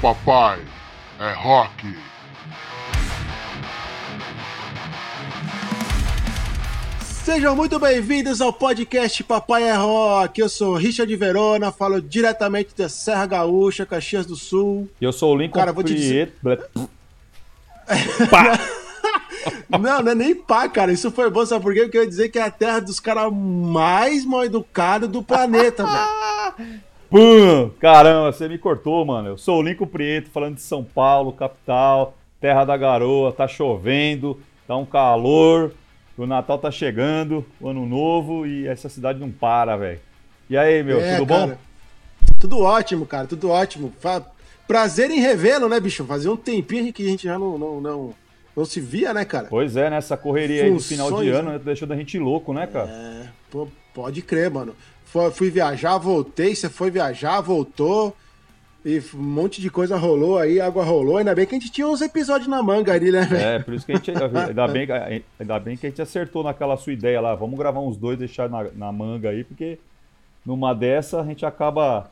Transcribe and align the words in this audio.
Papai 0.00 0.60
é 1.18 1.32
rock. 1.32 1.94
Sejam 7.00 7.56
muito 7.56 7.78
bem-vindos 7.78 8.40
ao 8.42 8.52
podcast 8.52 9.22
Papai 9.24 9.62
é 9.64 9.72
Rock. 9.74 10.40
Eu 10.40 10.48
sou 10.48 10.74
Richard 10.74 11.14
Verona, 11.16 11.72
falo 11.72 12.00
diretamente 12.02 12.74
da 12.76 12.88
Serra 12.88 13.24
Gaúcha, 13.26 13.86
Caxias 13.86 14.26
do 14.26 14.36
Sul. 14.36 14.88
E 15.00 15.04
eu 15.04 15.12
sou 15.12 15.34
o 15.34 15.38
Lincoln 15.38 15.58
Cara, 15.58 15.72
vou 15.72 15.82
te 15.82 15.94
dizer- 15.94 16.32
Prieto. 16.42 16.90
Não, 19.68 20.00
não 20.02 20.12
é 20.12 20.14
nem 20.14 20.34
pá, 20.34 20.66
cara. 20.68 20.90
Isso 20.92 21.10
foi 21.10 21.28
bom, 21.28 21.44
sabe 21.44 21.62
por 21.62 21.74
quê? 21.74 21.82
Porque 21.82 21.98
eu 21.98 22.02
ia 22.04 22.08
dizer 22.08 22.28
que 22.30 22.38
é 22.38 22.42
a 22.42 22.50
terra 22.50 22.80
dos 22.80 22.98
caras 23.00 23.30
mais 23.32 24.24
mal 24.24 24.42
educados 24.44 25.08
do 25.08 25.22
planeta, 25.22 25.84
velho. 26.56 26.80
Pum! 27.14 27.70
Caramba, 27.78 28.32
você 28.32 28.48
me 28.48 28.58
cortou, 28.58 29.04
mano. 29.04 29.28
Eu 29.28 29.38
sou 29.38 29.60
o 29.60 29.62
Lincoln 29.62 29.86
Prieto, 29.86 30.30
falando 30.30 30.56
de 30.56 30.62
São 30.62 30.82
Paulo, 30.82 31.32
capital, 31.32 32.18
terra 32.40 32.64
da 32.64 32.76
garoa, 32.76 33.30
tá 33.30 33.46
chovendo, 33.46 34.36
tá 34.66 34.76
um 34.76 34.84
calor, 34.84 35.72
o 36.18 36.26
Natal 36.26 36.58
tá 36.58 36.72
chegando, 36.72 37.46
o 37.60 37.68
ano 37.68 37.86
novo 37.86 38.44
e 38.44 38.66
essa 38.66 38.88
cidade 38.88 39.20
não 39.20 39.30
para, 39.30 39.76
velho. 39.76 40.00
E 40.50 40.56
aí, 40.56 40.82
meu, 40.82 41.00
É, 41.00 41.18
tudo 41.18 41.28
cara. 41.28 41.46
bom? 41.46 41.56
Tudo 42.40 42.58
ótimo, 42.58 43.06
cara, 43.06 43.28
tudo 43.28 43.48
ótimo. 43.48 43.92
Prazer 44.66 45.08
em 45.08 45.20
revê-lo, 45.20 45.68
né, 45.68 45.78
bicho? 45.78 46.04
Fazia 46.04 46.32
um 46.32 46.36
tempinho 46.36 46.92
que 46.92 47.06
a 47.06 47.08
gente 47.08 47.22
já 47.28 47.38
não, 47.38 47.56
não, 47.56 47.80
não, 47.80 48.14
não 48.56 48.64
se 48.64 48.80
via, 48.80 49.14
né, 49.14 49.24
cara? 49.24 49.46
Pois 49.48 49.76
é, 49.76 49.88
nessa 49.88 50.16
correria 50.16 50.64
aí 50.64 50.72
do 50.72 50.80
final 50.80 51.06
de 51.06 51.12
Funções, 51.12 51.32
ano, 51.36 51.48
né? 51.50 51.58
né? 51.58 51.62
deixou 51.64 51.86
da 51.86 51.94
gente 51.94 52.18
louco, 52.18 52.52
né, 52.52 52.66
cara? 52.66 52.90
É, 52.90 53.28
pô, 53.52 53.68
pode 53.94 54.20
crer, 54.20 54.50
mano. 54.50 54.74
Fui 55.32 55.50
viajar, 55.50 55.96
voltei, 55.98 56.54
você 56.54 56.68
foi 56.68 56.90
viajar, 56.90 57.40
voltou. 57.40 58.14
E 58.84 59.02
um 59.14 59.22
monte 59.22 59.62
de 59.62 59.70
coisa 59.70 59.96
rolou 59.96 60.36
aí, 60.38 60.60
água 60.60 60.84
rolou. 60.84 61.16
Ainda 61.16 61.34
bem 61.34 61.46
que 61.46 61.54
a 61.54 61.58
gente 61.58 61.72
tinha 61.72 61.88
uns 61.88 62.02
episódios 62.02 62.48
na 62.48 62.62
manga 62.62 62.92
ali, 62.92 63.10
né, 63.10 63.22
velho? 63.22 63.42
É, 63.42 63.58
por 63.58 63.72
isso 63.72 63.86
que 63.86 63.92
a 63.92 63.96
gente. 63.96 64.10
Ainda 64.10 64.68
bem, 64.68 64.86
que- 64.86 65.22
ainda 65.40 65.58
bem 65.58 65.76
que 65.76 65.86
a 65.86 65.88
gente 65.88 66.02
acertou 66.02 66.42
naquela 66.42 66.76
sua 66.76 66.92
ideia 66.92 67.18
lá. 67.20 67.34
Vamos 67.34 67.58
gravar 67.58 67.80
uns 67.80 67.96
dois, 67.96 68.18
deixar 68.18 68.48
na, 68.50 68.64
na 68.74 68.92
manga 68.92 69.30
aí, 69.30 69.42
porque 69.42 69.78
numa 70.44 70.74
dessa 70.74 71.20
a 71.22 71.24
gente 71.24 71.46
acaba 71.46 72.10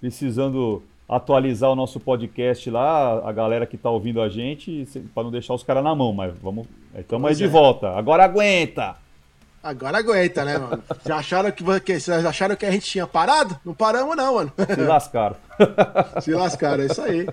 precisando 0.00 0.82
atualizar 1.08 1.70
o 1.70 1.74
nosso 1.76 1.98
podcast 1.98 2.68
lá, 2.70 3.28
a 3.28 3.32
galera 3.32 3.66
que 3.66 3.76
tá 3.76 3.90
ouvindo 3.90 4.20
a 4.20 4.28
gente, 4.28 4.86
para 5.14 5.22
não 5.24 5.30
deixar 5.30 5.54
os 5.54 5.62
caras 5.62 5.82
na 5.82 5.94
mão, 5.94 6.12
mas 6.12 6.32
vamos. 6.40 6.66
Estamos 6.96 7.24
aí 7.26 7.30
Pois 7.30 7.38
de 7.38 7.44
é. 7.44 7.48
volta. 7.48 7.90
Agora 7.90 8.24
aguenta! 8.24 8.96
Agora 9.68 9.98
aguenta, 9.98 10.44
né, 10.44 10.58
mano? 10.58 10.82
Já 11.04 11.16
acharam 11.16 11.50
que, 11.50 11.64
que- 11.80 12.00
vocês 12.00 12.24
acharam 12.24 12.54
que 12.56 12.64
a 12.64 12.70
gente 12.70 12.86
tinha 12.86 13.06
parado? 13.06 13.58
Não 13.64 13.74
paramos, 13.74 14.16
não, 14.16 14.34
mano. 14.34 14.52
Se 14.74 14.80
lascaram. 14.82 15.36
Se 16.22 16.32
lascaram, 16.32 16.84
é 16.84 16.86
isso 16.86 17.02
aí. 17.02 17.26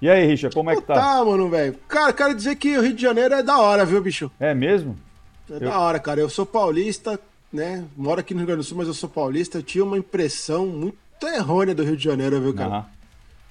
E 0.00 0.08
aí, 0.08 0.26
Richard, 0.26 0.54
como 0.54 0.70
é 0.70 0.76
que 0.76 0.82
tá? 0.82 0.94
Tá, 0.94 1.24
mano, 1.24 1.48
velho. 1.48 1.76
Cara, 1.88 2.12
quero 2.12 2.34
dizer 2.34 2.56
que 2.56 2.76
o 2.76 2.82
Rio 2.82 2.94
de 2.94 3.02
Janeiro 3.02 3.34
é 3.34 3.42
da 3.42 3.58
hora, 3.58 3.84
viu, 3.84 4.00
bicho? 4.02 4.30
É 4.38 4.54
mesmo? 4.54 4.96
É 5.50 5.58
da 5.60 5.78
hora, 5.78 5.98
cara. 5.98 6.20
Eu 6.20 6.28
sou 6.30 6.46
paulista, 6.46 7.18
né? 7.52 7.84
Moro 7.96 8.20
aqui 8.20 8.34
no 8.34 8.38
Rio 8.40 8.46
Grande 8.46 8.62
do 8.62 8.64
Sul, 8.64 8.78
mas 8.78 8.86
eu 8.88 8.94
sou 8.94 9.08
paulista. 9.08 9.58
Eu 9.58 9.62
tinha 9.62 9.84
uma 9.84 9.98
impressão 9.98 10.66
muito 10.66 10.96
errônea 11.24 11.74
do 11.74 11.82
Rio 11.84 11.96
de 11.96 12.04
Janeiro, 12.04 12.40
viu, 12.40 12.54
cara? 12.54 12.68
Aham. 12.70 12.86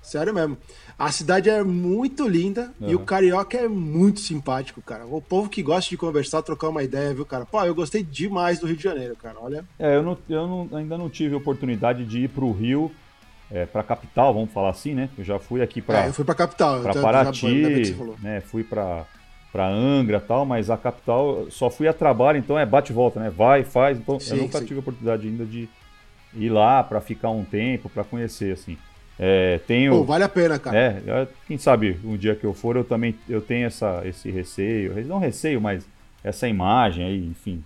Sério 0.02 0.34
mesmo. 0.34 0.58
A 1.02 1.12
cidade 1.12 1.50
é 1.50 1.64
muito 1.64 2.28
linda 2.28 2.72
e 2.80 2.94
o 2.94 3.00
carioca 3.00 3.58
é 3.58 3.68
muito 3.68 4.20
simpático, 4.20 4.84
cara. 4.84 5.04
O 5.08 5.20
povo 5.20 5.50
que 5.50 5.64
gosta 5.64 5.90
de 5.90 5.98
conversar, 5.98 6.44
trocar 6.44 6.70
uma 6.70 6.84
ideia, 6.84 7.12
viu, 7.12 7.26
cara? 7.26 7.44
Pô, 7.44 7.60
eu 7.64 7.74
gostei 7.74 8.04
demais 8.04 8.60
do 8.60 8.68
Rio 8.68 8.78
de 8.78 8.84
Janeiro, 8.84 9.16
cara. 9.16 9.36
Olha. 9.42 9.66
É, 9.80 9.96
eu, 9.96 10.04
não, 10.04 10.16
eu 10.30 10.48
não- 10.48 10.78
ainda 10.78 11.00
não 11.00 11.10
tive 11.10 11.34
oportunidade 11.34 12.06
de 12.06 12.20
ir 12.26 12.28
pro 12.30 12.52
Rio, 12.52 12.92
é, 13.50 13.66
pra 13.66 13.82
capital, 13.82 14.32
vamos 14.32 14.52
falar 14.52 14.70
assim, 14.70 14.94
né? 14.94 15.10
Eu 15.18 15.24
já 15.24 15.40
fui 15.40 15.64
aqui 15.64 15.82
pra. 15.82 16.04
É, 16.04 16.08
eu 16.10 16.14
fui 16.14 16.24
pra 16.24 16.36
capital. 16.36 16.84
que 16.84 17.00
Paraty, 17.02 17.40
você 17.86 17.94
falou. 17.96 18.16
né? 18.22 18.40
Fui 18.42 18.64
para 18.64 19.04
para 19.52 19.68
Angra 19.68 20.18
e 20.18 20.22
tal, 20.22 20.46
mas 20.46 20.70
a 20.70 20.78
capital 20.78 21.48
só 21.50 21.70
fui 21.72 21.88
a 21.88 21.94
trabalho, 21.94 22.38
então 22.38 22.58
é 22.60 22.66
bate 22.66 22.92
e 22.92 22.96
volta, 22.96 23.20
né? 23.20 23.32
Vai, 23.32 23.64
faz. 23.64 23.98
Então 23.98 24.20
Sim, 24.20 24.36
eu 24.36 24.42
nunca 24.44 24.60
sim. 24.60 24.66
tive 24.66 24.80
a 24.80 24.82
oportunidade 24.82 25.28
ainda 25.28 25.46
de 25.46 25.68
ir 26.36 26.50
lá 26.50 26.84
para 26.84 27.02
ficar 27.02 27.32
um 27.32 27.44
tempo, 27.44 27.90
para 27.90 28.04
conhecer 28.04 28.54
assim. 28.54 28.78
É, 29.20 29.60
tenho 29.68 29.92
Pô, 29.94 30.04
vale 30.04 30.24
a 30.24 30.30
pena, 30.30 30.58
cara. 30.58 30.78
é, 30.78 31.28
quem 31.48 31.58
sabe 31.58 32.00
um 32.04 32.18
dia 32.18 32.36
que 32.36 32.44
eu 32.44 32.54
for 32.54 32.76
eu 32.76 32.84
também 32.84 33.16
eu 33.30 33.40
tenho 33.42 33.68
essa 33.68 34.02
esse 34.06 34.32
receio, 34.32 35.06
não 35.06 35.20
receio, 35.20 35.62
mas 35.62 35.86
essa 36.24 36.48
imagem 36.48 37.04
aí, 37.06 37.26
enfim. 37.28 37.64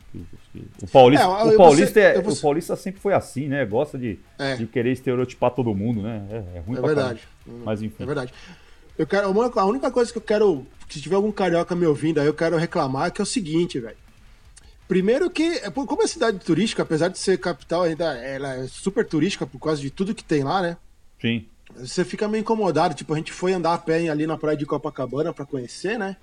O 0.81 0.87
paulista, 0.87 1.23
É, 1.25 1.27
o 1.27 1.57
paulista 1.57 1.93
ser- 1.93 2.15
é, 2.15 2.19
o 2.19 2.35
paulista 2.41 2.75
sempre 2.75 3.01
foi 3.01 3.13
assim, 3.13 3.47
né? 3.47 3.65
Gosta 3.65 3.97
de, 3.97 4.17
É. 4.39 4.55
de 4.55 4.65
querer 4.65 4.91
estereotipar 4.93 5.51
todo 5.51 5.73
mundo, 5.75 6.01
né? 6.01 6.23
É, 6.31 6.35
é 6.57 6.59
ruim 6.65 6.77
É 6.77 6.79
pra 6.79 6.87
verdade. 6.87 7.19
caralho. 7.45 7.63
Mas 7.65 7.81
enfim. 7.81 8.03
É 8.03 8.05
verdade. 8.05 8.33
Eu 8.97 9.05
quero, 9.05 9.27
a 9.59 9.65
única 9.65 9.91
coisa 9.91 10.09
que 10.11 10.17
eu 10.17 10.21
quero, 10.21 10.65
se 10.89 11.01
tiver 11.01 11.15
algum 11.17 11.31
carioca 11.33 11.75
me 11.75 11.85
ouvindo 11.85 12.19
aí, 12.21 12.27
eu 12.27 12.33
quero 12.33 12.55
reclamar 12.57 13.11
que 13.11 13.21
é 13.21 13.23
o 13.23 13.25
seguinte, 13.25 13.77
velho. 13.79 13.97
Primeiro 14.87 15.29
que, 15.29 15.43
é, 15.57 15.69
como 15.71 16.03
é 16.03 16.07
cidade 16.07 16.37
turística, 16.39 16.83
apesar 16.83 17.09
de 17.09 17.17
ser 17.19 17.37
capital, 17.39 17.83
ainda 17.83 18.13
ela 18.15 18.55
é 18.55 18.67
super 18.67 19.05
turística 19.05 19.45
por 19.45 19.59
causa 19.59 19.81
de 19.81 19.89
tudo 19.89 20.13
que 20.15 20.23
tem 20.23 20.43
lá, 20.43 20.61
né? 20.61 20.77
Sim. 21.21 21.45
Você 21.77 22.05
fica 22.05 22.27
meio 22.27 22.41
incomodado. 22.41 22.93
Tipo, 22.93 23.13
a 23.13 23.17
gente 23.17 23.31
foi 23.33 23.53
andar 23.53 23.73
a 23.73 23.77
pé 23.77 24.07
ali 24.09 24.25
na 24.27 24.37
praia 24.37 24.57
de 24.57 24.65
Copacabana 24.65 25.33
pra 25.33 25.45
conhecer, 25.45 25.97
né? 25.99 26.15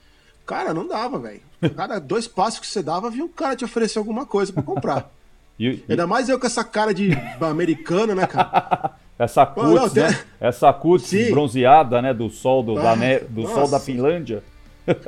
Cara, 0.47 0.72
não 0.75 0.86
dava, 0.88 1.19
velho. 1.19 1.41
Cada 1.76 1.98
dois 2.00 2.26
passos 2.26 2.60
que 2.60 2.66
você 2.66 2.82
dava, 2.82 3.10
vinha 3.10 3.25
um 3.25 3.28
cara 3.28 3.54
te 3.56 3.64
oferecer 3.64 3.98
alguma 3.98 4.25
coisa 4.26 4.52
pra 4.52 4.62
comprar. 4.62 5.10
E- 5.60 5.84
Ainda 5.88 6.06
mais 6.06 6.28
eu 6.31 6.41
com 6.41 6.47
essa 6.47 6.64
cara 6.64 6.92
de 6.94 7.10
americano, 7.41 8.14
né, 8.14 8.26
cara? 8.26 8.92
Essa 9.19 9.44
cutis, 9.47 9.92
tem- 9.92 10.02
né? 10.02 10.19
Essa 10.41 10.72
cutis 10.72 11.31
bronzeada, 11.31 12.00
né? 12.02 12.12
Do 12.14 12.31
sol, 12.31 12.62
do, 12.64 12.75
da 12.75 12.92
Ah, 12.92 12.97
ne- 12.97 13.20
do 13.20 13.47
sol 13.47 13.69
da 13.69 13.78
Finlândia. 13.78 14.42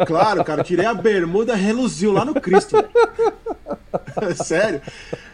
Claro, 0.06 0.44
cara, 0.44 0.62
tirei 0.62 0.84
a 0.86 0.94
bermuda, 0.94 1.56
reluziu 1.56 2.12
lá 2.12 2.24
no 2.24 2.34
Cristo. 2.40 2.76
Sério. 4.36 4.80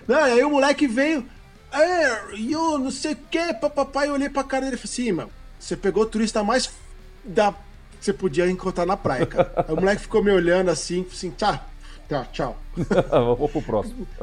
Não, 0.07 0.27
e 0.27 0.31
aí 0.33 0.45
o 0.45 0.51
moleque 0.51 0.87
veio. 0.87 1.27
É, 1.73 2.35
eu 2.35 2.79
não 2.79 2.91
sei 2.91 3.13
o 3.13 3.17
que, 3.17 3.55
papai, 3.55 4.09
eu 4.09 4.15
olhei 4.15 4.29
pra 4.29 4.43
cara 4.43 4.65
dele 4.65 4.77
e 4.77 4.79
falei 4.79 4.93
assim, 4.93 5.13
mano, 5.13 5.31
você 5.59 5.77
pegou 5.77 6.03
o 6.03 6.07
turista 6.07 6.43
mais 6.43 6.71
da 7.25 7.53
que 7.53 8.07
você 8.07 8.13
podia 8.15 8.51
encontrar 8.51 8.87
na 8.87 8.97
praia, 8.97 9.27
cara. 9.27 9.53
Aí 9.57 9.75
o 9.75 9.77
moleque 9.77 10.03
ficou 10.03 10.25
me 10.25 10.31
olhando 10.31 10.71
assim, 10.71 11.07
assim, 11.13 11.31
tchau, 11.31 11.63
tchau, 12.09 12.27
tchau. 12.33 12.59
Vou 13.37 13.49
pro 13.49 13.63
próximo. 13.63 14.07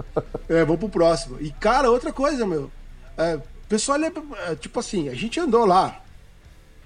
É, 0.49 0.63
vamos 0.63 0.79
pro 0.79 0.89
próximo. 0.89 1.37
E, 1.41 1.51
cara, 1.51 1.91
outra 1.91 2.13
coisa, 2.13 2.45
meu. 2.45 2.71
É, 3.17 3.35
o 3.35 3.41
pessoal, 3.67 3.99
é, 4.01 4.11
é, 4.47 4.55
tipo 4.55 4.79
assim, 4.79 5.09
a 5.09 5.13
gente 5.13 5.37
andou 5.41 5.65
lá. 5.65 6.01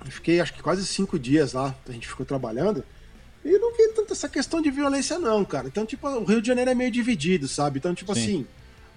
Eu 0.04 0.12
fiquei, 0.12 0.42
acho 0.42 0.52
que 0.52 0.64
quase 0.64 0.84
cinco 0.84 1.20
dias 1.20 1.54
lá. 1.54 1.76
A 1.88 1.92
gente 1.92 2.08
ficou 2.08 2.26
trabalhando. 2.26 2.84
E 3.46 3.56
não 3.60 3.72
vi 3.72 3.88
tanta 3.90 4.14
essa 4.14 4.28
questão 4.28 4.60
de 4.62 4.72
violência, 4.72 5.20
não, 5.20 5.46
cara. 5.46 5.68
Então, 5.68 5.86
tipo, 5.86 6.08
o 6.08 6.24
Rio 6.24 6.42
de 6.42 6.48
Janeiro 6.48 6.72
é 6.72 6.76
meio 6.76 6.90
dividido, 6.90 7.48
sabe? 7.48 7.78
Então, 7.78 7.94
tipo 7.94 8.16
Sim. 8.16 8.22
assim, 8.22 8.48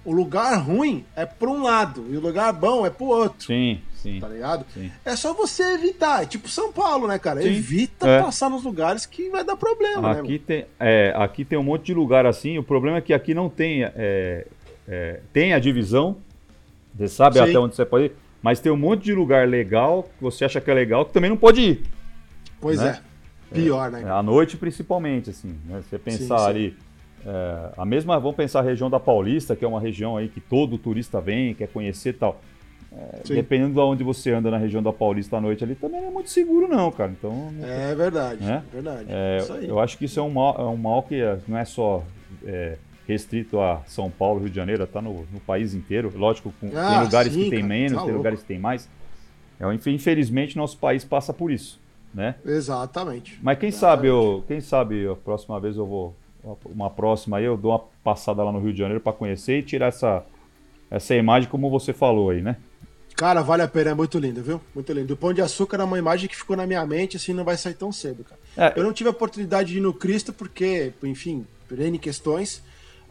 o 0.05 0.13
lugar 0.13 0.57
ruim 0.59 1.05
é 1.17 1.25
pra 1.25 1.49
um 1.49 1.63
lado 1.63 2.05
e 2.11 2.17
o 2.17 2.21
lugar 2.21 2.53
bom 2.53 2.85
é 2.85 2.91
pro 2.91 3.07
outro. 3.07 3.47
Sim, 3.47 3.81
sim. 3.95 4.21
Tá 4.21 4.29
ligado? 4.29 4.65
Sim. 4.75 4.91
É 5.05 5.17
só 5.17 5.33
você 5.33 5.63
evitar. 5.75 6.23
É 6.23 6.27
tipo 6.27 6.49
São 6.49 6.73
Paulo, 6.73 7.07
né, 7.09 7.19
cara? 7.19 7.41
Sim. 7.41 7.49
Evita 7.49 8.07
É. 8.07 8.23
passar 8.23 8.51
nos 8.51 8.65
lugares 8.65 9.07
que 9.07 9.31
vai 9.31 9.43
dar 9.45 9.57
problema, 9.57 10.15
né? 10.15 10.21
Aqui 10.21 10.39
tem, 10.39 10.67
é, 10.79 11.13
aqui 11.17 11.45
tem 11.45 11.59
um 11.59 11.63
monte 11.63 11.87
de 11.87 11.95
lugar 11.95 12.27
assim. 12.27 12.59
O 12.59 12.63
problema 12.63 12.99
é 12.99 13.01
que 13.01 13.13
aqui 13.15 13.33
não 13.35 13.49
tem. 13.49 13.83
é, 13.85 14.47
é, 14.87 15.21
tem 15.33 15.55
a 15.55 15.59
divisão. 15.59 16.17
Você 16.97 17.09
sabe 17.09 17.37
Sim. 17.39 17.43
até 17.45 17.59
onde 17.59 17.75
você 17.75 17.85
pode 17.85 18.05
ir. 18.07 18.13
Mas 18.43 18.61
tem 18.61 18.71
um 18.71 18.77
monte 18.77 19.05
de 19.05 19.15
lugar 19.15 19.49
legal 19.49 20.03
que 20.03 20.23
você 20.23 20.45
acha 20.45 20.61
que 20.61 20.71
é 20.71 20.75
legal 20.75 21.07
que 21.07 21.13
também 21.15 21.31
não 21.31 21.37
pode 21.37 21.61
ir. 21.63 21.83
Pois 22.61 22.79
né? 22.79 23.01
é. 23.11 23.15
Pior, 23.55 23.91
né? 23.91 24.03
É, 24.05 24.11
À 24.11 24.23
noite, 24.23 24.57
principalmente, 24.57 25.31
assim. 25.31 25.57
Né? 25.65 25.81
Você 25.89 25.99
pensar 25.99 26.47
ali. 26.47 26.77
É, 27.27 27.71
a 27.77 27.85
mesma, 27.85 28.19
vamos 28.19 28.37
pensar 28.37 28.61
a 28.61 28.63
região 28.63 28.91
da 28.91 29.01
Paulista, 29.01 29.57
que 29.57 29.65
é 29.65 29.69
uma 29.69 29.81
região 29.81 30.17
aí 30.17 30.29
que 30.29 30.41
todo 30.41 30.77
turista 30.79 31.21
vem, 31.21 31.55
quer 31.55 31.69
conhecer 31.69 32.11
e 32.11 32.13
tal. 32.15 32.41
É, 32.97 33.23
dependendo 33.35 33.73
de 33.75 33.81
onde 33.81 34.05
você 34.05 34.31
anda 34.31 34.51
na 34.53 34.57
região 34.59 34.81
da 34.83 34.93
Paulista 34.93 35.37
à 35.37 35.41
noite 35.41 35.65
ali, 35.65 35.75
também 35.75 36.01
não 36.01 36.09
é 36.09 36.11
muito 36.13 36.31
seguro, 36.31 36.69
não, 36.69 36.93
cara. 36.93 37.11
Então, 37.11 37.53
É 37.61 37.93
verdade, 37.95 38.45
Né? 38.45 38.63
verdade. 38.73 39.07
é, 39.09 39.39
eu 39.67 39.81
acho 39.81 39.99
que 39.99 40.05
isso 40.05 40.21
é 40.21 40.23
um 40.23 40.31
mal, 40.31 40.55
é 40.59 40.65
um 40.65 40.77
mal 40.77 41.03
que 41.03 41.17
é, 41.21 41.39
não 41.49 41.59
é 41.59 41.65
só 41.65 42.05
é, 42.45 42.77
restrito 43.09 43.59
a 43.61 43.83
São 43.87 44.09
Paulo, 44.11 44.39
Rio 44.41 44.49
de 44.51 44.55
Janeiro, 44.57 44.87
tá 44.87 45.03
no, 45.03 45.27
no 45.33 45.41
país 45.41 45.75
inteiro. 45.75 46.13
Lógico, 46.15 46.55
com- 46.61 46.71
Ah, 46.77 46.87
tem 46.89 47.01
lugares 47.03 47.33
sim, 47.33 47.41
que 47.45 47.51
tem 47.51 47.59
cara, 47.63 47.69
menos, 47.69 47.93
tá 47.95 47.99
tem 47.99 48.07
louco. 48.07 48.17
lugares 48.19 48.41
que 48.43 48.47
tem 48.47 48.59
mais. 48.61 48.89
É, 49.59 49.73
inf- 49.75 49.87
infelizmente, 49.89 50.57
nosso 50.57 50.79
país 50.79 51.05
passa 51.05 51.33
por 51.33 51.51
isso, 51.51 51.81
né? 52.15 52.37
Exatamente. 52.47 53.39
Mas 53.43 53.59
quem 53.59 53.71
sabe 53.73 54.07
eu, 54.07 54.45
quem 54.47 54.61
sabe 54.61 55.07
a 55.09 55.17
próxima 55.17 55.59
vez 55.59 55.77
eu 55.77 55.87
vou 55.87 56.15
uma 56.67 56.91
próxima 56.91 57.39
aí 57.39 57.45
eu 57.45 57.57
dou 57.57 57.71
uma 57.73 57.81
passada 58.03 58.43
lá 58.43 58.53
no 58.53 58.61
Rio 58.61 58.73
de 58.73 58.79
Janeiro 58.79 59.01
para 59.01 59.13
conhecer 59.13 59.59
e 59.59 59.63
tirar 59.63 59.87
essa 59.87 60.25
essa 60.91 61.15
imagem 61.15 61.49
como 61.49 61.71
você 61.71 61.93
falou 61.93 62.31
aí, 62.31 62.43
né? 62.43 62.57
Cara, 63.17 63.43
vale 63.43 63.63
a 63.63 63.69
pena, 63.69 63.91
é 63.91 63.95
muito 63.95 64.19
lindo, 64.19 64.43
viu? 64.43 64.61
Muito 64.75 64.93
lindo. 64.93 65.15
O 65.15 65.17
Pão 65.17 65.33
de 65.33 65.41
Açúcar 65.41 65.81
é 65.81 65.85
uma 65.85 65.99
imagem 65.99 66.29
que 66.29 66.37
ficou 66.37 66.57
na 66.57 66.67
minha 66.67 66.85
mente, 66.85 67.17
assim, 67.17 67.33
não 67.33 67.45
vai 67.45 67.57
sair 67.57 67.75
tão 67.75 67.93
cedo, 67.93 68.25
cara. 68.25 68.41
É. 68.57 68.79
Eu 68.79 68.83
não 68.83 68.93
tive 68.93 69.09
a 69.09 69.13
oportunidade 69.13 69.71
de 69.71 69.79
ir 69.79 69.81
no 69.81 69.95
Cristo 69.95 70.33
porque, 70.33 70.93
enfim, 71.03 71.47
por 71.69 71.79
N 71.79 71.99
questões. 71.99 72.63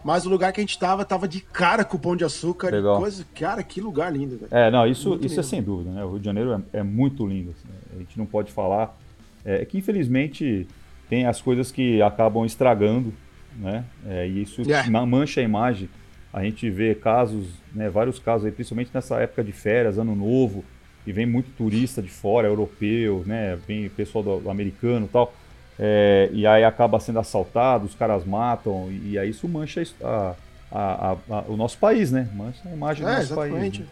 Mas 0.04 0.26
o 0.26 0.30
lugar 0.30 0.52
que 0.52 0.60
a 0.60 0.64
gente 0.64 0.78
tava, 0.78 1.06
tava 1.06 1.28
de 1.30 1.40
cara 1.40 1.86
com 1.86 1.96
o 1.96 2.00
Pão 2.00 2.16
de 2.18 2.26
Açúcar. 2.26 2.70
Legal. 2.70 3.00
Coisa, 3.00 3.26
cara, 3.34 3.64
que 3.64 3.80
lugar 3.80 4.12
lindo, 4.12 4.38
velho. 4.38 4.50
É, 4.52 4.70
não, 4.70 4.86
isso, 4.86 5.12
Muito 5.12 5.26
isso 5.26 5.40
é 5.40 5.44
sem 5.44 5.64
dúvida, 5.64 5.92
né? 5.92 6.04
O 6.04 6.12
Rio 6.12 6.20
de 6.20 6.26
Janeiro 6.26 6.62
é, 6.74 6.80
é 6.80 6.84
muito 6.84 7.26
lindo. 7.26 7.52
assim, 7.52 7.68
né? 7.70 7.80
A 7.96 8.00
gente 8.00 8.18
não 8.18 8.26
pode 8.26 8.52
falar. 8.52 8.98
É 9.46 9.64
que 9.64 9.78
infelizmente 9.78 10.68
tem 11.14 11.28
as 11.28 11.40
coisas 11.40 11.72
que 11.72 12.02
acabam 12.02 12.44
estragando, 12.44 13.14
né? 13.60 13.84
É, 14.10 14.28
e 14.28 14.42
isso 14.42 14.64
É. 14.72 14.90
ma- 14.90 15.06
mancha 15.06 15.42
a 15.42 15.44
imagem. 15.44 15.88
A 16.34 16.44
gente 16.44 16.68
vê 16.72 16.96
casos, 16.96 17.50
né, 17.72 17.88
vários 17.88 18.18
casos 18.18 18.48
aí, 18.48 18.52
principalmente 18.52 18.90
nessa 18.92 19.20
época 19.20 19.44
de 19.44 19.52
férias, 19.52 20.00
ano 20.00 20.16
novo, 20.16 20.66
e 21.06 21.12
vem 21.12 21.28
muito 21.28 21.52
turista 21.56 22.02
de 22.02 22.08
fora, 22.10 22.48
europeu, 22.48 23.24
né? 23.28 23.56
Vem 23.68 23.88
pessoal 23.90 24.24
do, 24.24 24.40
do 24.40 24.50
americano 24.50 25.06
e 25.06 25.10
tal. 25.10 25.32
É, 25.78 26.30
e 26.34 26.48
aí 26.48 26.64
acaba 26.64 27.00
sendo 27.00 27.20
assaltado, 27.20 27.86
os 27.86 27.94
caras 27.94 28.26
matam, 28.26 28.88
e, 28.90 29.12
e 29.12 29.20
aí 29.20 29.30
isso 29.30 29.48
mancha 29.48 29.84
a 30.04 30.34
a- 30.76 31.16
a- 31.30 31.44
o 31.48 31.56
nosso 31.56 31.78
país, 31.78 32.12
né? 32.12 32.28
Mancha 32.34 32.68
a 32.68 32.74
imagem 32.74 33.04
do 33.06 33.12
É, 33.12 33.16
nosso 33.18 33.36
país. 33.36 33.52
exatamente. 33.54 33.82
né? 33.82 33.88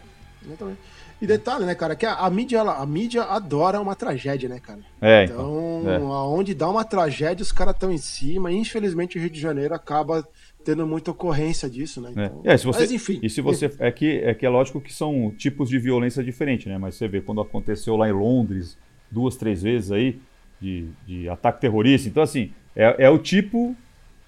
Exatamente. 0.46 0.78
E 1.20 1.26
detalhe, 1.26 1.64
né, 1.64 1.74
cara, 1.74 1.94
que 1.94 2.04
a, 2.04 2.14
a 2.14 2.28
mídia, 2.28 2.58
ela- 2.58 2.78
a 2.82 2.86
mídia 2.86 3.22
adora 3.22 3.80
uma 3.80 3.94
tragédia, 3.94 4.48
né, 4.48 4.58
cara? 4.58 4.80
É, 5.00 5.24
então. 5.24 5.80
Então, 5.82 5.90
é. 5.92 5.96
aonde 6.16 6.52
dá 6.52 6.68
uma 6.68 6.84
tragédia, 6.84 7.42
os 7.44 7.52
caras 7.52 7.74
estão 7.74 7.92
em 7.92 7.98
cima. 7.98 8.50
E, 8.50 8.56
infelizmente, 8.56 9.16
o 9.16 9.20
Rio 9.20 9.30
de 9.30 9.38
Janeiro 9.40 9.72
acaba 9.72 10.26
tendo 10.64 10.84
muita 10.84 11.12
ocorrência 11.12 11.70
disso, 11.70 12.00
né? 12.00 12.12
É. 12.16 12.24
Então, 12.26 12.40
É, 12.44 12.56
se 12.56 12.64
você, 12.66 12.80
Mas 12.80 12.90
enfim. 12.92 13.20
E 13.22 13.30
se 13.30 13.40
você. 13.40 13.70
É 13.78 13.92
que, 13.92 14.18
é 14.18 14.34
que 14.34 14.44
é 14.44 14.48
lógico 14.48 14.80
que 14.80 14.92
são 14.92 15.32
tipos 15.38 15.68
de 15.68 15.78
violência 15.78 16.24
diferentes, 16.24 16.66
né? 16.66 16.76
Mas 16.76 16.96
você 16.96 17.06
vê 17.06 17.20
quando 17.20 17.40
aconteceu 17.40 17.96
lá 17.96 18.08
em 18.08 18.12
Londres, 18.12 18.76
duas, 19.08 19.36
três 19.36 19.62
vezes 19.62 19.92
aí, 19.92 20.20
de, 20.60 20.88
de 21.06 21.28
ataque 21.28 21.60
terrorista. 21.60 22.08
Então, 22.08 22.22
assim, 22.22 22.52
é, 22.74 22.96
é 23.04 23.08
o 23.10 23.18
tipo. 23.18 23.76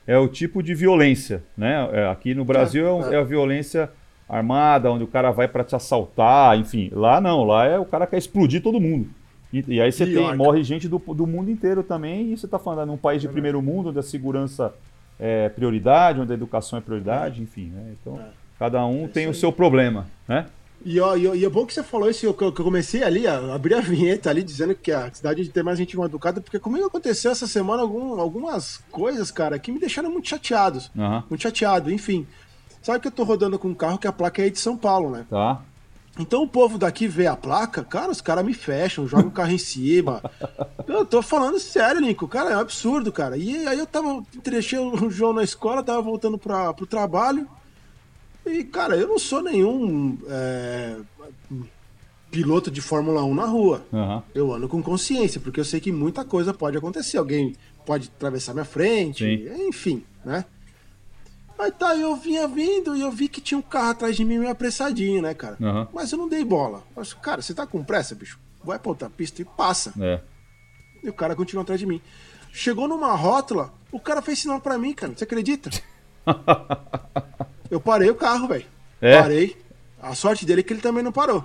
É 0.07 0.19
o 0.19 0.29
tipo 0.29 0.63
de 0.63 0.75
violência, 0.75 1.43
né? 1.57 1.89
É, 1.93 2.07
aqui 2.09 2.35
no 2.35 2.45
Brasil 2.45 2.87
é, 2.87 2.93
um- 2.93 3.11
é. 3.11 3.15
é 3.15 3.19
a 3.19 3.25
violência 3.25 3.91
armada, 4.29 4.91
onde 4.91 5.05
o 5.05 5.09
cara 5.09 5.31
vai 5.31 5.47
para 5.49 5.65
te 5.65 5.75
assaltar, 5.77 6.59
enfim. 6.59 6.91
Lá 6.93 7.21
não, 7.21 7.45
lá 7.45 7.65
é 7.67 7.79
o 7.79 7.85
cara 7.85 8.07
quer 8.07 8.19
explodir 8.19 8.63
todo 8.63 8.81
mundo. 8.81 9.09
E, 9.53 9.65
e 9.69 9.81
aí 9.81 9.93
você 9.93 10.07
tem, 10.07 10.37
morre 10.37 10.63
gente 10.65 10.89
do, 10.89 10.99
do 10.99 11.27
mundo 11.27 11.51
inteiro 11.51 11.83
também, 11.83 12.33
e 12.33 12.37
você 12.37 12.47
está 12.47 12.59
falando 12.59 12.89
num 12.89 12.97
país 12.97 13.21
de 13.23 13.29
primeiro 13.29 13.61
mundo, 13.63 13.91
onde 13.91 13.99
a 13.99 14.03
segurança 14.03 14.73
é 15.19 15.49
prioridade, 15.49 16.21
onde 16.21 16.33
a 16.33 16.35
educação 16.35 16.79
é 16.79 16.83
prioridade, 16.83 17.41
enfim, 17.43 17.67
né? 17.73 17.95
Então, 18.01 18.19
É. 18.19 18.29
cada 18.59 18.85
um 18.85 19.05
É 19.05 19.09
tem 19.09 19.29
o 19.29 19.35
seu 19.35 19.53
problema, 19.53 20.07
né? 20.27 20.47
E, 20.85 21.01
ó, 21.01 21.17
e, 21.17 21.23
e 21.39 21.45
é 21.45 21.49
bom 21.49 21.65
que 21.65 21.73
você 21.73 21.83
falou 21.83 22.11
isso, 22.11 22.21
que 22.35 22.43
eu, 22.45 22.53
que 22.53 22.61
eu 22.61 22.65
comecei 22.65 23.03
ali 23.05 23.27
a 23.27 23.55
abrir 23.55 23.75
a 23.75 23.81
vinheta 23.81 24.29
ali, 24.29 24.43
dizendo 24.43 24.75
que 24.75 24.91
a 24.93 25.09
cidade 25.15 25.43
de 25.45 25.49
ter 25.51 25.63
mais 25.63 25.79
gente 25.79 25.97
mal 25.97 26.07
educada, 26.07 26.41
porque 26.41 26.59
comigo 26.59 26.85
aconteceu 26.87 27.31
essa 27.31 27.47
semana 27.47 27.81
algum- 27.83 28.21
algumas 28.21 28.79
coisas, 28.91 29.31
cara, 29.31 29.59
que 29.59 29.71
me 29.73 29.79
deixaram 29.79 30.11
muito 30.11 30.29
chateados. 30.29 30.91
Aham, 30.99 31.23
Muito 31.31 31.41
chateado, 31.43 31.91
enfim. 31.93 32.27
Sabe 32.85 33.01
que 33.01 33.09
eu 33.09 33.13
tô 33.13 33.25
rodando 33.25 33.59
com 33.59 33.69
um 33.69 33.75
carro 33.75 33.99
que 33.99 34.07
a 34.07 34.13
placa 34.13 34.47
é 34.47 34.51
de 34.51 34.59
São 34.59 34.77
Paulo, 34.77 35.11
né? 35.11 35.27
tá. 35.29 35.63
Então 36.17 36.45
o 36.45 36.49
povo 36.49 36.79
daqui 36.79 37.09
vê 37.09 37.27
a 37.27 37.35
placa, 37.35 37.83
cara, 37.83 38.13
os 38.13 38.21
caras 38.21 38.45
me 38.45 38.55
fecham, 38.55 39.09
jogam 39.09 39.27
o 39.29 39.33
carro 39.33 39.51
em 39.51 39.59
cima. 39.59 40.23
Eu 40.87 41.05
tô 41.05 41.21
falando 41.21 41.59
sério, 41.59 42.01
Nico, 42.01 42.29
cara, 42.29 42.51
é 42.51 42.57
um 42.57 42.61
absurdo, 42.61 43.11
cara. 43.11 43.37
E 43.37 43.67
aí 43.67 43.79
eu 43.79 43.87
tava, 43.87 44.23
deixei 44.45 44.79
o 44.79 45.11
João 45.11 45.33
na 45.33 45.43
escola, 45.43 45.83
tava 45.83 46.01
voltando 46.03 46.39
pra, 46.39 46.73
pro 46.73 46.87
trabalho. 46.87 47.49
E, 48.47 48.63
cara, 48.63 48.95
eu 48.95 49.09
não 49.09 49.19
sou 49.19 49.43
nenhum 49.43 50.17
é, 50.29 50.99
piloto 52.31 52.71
de 52.71 52.81
Fórmula 52.81 53.25
1 53.25 53.35
na 53.35 53.47
rua. 53.47 53.85
Aham, 53.93 54.23
Eu 54.35 54.53
ando 54.53 54.69
com 54.69 54.83
consciência, 54.83 55.41
porque 55.41 55.59
eu 55.59 55.65
sei 55.65 55.81
que 55.81 55.91
muita 55.91 56.25
coisa 56.25 56.55
pode 56.55 56.77
acontecer. 56.77 57.17
Alguém 57.17 57.57
pode 57.85 58.11
atravessar 58.15 58.53
minha 58.53 58.65
frente, 58.65 59.25
Sim. 59.25 59.67
enfim, 59.67 60.05
né? 60.25 60.45
Aí 61.59 61.71
tá, 61.71 61.95
eu 61.97 62.17
vinha 62.17 62.49
vindo 62.49 62.97
e 62.97 63.01
eu 63.01 63.11
vi 63.11 63.29
que 63.29 63.41
tinha 63.41 63.57
um 63.59 63.63
carro 63.63 63.91
atrás 63.91 64.17
de 64.17 64.25
mim 64.25 64.39
meio 64.39 64.51
apressadinho, 64.51 65.23
né, 65.23 65.35
cara? 65.35 65.57
aham, 65.63 65.89
Mas 65.93 66.11
eu 66.11 66.19
não 66.19 66.29
dei 66.29 66.45
bola. 66.45 66.83
Eu 66.97 67.05
falei, 67.05 67.23
cara, 67.23 67.43
você 67.43 67.55
tá 67.55 67.67
com 67.67 67.83
pressa, 67.85 68.15
bicho? 68.15 68.39
Vai 68.63 68.79
pra 68.79 68.89
outra 68.91 69.09
pista 69.11 69.41
e 69.41 69.45
passa. 69.45 69.93
é. 70.01 70.21
E 71.03 71.09
o 71.09 71.13
cara 71.13 71.37
continuou 71.37 71.63
atrás 71.63 71.79
de 71.79 71.85
mim. 71.87 72.01
Chegou 72.51 72.89
numa 72.89 73.15
rótula, 73.15 73.73
o 73.93 74.01
cara 74.01 74.23
fez 74.23 74.39
sinal 74.39 74.59
pra 74.61 74.79
mim, 74.79 74.95
cara. 74.95 75.13
Você 75.15 75.25
acredita? 75.25 75.69
eu 77.71 77.79
parei 77.81 78.09
o 78.11 78.15
carro, 78.15 78.49
velho. 78.49 78.65
É? 79.01 79.21
Parei. 79.21 79.57
A 80.01 80.15
sorte 80.15 80.47
dele 80.47 80.61
é 80.61 80.65
que 80.65 80.73
ele 80.73 80.81
também 80.81 81.03
não 81.03 81.13
parou. 81.13 81.45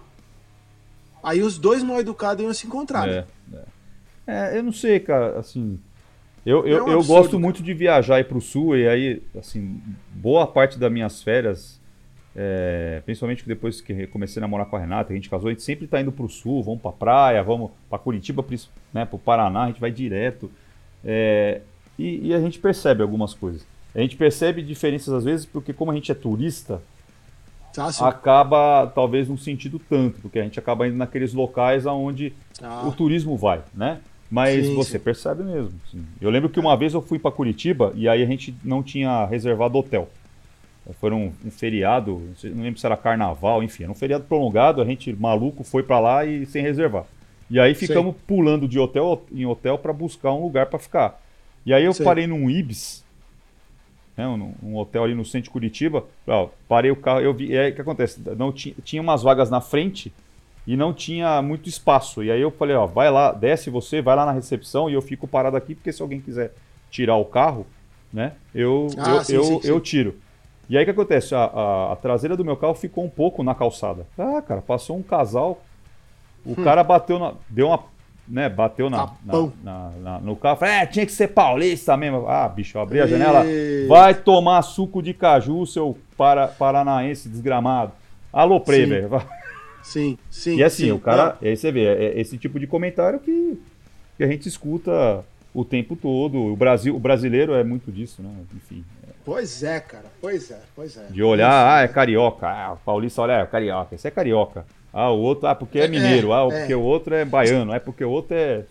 Aí 1.21 1.41
os 1.43 1.57
dois 1.57 1.83
mal 1.83 1.99
educados 1.99 2.43
iam 2.43 2.53
se 2.53 2.67
encontrar. 2.67 3.05
né? 3.05 3.25
É, 3.51 3.55
é. 3.57 4.53
É, 4.55 4.57
eu 4.59 4.63
não 4.63 4.71
sei, 4.71 4.99
cara, 4.99 5.37
assim. 5.39 5.77
Eu, 6.45 6.65
eu, 6.65 6.77
É 6.77 6.83
um 6.83 6.91
eu 6.91 7.03
gosto 7.03 7.39
muito 7.39 7.61
de 7.61 7.73
viajar 7.73 8.15
aí 8.15 8.23
pro 8.23 8.39
sul, 8.41 8.75
e 8.77 8.87
aí, 8.87 9.21
assim, 9.37 9.81
boa 10.13 10.47
parte 10.47 10.79
das 10.79 10.91
minhas 10.91 11.21
férias, 11.21 11.79
é, 12.35 13.01
principalmente 13.05 13.45
depois 13.45 13.81
que 13.81 14.07
comecei 14.07 14.39
a 14.39 14.41
namorar 14.41 14.67
com 14.67 14.75
a 14.75 14.79
Renata, 14.79 15.11
a 15.11 15.15
gente 15.15 15.29
casou, 15.29 15.49
a 15.49 15.51
gente 15.51 15.63
sempre 15.63 15.87
tá 15.87 15.99
indo 15.99 16.11
pro 16.11 16.29
sul, 16.29 16.63
vamos 16.63 16.81
pra 16.81 16.91
praia, 16.91 17.43
vamos 17.43 17.71
pra 17.89 17.99
Curitiba, 17.99 18.45
né, 18.93 19.05
pro 19.05 19.19
Paraná, 19.19 19.63
a 19.63 19.67
gente 19.67 19.81
vai 19.81 19.91
direto. 19.91 20.49
É, 21.03 21.61
e, 21.97 22.27
e 22.27 22.33
a 22.33 22.39
gente 22.39 22.59
percebe 22.59 23.01
algumas 23.01 23.33
coisas. 23.33 23.65
A 23.93 23.99
gente 23.99 24.15
percebe 24.15 24.61
diferenças 24.61 25.13
às 25.13 25.23
vezes, 25.25 25.45
porque 25.45 25.73
como 25.73 25.91
a 25.91 25.95
gente 25.95 26.11
é 26.11 26.15
turista, 26.15 26.81
Tá, 27.73 27.89
acaba 28.07 28.87
talvez 28.87 29.29
não 29.29 29.37
sentindo 29.37 29.77
tanto, 29.77 30.19
porque 30.21 30.39
a 30.39 30.43
gente 30.43 30.57
acaba 30.57 30.87
indo 30.87 30.97
naqueles 30.97 31.33
locais 31.33 31.85
aonde 31.85 32.33
Ah, 32.61 32.83
o 32.87 32.91
turismo 32.91 33.37
vai, 33.37 33.61
né? 33.73 33.99
Mas 34.29 34.67
Sim, 34.67 34.75
você 34.75 34.97
sim. 34.97 35.03
percebe 35.03 35.43
mesmo. 35.43 35.73
sim. 35.91 36.05
Eu 36.21 36.29
lembro 36.29 36.49
que 36.49 36.59
uma 36.59 36.77
vez 36.77 36.93
eu 36.93 37.01
fui 37.01 37.17
para 37.17 37.31
Curitiba 37.31 37.91
e 37.95 38.07
aí 38.07 38.21
a 38.21 38.25
gente 38.25 38.53
não 38.63 38.83
tinha 38.83 39.25
reservado 39.25 39.77
hotel. 39.77 40.07
Foi 40.99 41.11
um, 41.11 41.31
um 41.45 41.51
feriado, 41.51 42.21
não 42.43 42.63
lembro 42.63 42.79
se 42.79 42.85
era 42.85 42.97
carnaval, 42.97 43.61
enfim, 43.61 43.83
era 43.83 43.91
um 43.91 43.95
feriado 43.95 44.23
prolongado, 44.23 44.81
a 44.81 44.85
gente 44.85 45.13
maluco 45.13 45.63
foi 45.63 45.83
para 45.83 45.99
lá 45.99 46.25
e 46.25 46.45
sem 46.47 46.63
reservar. 46.63 47.05
E 47.49 47.59
aí 47.59 47.73
ficamos 47.73 48.15
pulando 48.27 48.67
de 48.67 48.79
hotel 48.79 49.23
em 49.31 49.45
hotel 49.45 49.77
para 49.77 49.91
buscar 49.91 50.31
um 50.31 50.43
lugar 50.43 50.67
para 50.67 50.79
ficar. 50.79 51.21
E 51.65 51.73
aí 51.73 51.83
eu 51.83 51.93
parei 51.95 52.25
num 52.27 52.49
Ibis, 52.49 53.03
né, 54.15 54.27
um, 54.27 54.53
um 54.63 54.75
hotel 54.77 55.03
ali 55.03 55.15
no 55.15 55.25
centro 55.25 55.45
de 55.45 55.49
Curitiba. 55.49 56.05
Ó, 56.27 56.49
parei 56.67 56.91
o 56.91 56.95
carro, 56.95 57.21
eu 57.21 57.33
vi, 57.33 57.51
e 57.51 57.57
aí 57.57 57.71
o 57.71 57.75
que 57.75 57.81
acontece? 57.81 58.21
Não 58.37 58.51
tinha 58.51 59.01
umas 59.01 59.23
vagas 59.23 59.49
na 59.49 59.61
frente 59.61 60.11
e 60.71 60.77
não 60.77 60.93
tinha 60.93 61.41
muito 61.41 61.67
espaço. 61.67 62.23
E 62.23 62.29
aí 62.29 62.39
eu 62.39 62.51
falei, 62.51 62.75
ó, 62.75 62.85
vai 62.85 63.09
lá, 63.09 63.31
desce 63.31 63.71
você, 63.71 64.03
vai 64.03 64.15
lá 64.15 64.23
na 64.23 64.31
recepção 64.31 64.87
e 64.87 64.93
eu 64.93 65.01
fico 65.01 65.27
parado 65.27 65.57
aqui, 65.57 65.73
porque 65.73 65.91
se 65.91 65.99
alguém 65.99 66.21
quiser 66.21 66.53
tirar 66.91 67.15
o 67.15 67.25
carro, 67.25 67.65
né, 68.13 68.33
eu, 68.53 68.85
Ah, 68.99 69.09
eu, 69.15 69.23
sim, 69.23 69.33
eu, 69.33 69.43
sim, 69.43 69.61
sim. 69.61 69.67
eu 69.67 69.79
tiro. 69.79 70.15
E 70.69 70.77
aí 70.77 70.83
o 70.83 70.85
que 70.85 70.91
acontece? 70.91 71.33
A, 71.33 71.39
a- 71.45 71.93
a 71.93 71.95
traseira 71.95 72.37
do 72.37 72.45
meu 72.45 72.55
carro 72.55 72.75
ficou 72.75 73.03
um 73.03 73.09
pouco 73.09 73.41
na 73.41 73.55
calçada. 73.55 74.05
Ah, 74.15 74.43
cara, 74.43 74.61
passou 74.61 74.95
um 74.95 75.01
casal, 75.01 75.59
o 76.45 76.55
cara 76.55 76.83
bateu 76.83 77.17
na. 77.17 77.33
Deu 77.49 77.65
uma. 77.67 77.79
Né, 78.27 78.47
bateu 78.47 78.91
na, 78.91 79.09
na, 79.25 79.35
Hum. 79.39 79.51
Na- 79.63 79.91
na- 80.03 80.19
no 80.19 80.35
carro. 80.35 80.57
Falei, 80.57 80.75
é, 80.75 80.85
tinha 80.85 81.03
que 81.03 81.11
ser 81.11 81.29
paulista 81.29 81.97
mesmo. 81.97 82.27
Ah, 82.27 82.47
bicho, 82.47 82.77
eu 82.77 82.81
abri 82.83 83.01
a 83.01 83.07
janela. 83.07 83.43
Eita. 83.43 83.87
Vai 83.87 84.13
tomar 84.13 84.61
suco 84.61 85.01
de 85.01 85.15
caju, 85.15 85.65
seu 85.65 85.97
para, 86.15 86.47
paranaense 86.47 87.27
desgramado. 87.27 87.91
Alô, 88.31 88.59
velho. 88.59 89.09
Sim, 89.89 90.19
sim. 90.29 90.57
E 90.57 90.63
assim, 90.63 90.85
sim. 90.85 90.91
o 90.91 90.99
cara. 90.99 91.35
Aí 91.41 91.57
você 91.57 91.71
vê, 91.71 91.85
é 91.85 92.05
é 92.05 92.21
esse 92.21 92.37
tipo 92.37 92.59
de 92.59 92.67
comentário 92.67 93.19
que, 93.19 93.59
que 94.15 94.23
a 94.23 94.27
gente 94.27 94.47
escuta 94.47 95.25
o 95.51 95.65
tempo 95.65 95.95
todo. 95.95 96.37
O, 96.37 96.55
Brasil, 96.55 96.95
o 96.95 96.99
brasileiro 96.99 97.55
é 97.55 97.63
muito 97.63 97.91
disso, 97.91 98.21
né? 98.21 98.29
Enfim. 98.55 98.85
Não, 99.01 99.09
Pois 99.25 99.63
é, 99.63 99.79
cara. 99.79 100.05
Pois 100.21 100.51
é, 100.51 100.59
pois 100.75 100.95
é. 100.95 101.07
De 101.07 101.23
olhar, 101.23 101.75
ah, 101.75 101.81
é 101.81 101.87
carioca. 101.87 102.47
Ah, 102.47 102.73
o 102.73 102.77
paulista 102.77 103.23
olha, 103.23 103.33
é 103.33 103.45
carioca. 103.47 103.95
Esse 103.95 104.07
é 104.07 104.11
carioca. 104.11 104.63
Ah, 104.93 105.09
o 105.09 105.19
outro, 105.19 105.47
ah, 105.47 105.55
porque 105.55 105.79
é 105.79 105.85
É, 105.85 105.87
mineiro. 105.87 106.33
Ah, 106.33 106.47
é. 106.51 106.59
porque 106.59 106.75
o 106.75 106.81
outro 106.81 107.15
é 107.15 107.25
baiano. 107.25 107.73
É 107.73 107.79
porque 107.79 108.03
o 108.03 108.11
outro 108.11 108.35
é. 108.35 108.63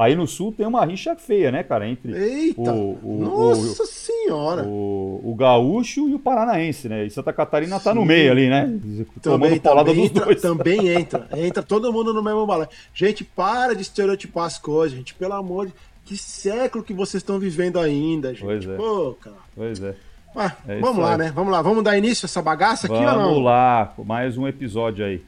Aí 0.00 0.14
no 0.14 0.28
sul 0.28 0.54
tem 0.56 0.64
uma 0.64 0.84
rixa 0.84 1.16
feia, 1.16 1.50
né, 1.50 1.64
cara? 1.64 1.88
Entre 1.88 2.12
Eita! 2.16 2.72
o- 2.72 2.98
o- 3.02 3.18
Nossa 3.20 3.84
senhora! 3.84 4.62
o, 4.64 5.20
o 5.24 5.34
gaúcho 5.34 6.08
e 6.08 6.14
o 6.14 6.18
paranaense, 6.20 6.88
né? 6.88 7.04
E 7.04 7.10
Santa 7.10 7.32
Catarina 7.32 7.80
tá 7.80 7.92
no 7.92 8.02
Sim. 8.02 8.06
meio 8.06 8.30
ali, 8.30 8.48
né? 8.48 8.78
Também 9.20 9.50
dos 9.58 9.58
entra, 9.58 10.24
dois. 10.24 10.40
também 10.40 10.88
entra. 10.94 11.28
Entra 11.36 11.62
todo 11.64 11.92
mundo 11.92 12.14
no 12.14 12.22
mesmo 12.22 12.46
balé. 12.46 12.68
Gente, 12.94 13.24
para 13.24 13.74
de 13.74 13.82
estereotipar 13.82 14.44
as 14.44 14.56
coisas, 14.56 14.96
gente. 14.96 15.14
Pelo 15.14 15.34
amor 15.34 15.66
de 15.66 15.72
Que 16.04 16.16
século 16.16 16.84
que 16.84 16.94
vocês 16.94 17.20
estão 17.22 17.38
vivendo 17.40 17.78
ainda, 17.78 18.30
gente. 18.32 18.44
Pois 18.44 18.66
é. 18.68 18.76
Pô, 18.76 19.16
cara. 19.20 19.36
Pois 19.56 19.82
é. 19.82 19.94
Ah, 20.36 20.52
É 20.68 20.78
vamos 20.78 21.02
lá, 21.02 21.12
aí. 21.12 21.18
né? 21.18 21.32
Vamos 21.34 21.50
lá. 21.52 21.60
Vamos 21.60 21.82
dar 21.82 21.98
início 21.98 22.24
a 22.24 22.28
essa 22.28 22.40
bagaça 22.40 22.86
aqui 22.86 22.94
ou 22.96 23.02
Vamos 23.02 23.32
não? 23.36 23.38
lá, 23.42 23.92
mais 24.04 24.38
um 24.38 24.46
episódio 24.46 25.04
aí. 25.04 25.20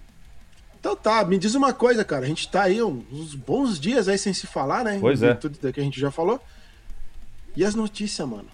Então 0.81 0.97
tá, 0.97 1.23
me 1.25 1.37
diz 1.39 1.55
uma 1.55 1.73
coisa, 1.75 2.03
cara. 2.05 2.25
A 2.25 2.29
gente 2.29 2.49
tá 2.49 2.63
aí 2.63 2.83
uns 2.83 3.35
bons 3.35 3.79
dias 3.79 4.09
aí 4.09 4.17
sem 4.17 4.33
se 4.33 4.47
falar, 4.47 4.83
né? 4.83 4.97
Pois 5.01 5.23
é. 5.23 5.35
Tudo 5.35 5.59
que 5.73 5.79
a 5.79 5.83
gente 5.85 6.01
já 6.01 6.11
falou. 6.11 6.41
E 7.55 7.65
as 7.65 7.75
notícias, 7.75 8.27
mano? 8.27 8.47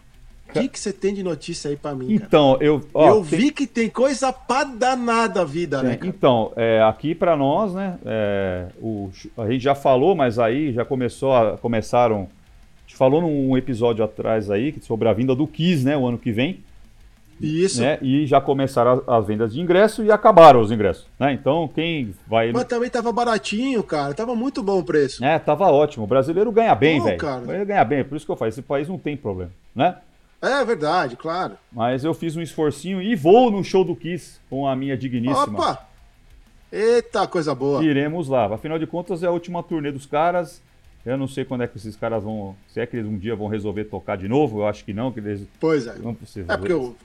O 0.49 0.53
que 0.53 0.69
que 0.69 0.79
você 0.81 0.93
tem 0.93 1.13
de 1.13 1.23
notícia 1.23 1.69
aí 1.71 1.77
pra 1.77 1.95
mim, 1.95 2.07
cara? 2.19 2.27
Então, 2.27 2.57
eu. 2.61 2.81
ó, 2.95 3.09
Eu 3.11 3.25
tem- 3.25 3.39
vi 3.39 3.51
que 3.51 3.67
tem 3.67 3.89
coisa 3.91 4.33
pra 4.33 4.65
danar 4.65 5.29
da 5.29 5.45
vida, 5.45 5.83
né, 5.83 5.91
tem- 5.91 5.99
cara? 5.99 6.09
Então, 6.09 6.53
é, 6.57 6.81
aqui 6.83 7.15
pra 7.15 7.37
nós, 7.37 7.75
né? 7.75 7.99
é, 8.05 8.67
o, 8.81 9.11
a 9.37 9.49
gente 9.51 9.63
já 9.63 9.75
falou, 9.75 10.15
mas 10.15 10.39
aí 10.39 10.73
já 10.73 10.85
começou 10.85 11.33
a, 11.35 11.59
começaram. 11.59 12.23
A 12.23 12.89
gente 12.89 12.97
falou 12.97 13.21
num 13.21 13.57
episódio 13.57 14.05
atrás 14.05 14.51
aí 14.51 14.75
sobre 14.83 15.09
a 15.09 15.13
vinda 15.13 15.35
do 15.35 15.47
Kiss, 15.47 15.85
né? 15.85 15.97
O 15.97 16.07
ano 16.07 16.17
que 16.19 16.33
vem. 16.33 16.61
Isso. 17.41 17.83
Né? 17.83 17.99
E 18.01 18.27
já 18.27 18.41
começaram 18.41 18.93
as, 18.93 19.09
as, 19.09 19.27
vendas 19.27 19.53
de 19.53 19.61
ingresso 19.61 20.03
e 20.03 20.11
acabaram 20.11 20.61
os 20.61 20.73
ingressos. 20.73 21.07
Né? 21.19 21.33
Então, 21.33 21.69
quem 21.75 22.15
vai. 22.27 22.53
Mas 22.53 22.65
também 22.65 22.89
tava 22.89 23.13
baratinho, 23.13 23.83
cara. 23.83 24.15
Tava 24.15 24.35
muito 24.35 24.63
bom 24.63 24.79
o 24.79 24.85
preço. 24.85 25.25
É, 25.25 25.39
tava 25.39 25.67
ótimo. 25.67 26.05
O 26.05 26.07
brasileiro 26.07 26.51
ganha 26.51 26.75
bem, 26.75 27.03
velho. 27.03 27.19
Ele 27.49 27.65
ganha 27.65 27.85
bem, 27.85 28.05
por 28.05 28.17
isso 28.17 28.25
que 28.25 28.33
eu 28.33 28.37
falo. 28.37 28.49
Esse 28.49 28.63
país 28.63 28.89
não 28.89 28.99
tem 28.99 29.17
problema, 29.17 29.51
né? 29.75 29.97
É 30.41 30.65
verdade, 30.65 31.17
claro. 31.17 31.57
Mas 31.73 32.05
eu 32.05 32.15
fiz 32.15 32.37
um 32.37 32.43
esforcinho 32.43 33.01
e 33.01 33.15
vou 33.15 33.51
no 33.51 33.65
show 33.65 33.85
do 33.85 33.97
Kiss 33.97 34.39
com 34.49 34.67
a 34.67 34.77
minha 34.77 34.97
digníssima. 34.97 35.45
Opa! 35.45 35.87
Eita, 36.71 37.27
coisa 37.27 37.55
boa. 37.55 37.83
Iremos 37.83 38.29
lá. 38.29 38.53
Afinal 38.53 38.79
de 38.79 38.87
contas, 38.87 39.23
é 39.23 39.27
a 39.27 39.31
última 39.31 39.63
turnê 39.63 39.91
dos 39.91 40.05
caras. 40.05 40.63
Eu 41.05 41.17
não 41.17 41.29
sei 41.29 41.45
quando 41.45 41.63
é 41.63 41.69
que 41.69 41.77
esses 41.77 41.95
caras 41.95 42.23
vão. 42.23 42.57
Se 42.69 42.81
é 42.81 42.87
que 42.87 42.97
eles 42.97 43.09
um 43.09 43.17
dia 43.17 43.37
vão 43.37 43.47
resolver 43.47 43.85
tocar 43.85 44.17
de 44.17 44.27
novo. 44.29 44.61
Eu 44.61 44.67
acho 44.67 44.85
que 44.85 44.93
não. 44.93 45.13
Que 45.13 45.21
eles, 45.21 45.47
pois 45.61 45.87
é. 45.87 45.97
Não, 45.99 46.13
vocês, 46.15 46.49
é 46.49 46.57
porque 46.57 46.73
o, 46.73 46.97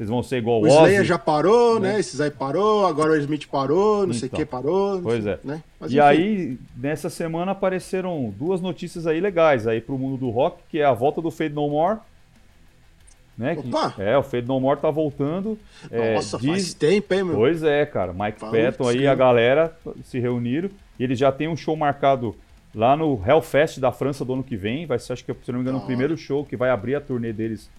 vocês 0.00 0.08
vão 0.08 0.22
ser 0.22 0.38
igual 0.38 0.62
o 0.62 0.64
Ozzy. 0.64 0.72
O 0.72 0.78
Slayer 0.78 1.04
já 1.04 1.18
parou, 1.18 1.78
né? 1.78 1.92
né? 1.92 2.00
Esses 2.00 2.22
aí 2.22 2.30
parou. 2.30 2.86
Agora 2.86 3.12
o 3.12 3.16
Smith 3.18 3.46
parou. 3.48 3.98
Não 3.98 4.04
então, 4.04 4.14
sei 4.14 4.28
o 4.28 4.32
que 4.32 4.46
parou. 4.46 5.02
Pois 5.02 5.26
é. 5.26 5.38
Né? 5.44 5.62
Mas, 5.78 5.92
e 5.92 5.96
enfim. 5.96 6.06
aí, 6.06 6.58
nessa 6.74 7.10
semana 7.10 7.52
apareceram 7.52 8.32
duas 8.38 8.62
notícias 8.62 9.06
aí 9.06 9.20
legais 9.20 9.66
aí 9.66 9.78
pro 9.78 9.98
mundo 9.98 10.16
do 10.16 10.30
rock, 10.30 10.62
que 10.70 10.78
é 10.78 10.86
a 10.86 10.94
volta 10.94 11.20
do 11.20 11.30
Fade 11.30 11.52
No 11.52 11.68
More 11.68 11.98
né? 13.36 13.56
Opa! 13.58 13.92
Que, 13.92 14.02
é, 14.02 14.16
o 14.16 14.22
Fade 14.22 14.46
No 14.46 14.58
More 14.58 14.80
tá 14.80 14.90
voltando. 14.90 15.58
Nossa, 15.90 16.36
é, 16.36 16.40
diz... 16.40 16.50
faz 16.50 16.74
tempo, 16.74 17.12
hein, 17.12 17.24
meu? 17.24 17.36
Pois 17.36 17.62
é, 17.62 17.84
cara. 17.84 18.14
Mike 18.14 18.40
Fala 18.40 18.52
Patton 18.52 18.88
aí, 18.88 19.06
a 19.06 19.14
galera 19.14 19.76
se 20.04 20.18
reuniram. 20.18 20.70
E 20.98 21.04
eles 21.04 21.18
já 21.18 21.30
tem 21.30 21.46
um 21.46 21.56
show 21.56 21.76
marcado 21.76 22.34
lá 22.74 22.96
no 22.96 23.20
Hellfest 23.26 23.78
da 23.78 23.92
França 23.92 24.24
do 24.24 24.32
ano 24.32 24.42
que 24.42 24.56
vem. 24.56 24.86
Vai 24.86 24.98
ser, 24.98 25.12
acho 25.12 25.24
que, 25.24 25.34
se 25.44 25.52
não 25.52 25.58
me 25.58 25.62
engano, 25.62 25.78
o 25.78 25.86
primeiro 25.86 26.16
show 26.16 26.42
que 26.42 26.56
vai 26.56 26.70
abrir 26.70 26.94
a 26.94 27.00
turnê 27.02 27.34
deles 27.34 27.70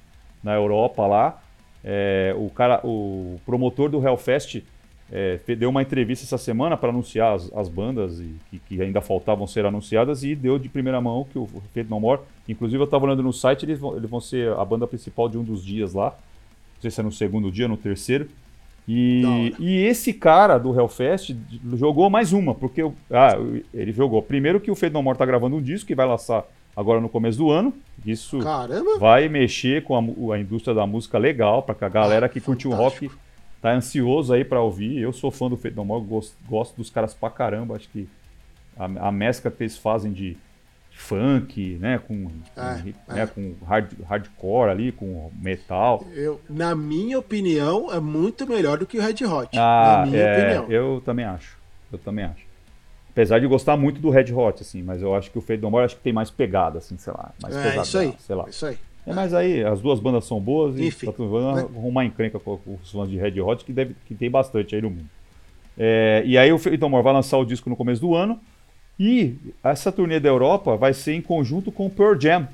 na 0.43 0.53
Europa 0.53 1.05
lá. 1.07 1.41
É, 1.83 2.33
o, 2.37 2.49
cara, 2.49 2.79
o 2.83 3.39
promotor 3.45 3.89
do 3.89 4.05
Hellfest 4.05 4.61
é, 5.11 5.39
deu 5.55 5.69
uma 5.69 5.81
entrevista 5.81 6.23
essa 6.23 6.37
semana 6.37 6.77
para 6.77 6.89
anunciar 6.89 7.35
as, 7.35 7.51
as 7.53 7.67
bandas 7.67 8.19
e, 8.19 8.35
que, 8.49 8.59
que, 8.59 8.81
ainda 8.81 9.01
faltavam 9.01 9.45
ser 9.45 9.65
anunciadas 9.65 10.23
e 10.23 10.35
deu 10.35 10.57
de 10.57 10.69
primeira 10.69 11.01
mão 11.01 11.25
que 11.29 11.37
o 11.37 11.47
Fate 11.73 11.89
No 11.89 11.99
More, 11.99 12.21
inclusive 12.47 12.81
eu 12.81 12.85
estava 12.85 13.05
olhando 13.05 13.23
no 13.23 13.33
site, 13.33 13.65
eles 13.65 13.79
vão, 13.79 13.97
eles 13.97 14.09
vão 14.09 14.21
ser 14.21 14.53
a 14.53 14.63
banda 14.63 14.87
principal 14.87 15.27
de 15.27 15.37
um 15.37 15.43
dos 15.43 15.65
dias 15.65 15.93
lá, 15.93 16.11
não 16.11 16.81
sei 16.81 16.91
se 16.91 17.01
é 17.01 17.03
no 17.03 17.11
segundo 17.11 17.51
dia 17.51 17.65
ou 17.65 17.69
no 17.69 17.77
terceiro, 17.77 18.29
e, 18.87 19.53
e 19.59 19.83
esse 19.83 20.11
cara 20.13 20.57
do 20.57 20.77
Hellfest 20.77 21.35
jogou 21.75 22.09
mais 22.09 22.33
uma, 22.33 22.55
porque 22.55 22.81
ah, 23.11 23.37
ele 23.73 23.91
jogou. 23.91 24.21
Primeiro 24.21 24.59
que 24.59 24.71
o 24.71 24.75
Fate 24.75 24.91
No 24.91 25.03
More 25.03 25.15
está 25.15 25.25
gravando 25.25 25.55
um 25.55 25.61
disco 25.61 25.87
que 25.87 25.95
vai 25.95 26.07
lançar 26.07 26.45
agora 26.75 26.99
no 26.99 27.09
começo 27.09 27.37
do 27.37 27.51
ano, 27.51 27.73
isso 28.05 28.39
Caramba. 28.39 28.97
vai 28.99 29.27
mexer 29.29 29.83
com 29.83 29.95
a, 29.95 30.35
a 30.35 30.39
indústria 30.39 30.73
da 30.73 30.85
música 30.87 31.17
legal, 31.17 31.63
para 31.63 31.75
que 31.75 31.85
a 31.85 31.89
galera 31.89 32.25
ah, 32.25 32.29
que 32.29 32.41
curte 32.41 32.67
o 32.67 32.71
rock 32.71 33.09
tá 33.61 33.71
ansioso 33.71 34.33
aí 34.33 34.43
para 34.43 34.61
ouvir. 34.61 34.97
Eu 34.97 35.13
sou 35.13 35.29
fã 35.31 35.49
do 35.49 35.55
Fate 35.55 35.75
No 35.75 35.85
More, 35.85 36.03
gosto, 36.03 36.35
gosto 36.47 36.75
dos 36.75 36.89
caras 36.89 37.13
pra 37.13 37.29
caramba. 37.29 37.75
Acho 37.75 37.89
que 37.89 38.09
a, 38.77 39.07
a 39.07 39.11
mescla 39.11 39.51
que 39.51 39.63
eles 39.63 39.77
fazem 39.77 40.11
de 40.11 40.35
funk, 40.91 41.77
né, 41.79 41.99
com, 41.99 42.27
é, 42.55 42.93
com, 42.93 43.13
né, 43.13 43.27
com 43.27 43.55
hard, 43.65 43.91
hardcore 44.07 44.69
ali, 44.69 44.91
com 44.91 45.31
metal. 45.39 46.05
Eu, 46.13 46.41
na 46.49 46.75
minha 46.75 47.17
opinião, 47.17 47.91
é 47.91 47.99
muito 47.99 48.47
melhor 48.47 48.77
do 48.77 48.85
que 48.85 48.97
o 48.97 49.01
Red 49.01 49.25
Hot. 49.25 49.57
Ah, 49.57 50.03
na 50.05 50.11
minha 50.11 50.21
é, 50.21 50.59
opinião. 50.59 50.71
Eu 50.71 51.01
também 51.05 51.25
acho. 51.25 51.57
Eu 51.91 51.99
também 51.99 52.25
acho. 52.25 52.50
Apesar 53.11 53.39
de 53.39 53.47
gostar 53.47 53.75
muito 53.75 53.99
do 53.99 54.09
Red 54.09 54.31
Hot, 54.33 54.61
assim, 54.61 54.81
mas 54.81 55.01
eu 55.01 55.13
acho 55.13 55.29
que 55.29 55.37
o 55.37 55.41
Fade 55.41 55.61
No 55.61 55.69
More 55.69 55.83
acho 55.83 55.97
que 55.97 56.01
tem 56.01 56.13
mais 56.13 56.31
pegada, 56.31 56.77
assim, 56.77 56.97
sei 56.97 57.11
lá, 57.11 57.31
mais 57.41 57.55
é, 57.55 57.61
pesada, 57.61 57.81
isso 57.81 57.97
aí, 57.97 58.13
sei 58.19 58.35
lá. 58.35 58.45
Isso 58.47 58.65
aí. 58.65 58.77
É, 59.05 59.13
mas 59.13 59.33
aí 59.33 59.63
as 59.63 59.81
duas 59.81 59.99
bandas 59.99 60.25
são 60.25 60.39
boas 60.39 60.77
e 60.77 60.87
Enfim, 60.87 61.07
tá 61.07 61.11
tudo 61.11 61.53
né? 61.53 61.61
arrumar 61.61 62.05
encrenca 62.05 62.39
com, 62.39 62.59
os 62.81 62.91
fãs 62.91 63.09
de 63.09 63.17
Red 63.17 63.41
Hot, 63.41 63.65
que, 63.65 63.73
deve, 63.73 63.95
que 64.05 64.15
tem 64.15 64.29
bastante 64.29 64.75
aí 64.75 64.81
no 64.81 64.91
mundo. 64.91 65.09
É, 65.77 66.21
e 66.25 66.37
aí 66.37 66.51
o 66.51 66.57
Feito 66.57 66.85
Amor 66.85 67.03
vai 67.03 67.13
lançar 67.13 67.37
o 67.37 67.45
disco 67.45 67.69
no 67.69 67.75
começo 67.75 67.99
do 67.99 68.15
ano. 68.15 68.39
E 68.99 69.35
essa 69.63 69.91
turnê 69.91 70.19
da 70.19 70.29
Europa 70.29 70.77
vai 70.77 70.93
ser 70.93 71.13
em 71.13 71.21
conjunto 71.21 71.71
com 71.71 71.87
o 71.87 71.89
Pearl 71.89 72.19
Jam. 72.19 72.47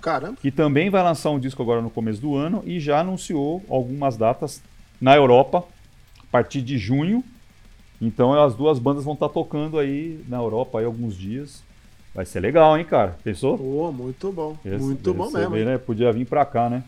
Caramba. 0.00 0.36
Que 0.40 0.50
também 0.50 0.88
vai 0.88 1.02
lançar 1.02 1.30
um 1.30 1.38
disco 1.38 1.62
agora 1.62 1.82
no 1.82 1.90
começo 1.90 2.20
do 2.20 2.34
ano 2.34 2.62
e 2.64 2.80
já 2.80 3.00
anunciou 3.00 3.62
algumas 3.68 4.16
datas 4.16 4.62
na 5.00 5.14
Europa 5.14 5.64
a 6.18 6.26
partir 6.32 6.62
de 6.62 6.78
junho. 6.78 7.22
Então 8.02 8.34
as 8.34 8.56
duas 8.56 8.80
bandas 8.80 9.04
vão 9.04 9.14
estar 9.14 9.28
tocando 9.28 9.78
aí 9.78 10.20
na 10.28 10.38
Europa 10.38 10.80
aí 10.80 10.84
alguns 10.84 11.16
dias. 11.16 11.62
Vai 12.12 12.26
ser 12.26 12.40
legal, 12.40 12.76
hein, 12.76 12.84
cara? 12.84 13.16
Pensou? 13.22 13.56
Pô, 13.56 13.92
muito 13.92 14.32
bom. 14.32 14.58
Esse, 14.64 14.84
muito 14.84 15.14
bom 15.14 15.30
mesmo. 15.30 15.50
Bem, 15.50 15.64
né? 15.64 15.78
Podia 15.78 16.12
vir 16.12 16.26
pra 16.26 16.44
cá, 16.44 16.68
né? 16.68 16.82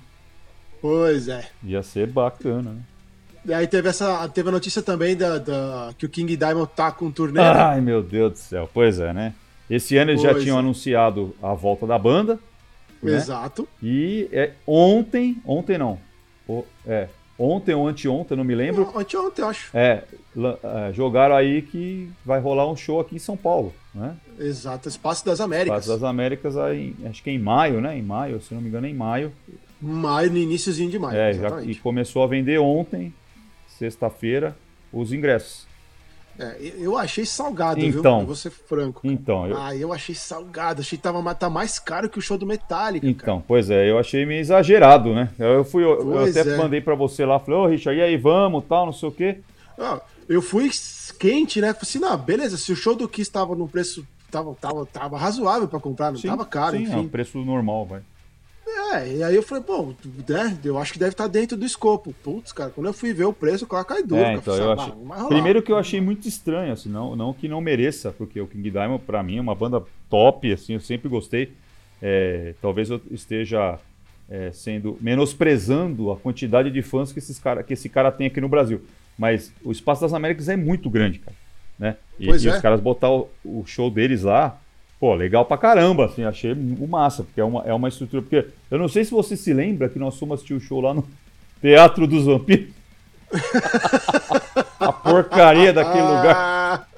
Pois 0.82 1.28
é. 1.28 1.46
Ia 1.62 1.82
ser 1.84 2.08
bacana, 2.08 2.72
né? 2.72 2.80
E 3.46 3.54
aí 3.54 3.66
teve, 3.66 3.88
essa, 3.88 4.28
teve 4.28 4.48
a 4.48 4.52
notícia 4.52 4.82
também 4.82 5.14
da, 5.16 5.38
da, 5.38 5.94
que 5.96 6.04
o 6.04 6.08
King 6.08 6.36
Diamond 6.36 6.68
tá 6.74 6.90
com 6.90 7.06
um 7.06 7.10
turnê. 7.12 7.40
Né? 7.40 7.46
Ai, 7.46 7.80
meu 7.80 8.02
Deus 8.02 8.32
do 8.32 8.38
céu. 8.38 8.68
Pois 8.72 8.98
é, 8.98 9.12
né? 9.12 9.34
Esse 9.68 9.96
ano 9.96 10.10
eles 10.10 10.22
pois 10.22 10.34
já 10.34 10.42
tinham 10.42 10.56
é. 10.56 10.60
anunciado 10.60 11.34
a 11.42 11.54
volta 11.54 11.86
da 11.86 11.98
banda. 11.98 12.38
Né? 13.02 13.14
Exato. 13.14 13.68
E 13.82 14.28
é, 14.32 14.52
ontem, 14.66 15.40
ontem 15.46 15.78
não. 15.78 15.98
O, 16.48 16.64
é, 16.86 17.08
ontem 17.38 17.74
ou 17.74 17.86
anteontem, 17.86 18.36
não 18.36 18.44
me 18.44 18.54
lembro. 18.54 18.92
Anteontem, 18.96 19.44
eu 19.44 19.48
acho. 19.48 19.76
É, 19.76 20.04
é, 20.36 20.92
jogaram 20.92 21.34
aí 21.34 21.62
que 21.62 22.10
vai 22.24 22.40
rolar 22.40 22.70
um 22.70 22.76
show 22.76 23.00
aqui 23.00 23.16
em 23.16 23.18
São 23.18 23.36
Paulo, 23.36 23.74
né? 23.94 24.16
Exato, 24.38 24.88
Espaço 24.88 25.24
das 25.24 25.40
Américas. 25.40 25.84
Espaço 25.84 26.00
das 26.00 26.08
Américas, 26.08 26.56
aí, 26.56 26.94
acho 27.06 27.22
que 27.22 27.30
é 27.30 27.32
em 27.32 27.38
maio, 27.38 27.80
né? 27.80 27.96
Em 27.96 28.02
maio, 28.02 28.40
se 28.40 28.54
não 28.54 28.60
me 28.60 28.68
engano, 28.68 28.86
é 28.86 28.90
em 28.90 28.94
maio. 28.94 29.32
Maio, 29.80 30.30
no 30.30 30.38
iníciozinho 30.38 30.90
de 30.90 30.98
maio. 30.98 31.16
É, 31.16 31.32
já, 31.34 31.62
e 31.62 31.74
começou 31.74 32.22
a 32.22 32.26
vender 32.26 32.58
ontem, 32.58 33.12
sexta-feira, 33.66 34.56
os 34.92 35.12
ingressos. 35.12 35.66
É, 36.38 36.56
eu 36.78 36.98
achei 36.98 37.24
salgado, 37.24 37.80
então, 37.80 38.18
viu? 38.18 38.26
Vou 38.26 38.34
ser 38.34 38.50
franco. 38.50 39.00
Então, 39.04 39.46
eu... 39.46 39.56
Ah, 39.56 39.74
eu 39.76 39.92
achei 39.92 40.14
salgado. 40.14 40.80
Achei 40.80 40.98
que 40.98 41.02
tava, 41.02 41.34
tá 41.34 41.48
mais 41.48 41.78
caro 41.78 42.08
que 42.08 42.18
o 42.18 42.22
show 42.22 42.36
do 42.36 42.46
Metallica. 42.46 43.06
Então, 43.06 43.36
cara. 43.36 43.44
pois 43.46 43.70
é, 43.70 43.88
eu 43.88 43.98
achei 43.98 44.26
meio 44.26 44.40
exagerado, 44.40 45.14
né? 45.14 45.30
Eu 45.38 45.64
fui, 45.64 45.84
eu, 45.84 46.00
eu 46.00 46.18
até 46.24 46.40
é. 46.40 46.56
mandei 46.56 46.80
para 46.80 46.94
você 46.94 47.24
lá, 47.24 47.38
falei, 47.38 47.60
ô 47.60 47.66
Richard, 47.66 47.98
e 47.98 48.02
aí, 48.02 48.16
vamos, 48.16 48.64
tal, 48.68 48.86
não 48.86 48.92
sei 48.92 49.08
o 49.08 49.12
quê. 49.12 49.38
Ah, 49.78 50.00
eu 50.28 50.42
fui 50.42 50.70
quente, 51.18 51.60
né? 51.60 51.68
Falei 51.68 51.82
assim, 51.82 51.98
não, 51.98 52.16
beleza, 52.16 52.56
se 52.56 52.72
o 52.72 52.76
show 52.76 52.96
do 52.96 53.08
Kiss 53.08 53.30
tava 53.30 53.54
no 53.54 53.68
preço, 53.68 54.04
tava, 54.30 54.54
tava, 54.60 54.86
tava 54.86 55.18
razoável 55.18 55.68
para 55.68 55.78
comprar, 55.78 56.10
não 56.10 56.18
sim, 56.18 56.28
tava 56.28 56.44
caro, 56.44 56.76
sim, 56.76 56.82
enfim. 56.82 56.94
É 56.94 56.98
um 56.98 57.08
preço 57.08 57.38
normal, 57.38 57.86
vai. 57.86 58.02
É, 58.66 59.16
e 59.16 59.22
aí 59.22 59.34
eu 59.34 59.42
falei, 59.42 59.62
pô, 59.62 59.94
né, 60.28 60.58
eu 60.64 60.78
acho 60.78 60.92
que 60.92 60.98
deve 60.98 61.12
estar 61.12 61.24
tá 61.24 61.28
dentro 61.28 61.56
do 61.56 61.66
escopo. 61.66 62.14
Putz, 62.22 62.52
cara, 62.52 62.70
quando 62.70 62.86
eu 62.86 62.92
fui 62.92 63.12
ver 63.12 63.24
o 63.24 63.32
preço, 63.32 63.64
o 63.64 63.68
carro 63.68 63.84
cai 63.84 64.02
duro. 64.02 64.22
É, 64.22 64.34
então, 64.34 64.54
eu 64.56 64.72
achei... 64.72 64.92
Primeiro 65.28 65.62
que 65.62 65.70
eu 65.70 65.76
achei 65.76 66.00
muito 66.00 66.26
estranho, 66.26 66.72
assim, 66.72 66.88
não, 66.88 67.14
não 67.14 67.32
que 67.32 67.48
não 67.48 67.60
mereça, 67.60 68.12
porque 68.12 68.40
o 68.40 68.46
King 68.46 68.70
Diamond, 68.70 69.02
pra 69.04 69.22
mim, 69.22 69.38
é 69.38 69.40
uma 69.40 69.54
banda 69.54 69.82
top, 70.08 70.50
assim, 70.52 70.74
eu 70.74 70.80
sempre 70.80 71.08
gostei. 71.08 71.52
É, 72.00 72.54
talvez 72.60 72.90
eu 72.90 73.00
esteja 73.10 73.78
é, 74.28 74.50
sendo 74.52 74.96
menosprezando 75.00 76.10
a 76.10 76.16
quantidade 76.16 76.70
de 76.70 76.82
fãs 76.82 77.12
que, 77.12 77.18
esses 77.18 77.38
cara, 77.38 77.62
que 77.62 77.72
esse 77.74 77.88
cara 77.88 78.10
tem 78.10 78.26
aqui 78.26 78.40
no 78.40 78.48
Brasil. 78.48 78.82
Mas 79.18 79.52
o 79.62 79.70
Espaço 79.70 80.00
das 80.00 80.12
Américas 80.12 80.48
é 80.48 80.56
muito 80.56 80.90
grande, 80.90 81.18
cara. 81.18 81.36
Né? 81.78 81.96
E, 82.18 82.26
e 82.26 82.30
é. 82.30 82.32
os 82.32 82.60
caras 82.60 82.80
botar 82.80 83.10
o, 83.10 83.28
o 83.44 83.64
show 83.66 83.90
deles 83.90 84.22
lá, 84.22 84.58
Pô, 84.98 85.14
legal 85.14 85.44
pra 85.44 85.58
caramba, 85.58 86.06
assim, 86.06 86.24
achei 86.24 86.52
o 86.52 86.88
massa, 86.88 87.24
porque 87.24 87.40
é 87.40 87.44
uma, 87.44 87.62
é 87.64 87.74
uma 87.74 87.88
estrutura. 87.88 88.22
Porque 88.22 88.46
eu 88.70 88.78
não 88.78 88.88
sei 88.88 89.04
se 89.04 89.10
você 89.10 89.36
se 89.36 89.52
lembra 89.52 89.88
que 89.88 89.98
nós 89.98 90.18
fomos 90.18 90.36
assistir 90.36 90.54
o 90.54 90.60
show 90.60 90.80
lá 90.80 90.94
no 90.94 91.06
Teatro 91.60 92.06
dos 92.06 92.24
Vampiros. 92.24 92.72
a 94.78 94.92
porcaria 94.92 95.72
daquele 95.72 96.04
lugar. 96.04 96.88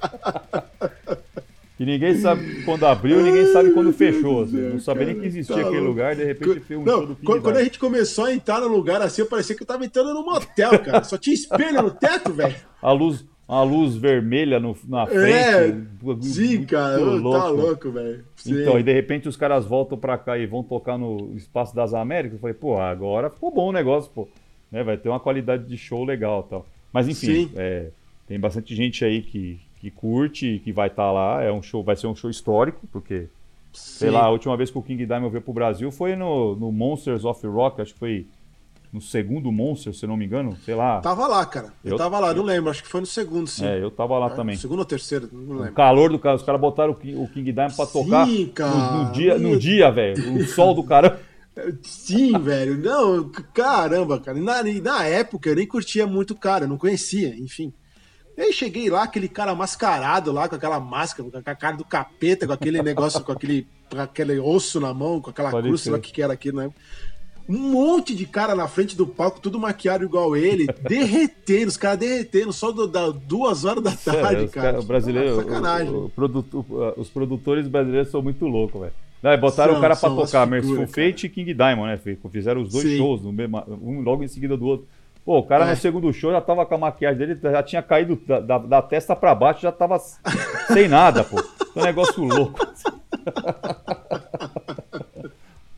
E 1.79 1.85
ninguém 1.85 2.19
sabe 2.19 2.63
quando 2.65 2.87
abriu, 2.87 3.23
ninguém 3.23 3.53
sabe 3.53 3.71
quando 3.73 3.93
fechou. 3.93 4.45
Assim. 4.45 4.57
Não 4.57 4.81
sabia 4.81 5.07
nem 5.07 5.21
que 5.21 5.27
existia 5.27 5.57
tá 5.57 5.61
aquele 5.63 5.81
lugar, 5.81 6.17
de 6.17 6.25
repente 6.25 6.61
fez 6.61 6.81
um 6.81 6.85
não, 6.85 6.99
show 6.99 7.07
do 7.07 7.15
King 7.15 7.27
Quando, 7.27 7.43
quando 7.43 7.57
a 7.59 7.65
gente 7.65 7.79
começou 7.79 8.25
a 8.25 8.33
entrar 8.33 8.61
no 8.61 8.69
lugar 8.69 9.03
assim, 9.03 9.21
eu 9.21 9.27
parecia 9.27 9.55
que 9.55 9.63
eu 9.63 9.67
tava 9.67 9.85
entrando 9.85 10.15
num 10.15 10.25
motel, 10.25 10.79
cara. 10.79 11.05
Só 11.05 11.19
tinha 11.19 11.35
espelho 11.35 11.83
no 11.83 11.91
teto, 11.91 12.33
velho. 12.33 12.57
A 12.81 12.93
luz, 12.93 13.25
uma 13.49 13.63
luz 13.63 13.95
vermelha 13.95 14.59
no, 14.59 14.77
na 14.89 15.05
é, 15.05 15.07
frente. 15.07 15.89
É, 16.11 16.23
sim, 16.23 16.65
cara, 16.65 16.99
louco. 16.99 17.39
tá 17.39 17.49
louco, 17.49 17.91
velho. 17.91 18.25
Então, 18.45 18.79
e 18.79 18.83
de 18.83 18.93
repente 18.93 19.29
os 19.29 19.37
caras 19.37 19.65
voltam 19.65 19.97
pra 19.97 20.19
cá 20.19 20.37
e 20.37 20.47
vão 20.47 20.63
tocar 20.63 20.99
no 20.99 21.33
Espaço 21.37 21.75
das 21.75 21.95
Américas. 21.95 22.35
Eu 22.35 22.41
falei, 22.41 22.55
pô, 22.55 22.79
agora 22.79 23.31
ficou 23.31 23.53
bom 23.53 23.69
o 23.69 23.73
negócio, 23.73 24.11
pô. 24.13 24.29
Né, 24.71 24.83
vai 24.83 24.97
ter 24.97 25.09
uma 25.09 25.21
qualidade 25.21 25.65
de 25.65 25.79
show 25.79 26.05
legal 26.05 26.43
tal. 26.43 26.67
Mas 26.93 27.09
enfim, 27.09 27.53
é, 27.55 27.91
tem 28.27 28.39
bastante 28.41 28.75
gente 28.75 29.05
aí 29.05 29.23
que, 29.23 29.61
que 29.81 29.91
curte 29.93 30.47
e 30.47 30.59
que 30.59 30.73
vai 30.73 30.89
estar 30.89 31.05
tá 31.05 31.13
lá. 31.13 31.43
É 31.43 31.53
um 31.53 31.63
show, 31.63 31.85
vai 31.85 31.95
ser 31.95 32.09
um 32.09 32.17
show 32.17 32.29
histórico, 32.29 32.85
porque, 32.91 33.29
Sim. 33.73 33.99
sei 33.99 34.11
lá, 34.11 34.25
a 34.25 34.31
última 34.31 34.57
vez 34.57 34.73
que 34.73 34.79
o 34.79 34.83
King 34.83 35.07
Diamond 35.07 35.31
veio 35.31 35.43
pro 35.43 35.53
Brasil 35.53 35.93
foi 35.93 36.17
no, 36.17 36.57
no 36.57 36.73
Monsters 36.73 37.25
of 37.25 37.47
Rock, 37.47 37.81
acho 37.81 37.93
que 37.93 37.99
foi 38.01 38.27
no 38.97 39.03
segundo 39.03 39.53
Monster, 39.53 39.95
se 39.95 40.07
não 40.07 40.17
me 40.17 40.25
engano, 40.25 40.57
sei 40.65 40.75
lá. 40.75 41.01
Tava 41.01 41.27
lá, 41.27 41.45
cara. 41.45 41.73
Eu, 41.85 41.93
eu 41.93 41.99
tava 41.99 42.19
lá, 42.19 42.33
não 42.33 42.43
lembro, 42.43 42.71
acho 42.71 42.83
que 42.83 42.89
foi 42.89 43.01
no 43.01 43.07
segundo, 43.07 43.47
sim. 43.47 43.67
É, 43.67 43.83
eu 43.83 43.91
tava 43.91 44.19
lá 44.19 44.29
é, 44.29 44.31
também. 44.31 44.57
Segundo 44.57 44.79
ou 44.79 44.85
terceiro, 44.87 45.29
não 45.31 45.57
lembro. 45.57 45.73
O 45.73 45.75
calor 45.75 46.11
do 46.11 46.19
cara, 46.19 46.37
os 46.37 46.43
caras 46.43 46.61
botaram 46.61 46.93
o 46.93 46.95
King, 46.95 47.15
o 47.17 47.29
King 47.29 47.53
Diamond 47.53 47.77
pra 47.77 47.87
tocar 47.87 48.27
sim, 48.27 48.47
cara. 48.47 48.75
No, 48.75 49.05
no 49.05 49.13
dia, 49.13 49.39
no 49.39 49.59
dia 49.59 49.91
velho. 49.91 50.37
O 50.37 50.47
sol 50.47 50.75
do 50.75 50.83
cara. 50.83 51.21
Sim, 51.81 52.39
velho. 52.39 52.77
Não, 52.77 53.31
caramba, 53.55 54.21
cara. 54.21 54.39
Na, 54.39 54.63
na 54.63 55.05
época 55.05 55.49
eu 55.49 55.57
nem 55.57 55.67
curtia 55.67 56.07
muito 56.07 56.33
o 56.33 56.39
cara, 56.39 56.67
não 56.67 56.77
conhecia, 56.77 57.35
enfim. 57.35 57.73
Aí 58.39 58.53
cheguei 58.53 58.91
lá, 58.91 59.05
aquele 59.05 59.29
cara 59.29 59.55
mascarado 59.55 60.31
lá, 60.31 60.47
com 60.47 60.57
aquela 60.57 60.79
máscara, 60.79 61.31
com 61.31 61.51
a 61.51 61.55
cara 61.55 61.77
do 61.77 61.85
capeta, 61.85 62.47
com 62.47 62.53
aquele 62.53 62.83
negócio, 62.83 63.25
com 63.25 63.33
aquele, 63.33 63.67
com 63.91 63.99
aquele 63.99 64.39
osso 64.39 64.79
na 64.79 64.93
mão, 64.93 65.23
com 65.23 65.31
aquela 65.31 65.51
Pode 65.51 65.67
cruz, 65.67 65.81
sei 65.81 65.93
lá 65.93 65.97
o 65.97 66.01
que, 66.03 66.13
que 66.13 66.21
era 66.21 66.35
aquilo, 66.35 66.59
né? 66.59 66.71
Um 67.49 67.59
monte 67.59 68.15
de 68.15 68.27
cara 68.27 68.55
na 68.55 68.67
frente 68.67 68.97
do 68.97 69.07
palco, 69.07 69.39
tudo 69.41 69.59
maquiado 69.59 70.05
igual 70.05 70.37
ele, 70.37 70.67
derretendo, 70.89 71.69
os 71.69 71.77
caras 71.77 71.99
derretendo, 72.01 72.53
só 72.53 72.73
do, 72.73 72.87
da, 72.89 73.09
duas 73.11 73.65
horas 73.65 73.83
da 73.85 73.93
Sério, 73.93 74.21
tarde, 74.23 74.45
os 74.47 74.51
cara. 74.51 74.67
cara- 74.73 74.81
o 74.81 74.85
brasileiro, 74.85 75.37
sacanagem. 75.37 75.93
o- 75.95 76.05
o 76.07 76.11
produto- 76.11 76.67
o- 76.69 77.01
os 77.01 77.09
produtores 77.09 77.69
brasileiros 77.69 78.11
são 78.11 78.21
muito 78.21 78.47
loucos, 78.47 78.81
velho. 78.81 78.93
Não, 79.23 79.39
botaram 79.39 79.73
São, 79.73 79.79
o 79.79 79.83
cara 79.83 79.97
pra 79.97 80.11
tocar 80.11 80.47
Merciful 80.47 80.77
cara. 80.77 80.89
Fate 80.89 81.27
e 81.27 81.29
King 81.29 81.55
Diamond, 81.55 81.87
né? 81.89 81.97
filho? 81.97 82.19
Fizeram 82.31 82.61
os 82.63 82.71
dois 82.73 82.85
Sim. 82.85 82.97
shows, 82.99 83.23
no 83.23 83.33
mesmo- 83.33 83.63
um 83.83 84.01
logo 84.01 84.23
em 84.25 84.29
seguida 84.29 84.57
do 84.57 84.67
outro. 84.67 84.87
Pô, 85.25 85.39
o 85.39 85.43
cara 85.43 85.67
É. 85.67 85.71
no 85.71 85.77
segundo 85.77 86.13
show 86.13 86.31
já 86.31 86.41
tava 86.41 86.65
com 86.67 86.75
a 86.75 86.79
maquiagem 86.79 87.19
dele, 87.19 87.39
já 87.41 87.63
tinha 87.63 87.83
caído 87.83 88.21
da, 88.27 88.39
da- 88.41 88.59
da 88.59 88.83
testa 88.83 89.17
pra 89.17 89.35
baixo, 89.35 89.63
já 89.63 89.73
tava 89.73 89.99
sem 90.73 90.87
nada, 90.89 91.25
pô. 91.25 91.37
Um 91.75 91.83
negócio 91.83 92.23
louco. 92.25 92.59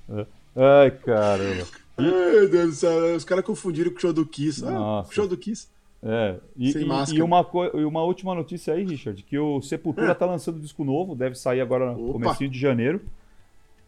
Ai, 0.59 0.91
caramba. 0.91 1.65
Meu 1.99 2.49
Deus 2.51 2.67
do 2.71 2.73
céu, 2.75 3.17
os 3.17 3.25
caras 3.25 3.45
confundiram 3.45 3.91
com 3.91 3.99
o 3.99 4.01
show 4.01 4.13
do 4.13 4.27
Kiss. 4.27 4.65
Ah, 4.67 5.05
show 5.11 5.27
do 5.27 5.37
Kiss. 5.37 5.69
É, 6.03 6.37
e, 6.57 6.73
Sem 6.73 6.83
e- 6.83 7.17
e 7.17 7.23
uma, 7.23 7.45
e 7.75 7.85
uma 7.85 8.03
última 8.03 8.33
notícia 8.35 8.73
aí, 8.75 8.85
Richard, 8.85 9.21
que 9.25 9.37
o 9.37 9.61
Sepultura 9.61 10.13
É. 10.13 10.15
tá 10.15 10.27
lançando 10.27 10.61
disco 10.61 10.85
novo, 10.85 11.17
deve 11.17 11.35
sair 11.35 11.61
agora 11.61 11.93
no 11.93 12.13
comecinho 12.13 12.49
de 12.51 12.59
janeiro. 12.59 13.01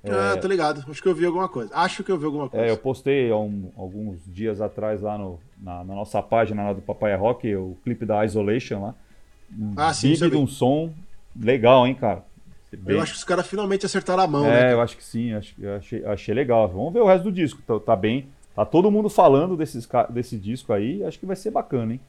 Ah, 0.05 0.37
tô 0.41 0.49
ligado. 0.49 0.85
Acho 0.91 1.03
que 1.03 1.09
eu 1.09 1.15
vi 1.15 1.27
alguma 1.27 1.49
coisa. 1.49 1.71
Acho 1.75 2.03
que 2.03 2.11
eu 2.11 2.19
vi 2.19 2.25
alguma 2.25 2.49
coisa. 2.49 2.67
É, 2.67 2.71
eu 2.71 2.77
postei 2.79 3.31
um- 3.33 3.71
alguns 3.77 4.19
dias 4.27 4.61
atrás 4.61 5.03
lá 5.03 5.17
no- 5.19 5.39
na, 5.63 5.85
na 5.85 5.95
nossa 5.95 6.23
página 6.23 6.65
lá 6.65 6.73
do 6.73 6.81
Papai 6.81 7.15
Rock, 7.17 7.55
o 7.55 7.77
clipe 7.85 8.05
da 8.07 8.25
Isolation 8.25 8.81
lá. 8.83 8.95
Um 9.57 9.75
Ah, 9.77 9.93
sim, 9.93 10.13
de 10.15 10.37
um 10.37 10.47
som 10.47 10.93
legal, 11.39 11.87
hein, 11.87 11.95
cara? 11.95 12.25
Bem- 12.77 12.97
Eu 12.97 13.03
acho 13.03 13.13
que 13.13 13.19
os 13.19 13.25
caras 13.25 13.47
finalmente 13.47 13.85
acertaram 13.85 14.23
a 14.23 14.27
mão, 14.27 14.47
é, 14.47 14.67
né? 14.67 14.73
eu 14.73 14.81
acho 14.81 14.97
que 14.97 15.03
sim, 15.05 15.33
acho, 15.33 15.55
achei, 15.79 16.05
achei 16.05 16.35
legal. 16.35 16.69
Vamos 16.69 16.93
ver 16.93 17.01
o 17.01 17.07
resto 17.07 17.25
do 17.25 17.33
disco, 17.33 17.61
tá, 17.67 17.79
tá 17.81 17.97
bem. 17.97 18.29
Tá 18.55 18.65
todo 18.65 18.91
mundo 18.91 19.09
falando 19.09 19.57
desses, 19.57 19.89
desse 20.11 20.37
disco 20.37 20.73
aí, 20.73 21.03
acho 21.05 21.19
que 21.19 21.27
vai 21.27 21.37
ser 21.37 21.51
bacana, 21.51 21.95
hein? 21.95 22.01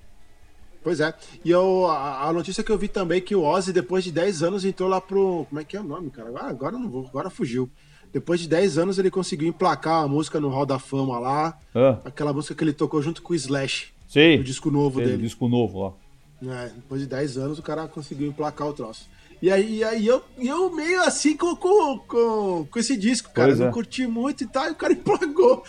Pois 0.83 0.99
é. 0.99 1.13
E 1.45 1.51
eu, 1.51 1.85
a, 1.87 2.27
a 2.27 2.33
notícia 2.33 2.63
que 2.63 2.71
eu 2.71 2.77
vi 2.77 2.87
também 2.87 3.19
é 3.19 3.21
que 3.21 3.35
o 3.35 3.43
Ozzy, 3.43 3.71
depois 3.71 4.03
de 4.03 4.11
10 4.11 4.41
anos, 4.43 4.65
entrou 4.65 4.89
lá 4.89 4.99
pro. 4.99 5.45
Como 5.47 5.61
é 5.61 5.63
que 5.63 5.77
é 5.77 5.79
o 5.79 5.83
nome, 5.83 6.09
cara? 6.09 6.31
Ah, 6.37 6.47
agora 6.49 6.77
não 6.77 6.89
vou, 6.89 7.05
agora 7.07 7.29
fugiu. 7.29 7.69
Depois 8.11 8.39
de 8.41 8.47
10 8.49 8.77
anos, 8.79 8.97
ele 8.99 9.09
conseguiu 9.11 9.47
emplacar 9.47 10.03
a 10.03 10.07
música 10.07 10.39
no 10.39 10.49
Hall 10.49 10.65
da 10.65 10.79
Fama 10.79 11.17
lá. 11.19 11.57
Ah, 11.73 11.99
Aquela 12.03 12.33
música 12.33 12.55
que 12.55 12.63
ele 12.63 12.73
tocou 12.73 13.01
junto 13.01 13.21
com 13.21 13.31
o 13.31 13.35
Slash, 13.35 13.93
sei, 14.07 14.39
o 14.39 14.43
disco 14.43 14.69
novo 14.71 14.97
sei, 14.97 15.05
o 15.05 15.09
dele. 15.11 15.21
disco 15.23 15.47
novo 15.47 15.83
lá. 15.83 15.93
É, 16.63 16.69
depois 16.69 16.99
de 17.01 17.07
10 17.07 17.37
anos, 17.37 17.59
o 17.59 17.61
cara 17.61 17.87
conseguiu 17.87 18.27
emplacar 18.27 18.67
o 18.67 18.73
troço. 18.73 19.07
E 19.41 19.51
aí, 19.51 19.77
e 19.77 19.83
aí 19.83 20.05
eu, 20.05 20.21
eu 20.37 20.69
meio 20.71 21.01
assim 21.01 21.35
com, 21.35 21.55
com, 21.55 21.97
com, 22.07 22.67
com 22.69 22.79
esse 22.79 22.95
disco, 22.95 23.31
cara. 23.33 23.47
Pois 23.47 23.59
não 23.59 23.67
é. 23.67 23.71
curti 23.71 24.05
muito 24.05 24.43
e 24.43 24.47
tal, 24.47 24.67
e 24.67 24.71
o 24.71 24.75
cara 24.75 24.93
emplacou. 24.93 25.63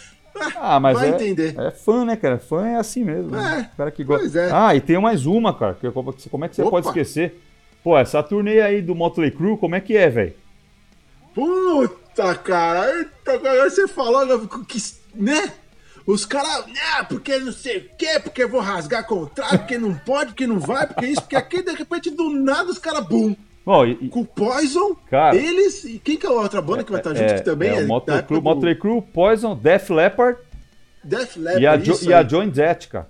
Ah, 0.57 0.79
mas 0.81 0.99
Vai 0.99 1.11
é, 1.11 1.15
entender. 1.15 1.59
é 1.59 1.71
fã, 1.71 2.05
né, 2.05 2.17
cara? 2.17 2.39
Fã 2.39 2.67
é 2.67 2.77
assim 2.77 3.05
mesmo. 3.05 3.31
né? 3.31 3.69
É, 3.71 3.75
O 3.75 3.77
cara 3.77 3.91
que 3.91 4.03
gosta. 4.05 4.23
pois 4.23 4.37
é. 4.37 4.51
Ah, 4.53 4.75
e 4.75 4.81
tem 4.81 4.99
mais 5.01 5.27
uma, 5.27 5.55
cara. 5.57 5.75
que 5.75 5.87
eu- 5.87 5.93
Como 5.93 6.45
é 6.45 6.49
que 6.49 6.57
você 6.57 6.63
Opa. 6.63 6.71
pode 6.71 6.87
esquecer? 6.89 7.41
Pô, 7.83 7.97
essa 7.99 8.23
turnê 8.23 8.61
aí 8.61 8.81
do 8.81 8.95
Motley 8.95 9.31
Crue, 9.31 9.57
como 9.59 9.75
é 9.75 9.81
que 9.81 9.97
é, 9.97 10.09
velho? 10.09 10.35
Puta, 11.35 12.35
cara. 12.37 12.95
Eita, 12.99 13.33
agora 13.35 13.69
você 13.71 13.89
falou 13.89 14.49
que, 14.67 14.79
né? 15.15 15.53
Os 16.07 16.27
caras, 16.27 16.67
né, 16.67 17.05
porque 17.09 17.39
não 17.39 17.53
sei 17.53 17.79
o 17.79 17.89
quê, 17.97 18.19
porque 18.21 18.43
eu 18.43 18.49
vou 18.49 18.61
rasgar 18.61 19.07
contrato, 19.07 19.59
porque 19.59 19.79
não 19.79 19.95
pode, 19.95 20.31
porque 20.31 20.47
não 20.49 20.59
vai, 20.59 20.85
porque 20.87 21.07
isso, 21.07 21.21
porque 21.23 21.37
aquilo, 21.37 21.65
de 21.65 21.75
repente, 21.77 22.11
do 22.11 22.29
nada, 22.31 22.69
os 22.71 22.79
caras, 22.79 23.07
bum, 23.07 23.37
Bom, 23.65 23.87
e, 23.87 24.09
com 24.09 24.21
o 24.23 24.27
Poison, 24.27 24.97
Cara. 25.09 25.37
eles, 25.37 25.85
e 25.85 25.99
quem 25.99 26.17
que 26.17 26.27
é 26.27 26.29
a 26.29 26.33
outra 26.33 26.61
banda 26.61 26.83
que 26.83 26.91
vai 26.91 27.01
estar 27.01 27.15
junto 27.15 27.35
que 27.35 27.41
também? 27.43 27.71
é, 27.71 27.83
o 27.85 27.87
Motley 27.89 28.17
época 28.19 28.29
Crue, 28.29 28.41
do 28.41 28.45
Motley 28.45 28.75
Crue, 28.75 29.03
Poison, 29.03 29.55
Def 29.57 29.89
Leppard 29.91 30.39
Def 31.05 31.37
Leppard, 31.37 31.63
e 31.63 31.67
a, 31.67 31.77
jo 31.77 31.99
e 32.03 32.13
a 32.13 32.19
aí. 32.19 32.29
Joan 32.29 32.53
Jett, 32.53 32.89
cara. 32.89 33.09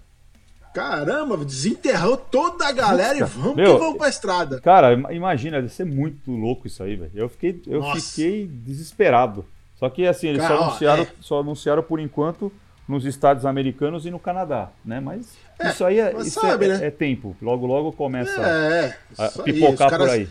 Caramba, 0.75 1.37
desenterrou 1.39 2.17
toda 2.17 2.67
a 2.67 2.73
galera 2.73 3.19
e 3.19 3.23
vamos 3.23 3.57
meu, 3.57 3.75
que 3.75 3.79
vamos 3.79 3.99
pra 3.99 4.09
estrada. 4.09 4.59
Cara, 4.61 4.95
im- 4.95 5.15
imagina, 5.15 5.61
deve 5.61 5.73
ser 5.73 5.85
muito 5.85 6.31
louco 6.31 6.67
isso 6.67 6.83
aí, 6.83 6.97
velho. 6.97 7.11
Eu 7.15 7.29
fiquei, 7.29 7.61
eu 7.67 7.81
Nossa. 7.81 8.01
fiquei 8.01 8.47
desesperado. 8.47 9.45
Só 9.79 9.89
que 9.91 10.07
assim, 10.07 10.29
eles 10.29 10.41
Cara, 10.41 10.57
só 10.57 10.63
anunciaram, 10.65 11.03
é. 11.03 11.07
só 11.21 11.41
anunciaram 11.41 11.83
por 11.83 12.01
enquanto 12.01 12.51
nos 12.89 13.05
estados 13.05 13.45
americanos 13.45 14.07
e 14.07 14.11
no 14.11 14.19
Canadá, 14.19 14.71
né? 14.85 14.99
Mas 14.99 15.35
isso 15.63 15.85
aí 15.85 16.01
é, 16.01 16.15
isso 16.21 16.41
sabe, 16.41 16.65
é, 16.67 16.69
né? 16.79 16.87
é 16.87 16.91
tempo. 16.91 17.37
Logo, 17.43 17.67
logo 17.67 17.93
começa 17.93 18.41
É, 18.41 18.97
a 19.19 19.25
aí, 19.27 19.53
pipocar 19.53 19.91
caras- 19.91 20.07
por 20.09 20.15
aí. 20.15 20.29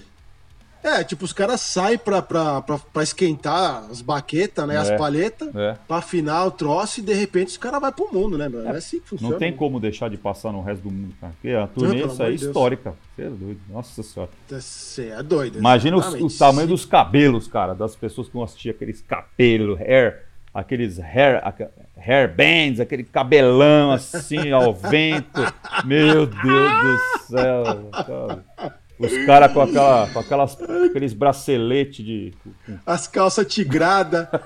É, 0.84 1.04
tipo, 1.04 1.26
os 1.26 1.32
caras 1.34 1.62
saem 1.62 1.98
pra, 1.98 2.22
pra, 2.22 2.62
pra, 2.62 2.78
pra 2.80 3.04
esquentar 3.04 3.84
as 3.92 4.02
baquetas, 4.02 4.68
né? 4.68 4.78
As 4.78 4.90
É. 4.90 4.98
palhetas, 4.98 5.54
É. 5.56 5.78
pra 5.88 5.98
afinar 5.98 6.46
o 6.46 6.52
troço 6.52 7.00
e 7.00 7.04
de 7.04 7.14
repente 7.14 7.50
os 7.50 7.58
caras 7.58 7.80
vão 7.80 7.92
pro 7.92 8.12
mundo, 8.12 8.38
né, 8.38 8.48
mano? 8.50 8.68
É 8.68 8.78
assim 8.78 9.00
que 9.00 9.10
funciona. 9.10 9.32
Não 9.34 9.40
tem 9.40 9.56
como 9.56 9.80
deixar 9.80 10.10
de 10.10 10.18
passar 10.18 10.52
no 10.52 10.62
resto 10.62 10.84
do 10.84 10.92
mundo, 10.92 11.14
cara. 11.22 11.34
Porque 11.34 11.50
a 11.56 11.68
turnê 11.68 12.06
isso 12.06 12.22
aí 12.24 12.34
é 12.34 12.38
Deus. 12.38 12.42
histórica. 12.42 12.94
Você 13.16 13.22
é 13.24 13.30
doido. 13.30 13.60
Nossa 13.70 14.04
senhora. 14.04 14.32
Você 14.50 15.08
é 15.10 15.24
doido. 15.24 15.58
Imagina 15.60 15.98
exatamente. 15.98 16.36
o 16.36 16.38
tamanho 16.38 16.68
dos 16.68 16.86
cabelos, 16.86 17.48
cara, 17.48 17.74
das 17.76 17.96
pessoas 17.96 18.28
que 18.28 18.34
vão 18.34 18.44
assistir 18.44 18.70
aqueles 18.72 19.02
cabelos, 19.02 19.80
hair, 19.80 20.24
aqueles 20.54 21.00
hair, 21.00 21.42
hair 21.98 22.36
bands, 22.36 22.80
aquele 22.80 23.04
cabelão 23.04 23.92
assim 23.92 24.52
ao 24.52 24.74
vento. 24.74 25.42
Meu 25.86 26.26
Deus 26.26 26.72
do 26.82 27.20
céu, 27.28 27.90
cara. 27.92 28.44
Os 29.02 29.26
caras 29.26 29.52
com, 29.52 29.62
aquela, 29.62 30.08
com 30.08 30.20
aquelas, 30.20 30.58
aqueles 30.62 31.14
braceletes 31.14 32.06
de. 32.06 32.34
As 32.86 33.08
calças 33.08 33.46
tigradas, 33.48 34.28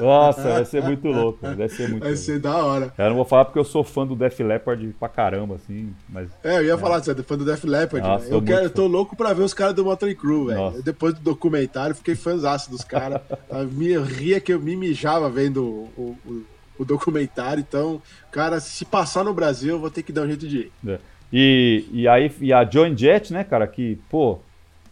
Nossa, 0.00 0.42
vai 0.42 0.64
ser 0.64 0.82
muito 0.82 1.08
louco. 1.08 1.40
Vai 1.42 1.68
ser 1.68 1.88
muito 1.88 2.00
vai 2.02 2.10
louco. 2.10 2.24
ser 2.24 2.38
da 2.38 2.56
hora. 2.56 2.92
Eu 2.96 3.08
não 3.08 3.16
vou 3.16 3.24
falar 3.24 3.44
porque 3.44 3.58
eu 3.58 3.64
sou 3.64 3.82
fã 3.82 4.06
do 4.06 4.14
Def 4.14 4.38
Leppard 4.40 4.94
pra 4.98 5.08
caramba, 5.08 5.56
assim, 5.56 5.92
mas. 6.08 6.28
É, 6.44 6.58
eu 6.58 6.64
ia 6.64 6.78
falar, 6.78 7.02
você 7.02 7.10
é 7.12 7.14
fã 7.16 7.36
do 7.36 7.44
Def 7.44 7.64
Leppard, 7.64 8.06
Nossa, 8.06 8.26
sou 8.26 8.34
Eu, 8.36 8.42
quero, 8.42 8.62
eu 8.62 8.70
tô 8.70 8.86
louco 8.86 9.16
pra 9.16 9.32
ver 9.32 9.42
os 9.42 9.52
caras 9.52 9.74
do 9.74 9.84
Motley 9.84 10.14
Crue, 10.14 10.46
velho. 10.48 10.82
Depois 10.82 11.14
do 11.14 11.20
documentário, 11.20 11.94
fiquei 11.94 12.14
fãzaço 12.14 12.70
dos 12.70 12.84
caras. 12.84 13.20
Me 13.72 13.98
ria 13.98 14.40
que 14.40 14.52
eu 14.52 14.60
me 14.60 14.76
mijava 14.76 15.28
vendo 15.28 15.64
o, 15.96 16.16
o, 16.24 16.42
o 16.78 16.84
documentário. 16.84 17.60
Então, 17.60 18.00
cara, 18.30 18.60
se 18.60 18.84
passar 18.84 19.24
no 19.24 19.34
Brasil, 19.34 19.74
eu 19.74 19.80
vou 19.80 19.90
ter 19.90 20.02
que 20.02 20.12
dar 20.12 20.22
um 20.22 20.28
jeito 20.28 20.46
de 20.46 20.58
ir. 20.58 20.72
É. 20.86 20.98
E, 21.32 21.84
e 21.92 22.08
aí, 22.08 22.30
e 22.40 22.52
a 22.52 22.64
Joan 22.68 22.96
Jett, 22.96 23.32
né, 23.32 23.44
cara, 23.44 23.66
que, 23.66 23.98
pô, 24.10 24.38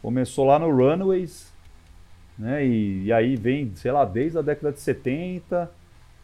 começou 0.01 0.45
lá 0.47 0.59
no 0.59 0.71
Runaways, 0.71 1.53
né, 2.39 2.65
e, 2.65 3.05
e 3.07 3.13
aí 3.13 3.35
vem, 3.35 3.73
sei 3.75 3.91
lá, 3.91 4.05
desde 4.05 4.39
a 4.39 4.43
década 4.43 4.73
de 4.73 4.81
70, 4.81 5.71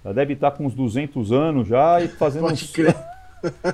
ela 0.04 0.14
deve 0.14 0.34
estar 0.34 0.52
com 0.52 0.66
uns 0.66 0.74
200 0.74 1.32
anos 1.32 1.66
já 1.66 2.00
e 2.00 2.08
fazendo 2.08 2.42
Pode 2.42 2.64
uns... 2.64 2.70
crer. 2.70 2.94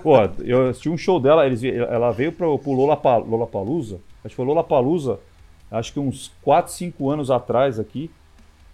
Pô, 0.03 0.16
eu 0.42 0.68
assisti 0.68 0.88
um 0.88 0.96
show 0.96 1.20
dela, 1.20 1.46
eles, 1.46 1.62
ela 1.62 2.11
veio 2.11 2.33
pro, 2.33 2.59
pro 2.59 2.72
Lollapa- 2.72 3.18
Lollapalooza, 3.18 4.00
acho 4.24 4.31
que 4.31 4.37
foi 4.37 4.44
Lollapalooza, 4.46 5.20
acho 5.70 5.92
que 5.92 6.00
uns 6.00 6.33
4, 6.42 6.72
5 6.72 7.11
anos 7.11 7.31
atrás 7.31 7.79
aqui, 7.79 8.11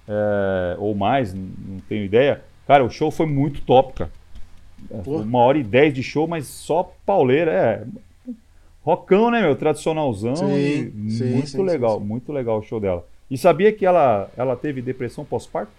é, 0.08 0.76
ou 0.78 0.94
mais, 0.94 1.34
não, 1.34 1.42
não 1.68 1.80
tenho 1.80 2.04
ideia. 2.04 2.42
Cara, 2.66 2.84
o 2.84 2.88
show 2.90 3.10
foi 3.10 3.26
muito 3.26 3.60
top, 3.62 3.92
cara. 3.94 4.10
É, 4.90 4.98
Pô. 4.98 5.18
Uma 5.18 5.38
hora 5.40 5.58
e 5.58 5.64
dez 5.64 5.92
de 5.92 6.02
show, 6.02 6.26
mas 6.26 6.46
só 6.46 6.92
pauleira, 7.04 7.52
é. 7.52 8.32
Rockão, 8.84 9.30
né, 9.30 9.42
meu? 9.42 9.56
Tradicionalzão. 9.56 10.36
Sim, 10.36 10.92
sim, 11.10 11.32
muito 11.32 11.48
sim, 11.48 11.62
legal, 11.62 11.98
muito 11.98 12.32
legal 12.32 12.58
o 12.58 12.62
show 12.62 12.78
dela. 12.78 13.04
E 13.28 13.36
sabia 13.36 13.72
que 13.72 13.84
ela, 13.84 14.30
ela 14.36 14.54
teve 14.54 14.80
depressão 14.80 15.24
pós-parto? 15.24 15.72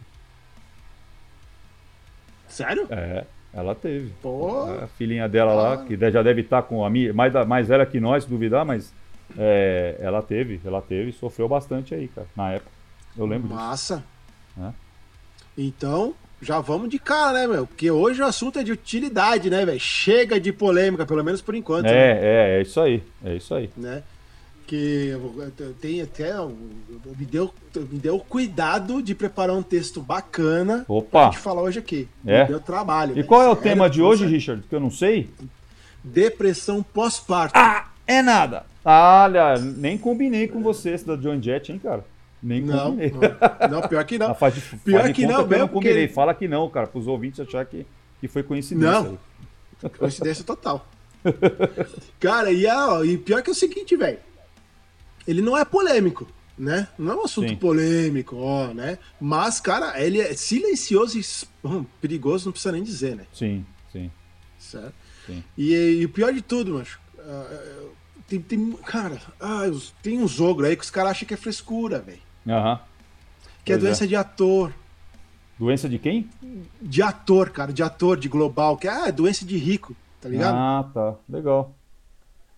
Sério? 2.49 2.88
É, 2.89 3.23
ela 3.53 3.73
teve. 3.73 4.12
Pô. 4.21 4.63
A 4.83 4.88
filhinha 4.88 5.29
dela 5.29 5.53
lá, 5.53 5.86
que 5.86 5.95
já 6.12 6.21
deve 6.21 6.41
estar 6.41 6.63
com 6.63 6.83
a 6.83 6.89
minha, 6.89 7.13
mais, 7.13 7.33
mais 7.47 7.67
velha 7.67 7.86
que 7.86 7.99
nós, 7.99 8.25
se 8.25 8.29
duvidar, 8.29 8.65
mas 8.65 8.93
é, 9.38 9.95
ela 9.99 10.21
teve, 10.21 10.60
ela 10.65 10.81
teve, 10.81 11.12
sofreu 11.13 11.47
bastante 11.47 11.95
aí, 11.95 12.07
cara, 12.10 12.27
na 12.36 12.53
época. 12.53 12.71
Eu 13.17 13.25
lembro 13.25 13.47
disso. 13.47 13.60
Massa. 13.60 14.03
né? 14.55 14.73
Então, 15.57 16.13
já 16.41 16.60
vamos 16.60 16.89
de 16.89 17.00
cara, 17.00 17.34
né, 17.41 17.47
meu? 17.47 17.65
Porque 17.67 17.89
hoje 17.89 18.21
o 18.21 18.26
assunto 18.26 18.60
é 18.60 18.63
de 18.63 18.71
utilidade, 18.71 19.50
né, 19.50 19.65
velho? 19.65 19.80
Chega 19.80 20.39
de 20.39 20.52
polêmica, 20.54 21.06
pelo 21.06 21.23
menos 21.23 21.41
por 21.41 21.56
enquanto. 21.56 21.86
né? 21.86 21.91
É, 21.93 22.19
é, 22.56 22.60
é 22.60 22.62
isso 22.62 22.80
aí, 22.80 23.04
é 23.26 23.36
isso 23.36 23.54
aí. 23.56 23.69
né? 23.76 24.04
Que 24.65 25.13
tenho 25.80 26.04
até. 26.04 26.34
Me 27.17 27.26
deu, 27.26 27.54
me 27.73 27.97
deu 28.00 28.19
cuidado 28.19 29.02
de 29.02 29.15
preparar 29.15 29.56
um 29.56 29.63
texto 29.63 30.02
bacana 30.02 30.84
pra 30.86 30.95
Opa! 30.95 31.26
gente 31.26 31.38
falar 31.38 31.62
hoje 31.62 31.80
aqui. 31.80 32.06
É? 32.26 32.41
Me 32.41 32.50
deu 32.50 32.60
trabalho. 32.60 33.12
E 33.12 33.15
velho, 33.15 33.28
qual 33.28 33.41
é 33.41 33.45
o 33.47 33.56
sério, 33.56 33.63
tema 33.63 33.89
de 33.89 34.02
hoje. 34.02 34.26
Richard? 34.26 34.62
Que 34.67 34.76
eu 34.76 34.82
não 34.82 34.91
sei? 34.91 35.30
Depressão 36.04 36.84
pós-parto. 36.84 37.58
Ah, 37.58 37.88
é 38.06 38.21
nada. 38.21 38.65
Olha, 38.84 39.56
nem 39.58 39.97
combinei 39.97 40.47
com 40.50 40.62
você 40.62 40.91
esse 40.91 41.06
da 41.06 41.15
John 41.15 41.41
Jett, 41.41 41.71
hein, 41.71 41.80
cara? 41.82 42.04
Nem 42.41 42.62
Não, 42.62 42.91
combinei. 42.91 43.12
não, 43.12 43.69
não, 43.82 43.88
pior 43.88 44.04
que 44.06 44.17
não. 44.19 44.30
Ah, 44.32 44.36
faz 44.36 44.54
de- 44.56 44.62
Pior 44.62 45.02
faz 45.02 45.15
que 45.15 45.26
não 45.26 45.41
eu 45.41 45.47
mesmo, 45.47 45.67
combinei. 45.69 46.02
porque- 46.08 46.13
Fala 46.13 46.34
que 46.34 46.47
não, 46.47 46.69
cara, 46.69 46.86
pros 46.88 47.08
ouvintes 47.08 47.39
achar 47.39 47.65
que, 47.65 47.86
que 48.19 48.28
foi 48.28 48.43
coincidência. 48.43 48.91
Não. 49.02 49.89
Coincidência 49.97 50.43
total. 50.43 50.88
Cara, 52.19 52.52
e, 52.52 52.65
ó, 52.67 53.04
e 53.04 53.17
pior 53.17 53.41
que 53.41 53.50
é 53.50 53.54
o 53.54 53.56
seguinte, 53.56 53.95
velho. 53.95 54.19
Ele 55.28 55.41
não 55.41 55.58
é 55.58 55.65
polêmico, 55.65 56.28
né? 56.58 56.88
Não 56.97 57.12
é 57.12 57.15
um 57.15 57.23
assunto 57.26 57.50
Sim. 57.50 57.56
polêmico, 57.56 58.38
ó, 58.38 58.73
né? 58.73 58.97
Mas, 59.19 59.60
cara, 59.60 60.00
ele 60.02 60.19
é 60.21 60.34
silencioso 60.34 61.19
e 61.19 61.23
hum, 61.67 61.86
perigoso, 62.02 62.45
não 62.45 62.52
precisa 62.54 62.71
nem 62.71 62.84
dizer, 62.84 63.15
né? 63.15 63.26
Sim, 63.34 63.65
sim. 63.91 64.10
Certo? 64.58 64.93
Sim. 65.26 65.43
E, 65.58 65.73
e 65.73 66.06
o 66.06 66.10
pior 66.10 66.32
de 66.34 66.41
tudo, 66.41 66.76
macho, 66.76 67.00
ah, 67.19 67.89
tem, 68.28 68.39
tem, 68.41 68.71
cara, 68.86 69.21
ah, 69.39 69.63
os- 69.69 69.93
tem 70.02 70.21
uns 70.21 70.39
ogros 70.39 70.69
aí 70.69 70.76
que 70.76 70.84
os 70.84 70.89
caras 70.89 71.12
acham 71.12 71.28
que 71.28 71.34
é 71.34 71.38
frescura, 71.38 72.00
velho. 72.00 72.26
Aham. 72.47 72.79
Que 73.63 73.73
é 73.73 73.75
Pois 73.75 73.83
doença 73.83 74.03
é. 74.05 74.07
de 74.07 74.15
ator. 74.15 74.73
Doença 75.60 75.89
de 75.89 75.97
quem? 75.97 76.29
De 76.81 77.01
ator, 77.01 77.49
cara, 77.49 77.73
de 77.73 77.81
ator, 77.81 78.17
de 78.17 78.29
global, 78.29 78.77
que 78.77 78.88
ah, 78.88 79.07
é 79.07 79.12
doença 79.12 79.43
de 79.43 79.57
rico, 79.57 79.95
tá 80.21 80.29
ligado? 80.29 80.55
Ah, 80.55 80.89
tá. 80.93 81.15
Legal. 81.27 81.75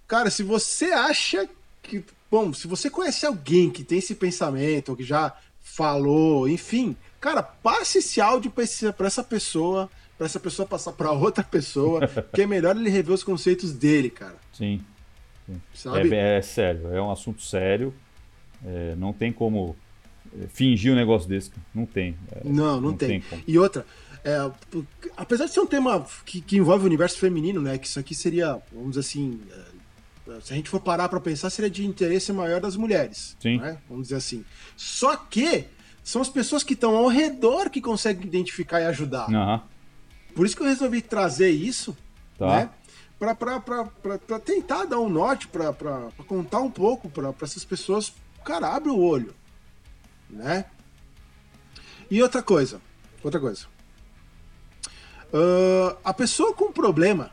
Cara, 0.07 0.29
se 0.29 0.43
você 0.43 0.85
acha 0.91 1.47
que. 1.81 2.03
Bom, 2.29 2.53
se 2.53 2.67
você 2.67 2.89
conhece 2.89 3.25
alguém 3.25 3.69
que 3.69 3.83
tem 3.83 3.99
esse 3.99 4.13
pensamento, 4.13 4.89
ou 4.89 4.95
que 4.95 5.03
já 5.03 5.33
falou, 5.61 6.47
enfim, 6.47 6.95
cara, 7.19 7.41
passe 7.41 7.99
esse 7.99 8.19
áudio 8.19 8.51
pra 8.51 9.07
essa 9.07 9.23
pessoa, 9.23 9.89
pra 10.17 10.25
essa 10.25 10.39
pessoa 10.39 10.67
passar 10.67 10.91
pra 10.91 11.11
outra 11.11 11.43
pessoa, 11.43 12.01
que 12.33 12.41
é 12.41 12.45
melhor 12.47 12.75
ele 12.75 12.89
rever 12.89 13.13
os 13.13 13.23
conceitos 13.23 13.71
dele, 13.71 14.09
cara. 14.09 14.35
Sim. 14.51 14.81
Sabe? 15.73 16.13
É, 16.13 16.37
é 16.37 16.41
sério, 16.41 16.93
é 16.93 17.01
um 17.01 17.11
assunto 17.11 17.41
sério. 17.41 17.93
É, 18.65 18.95
não 18.95 19.13
tem 19.13 19.31
como 19.31 19.75
é, 20.37 20.47
fingir 20.47 20.91
um 20.91 20.95
negócio 20.95 21.27
desse. 21.29 21.51
Não 21.73 21.85
tem. 21.85 22.15
É, 22.31 22.41
Não, 22.43 22.51
não, 22.75 22.81
não 22.81 22.93
tem. 22.93 23.21
tem. 23.21 23.43
E 23.47 23.57
outra, 23.57 23.85
é, 24.23 24.37
apesar 25.15 25.45
de 25.45 25.51
ser 25.53 25.59
um 25.61 25.65
tema 25.67 26.05
que, 26.25 26.41
que 26.41 26.57
envolve 26.57 26.83
o 26.83 26.87
universo 26.87 27.17
feminino, 27.17 27.61
né? 27.61 27.77
Que 27.77 27.87
isso 27.87 27.99
aqui 27.99 28.13
seria, 28.13 28.59
vamos 28.71 28.89
dizer 28.89 28.99
assim, 29.01 29.39
é, 30.27 30.39
se 30.41 30.53
a 30.53 30.55
gente 30.55 30.69
for 30.69 30.79
parar 30.79 31.07
pra 31.09 31.19
pensar, 31.19 31.49
seria 31.49 31.69
de 31.69 31.85
interesse 31.85 32.31
maior 32.33 32.59
das 32.61 32.75
mulheres. 32.75 33.35
Sim. 33.39 33.57
né, 33.59 33.77
Vamos 33.89 34.03
dizer 34.07 34.17
assim. 34.17 34.43
Só 34.77 35.15
que 35.15 35.65
são 36.03 36.21
as 36.21 36.29
pessoas 36.29 36.63
que 36.63 36.73
estão 36.73 36.95
ao 36.95 37.07
redor 37.07 37.69
que 37.69 37.81
conseguem 37.81 38.25
identificar 38.27 38.81
e 38.81 38.85
ajudar. 38.85 39.27
Aham. 39.29 39.61
Por 40.35 40.45
isso 40.45 40.55
que 40.55 40.61
eu 40.61 40.67
resolvi 40.67 41.01
trazer 41.01 41.49
isso, 41.49 41.95
Tá. 42.37 42.47
né? 42.47 42.69
Pra 43.17 44.39
tentar 44.39 44.85
dar 44.85 44.99
um 44.99 45.09
norte, 45.09 45.47
pra 45.47 45.73
contar 46.27 46.59
um 46.59 46.71
pouco 46.71 47.09
pra 47.09 47.33
essas 47.41 47.65
pessoas. 47.65 48.13
Cara, 48.43 48.75
abre 48.75 48.89
o 48.89 48.99
olho, 48.99 49.35
né? 50.29 50.65
E 52.09 52.21
outra 52.23 52.41
coisa, 52.41 52.81
outra 53.23 53.39
coisa. 53.39 53.67
Ah, 55.33 55.97
a 56.03 56.13
pessoa 56.13 56.53
com 56.53 56.71
problema, 56.71 57.31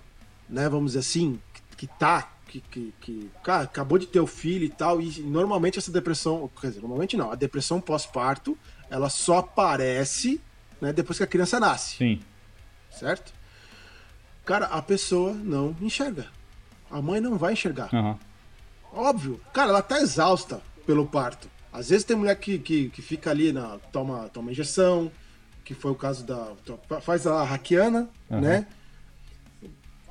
né, 0.49 0.69
vamos 0.69 0.93
dizer 0.93 1.01
assim, 1.01 1.41
que, 1.53 1.63
que 1.77 1.87
tá, 1.87 2.31
que, 2.47 2.61
que, 2.61 2.95
que 3.01 3.31
cara, 3.43 3.65
acabou 3.65 3.99
de 3.99 4.07
ter 4.07 4.21
o 4.21 4.27
filho 4.27 4.65
e 4.65 4.69
tal, 4.69 5.01
e 5.01 5.21
normalmente 5.21 5.79
essa 5.79 5.91
depressão, 5.91 6.51
quer 6.61 6.69
dizer, 6.69 6.81
normalmente 6.81 7.17
não, 7.17 7.31
a 7.31 7.35
depressão 7.35 7.81
pós-parto, 7.81 8.57
ela 8.91 9.09
só 9.09 9.39
aparece 9.39 10.41
né, 10.81 10.93
depois 10.93 11.19
que 11.19 11.25
a 11.25 11.27
criança 11.27 11.59
nasce 11.59 11.97
Sim. 11.97 12.21
certo? 12.91 13.33
Cara, 14.45 14.67
a 14.67 14.81
pessoa 14.81 15.33
não 15.33 15.75
enxerga. 15.81 16.29
A 16.89 17.03
mãe 17.03 17.21
não 17.21 17.37
vai 17.37 17.55
enxergar. 17.55 17.93
Aham. 17.93 18.17
Óbvio. 18.93 19.41
Cara, 19.53 19.71
ela 19.71 19.83
tá 19.83 19.99
exausta 19.99 20.63
pelo 20.87 21.07
parto. 21.07 21.49
Às 21.73 21.91
vezes 21.91 22.05
tem 22.05 22.17
mulher 22.17 22.37
que, 22.37 22.59
que, 22.59 22.89
que 22.89 23.03
fica 23.03 23.31
ali 23.31 23.53
na. 23.53 23.79
toma, 23.93 24.31
toma 24.33 24.51
injeção, 24.51 25.11
que 25.65 25.75
foi 25.75 25.91
o 25.91 25.95
caso 25.95 26.25
da. 26.25 26.53
faz 27.03 27.27
a 27.27 27.43
raquiana, 27.43 28.09
Aham. 28.31 28.41
né? 28.41 28.67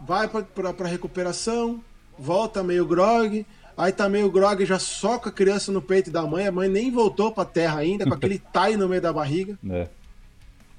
Vai 0.01 0.27
pra 0.27 0.87
recuperação, 0.87 1.81
volta 2.19 2.61
meio 2.61 2.85
grog, 2.85 3.45
aí 3.77 3.91
tá 3.91 4.07
meio 4.09 4.29
grog 4.29 4.63
já 4.65 4.77
soca 4.77 5.29
a 5.29 5.33
criança 5.33 5.71
no 5.71 5.81
peito 5.81 6.11
da 6.11 6.21
mãe, 6.23 6.45
a 6.45 6.51
mãe 6.51 6.67
nem 6.69 6.91
voltou 6.91 7.31
pra 7.31 7.45
terra 7.45 7.79
ainda, 7.79 8.05
com 8.05 8.13
aquele 8.13 8.37
tai 8.53 8.75
no 8.75 8.87
meio 8.87 9.01
da 9.01 9.11
barriga 9.13 9.57
É. 9.67 9.87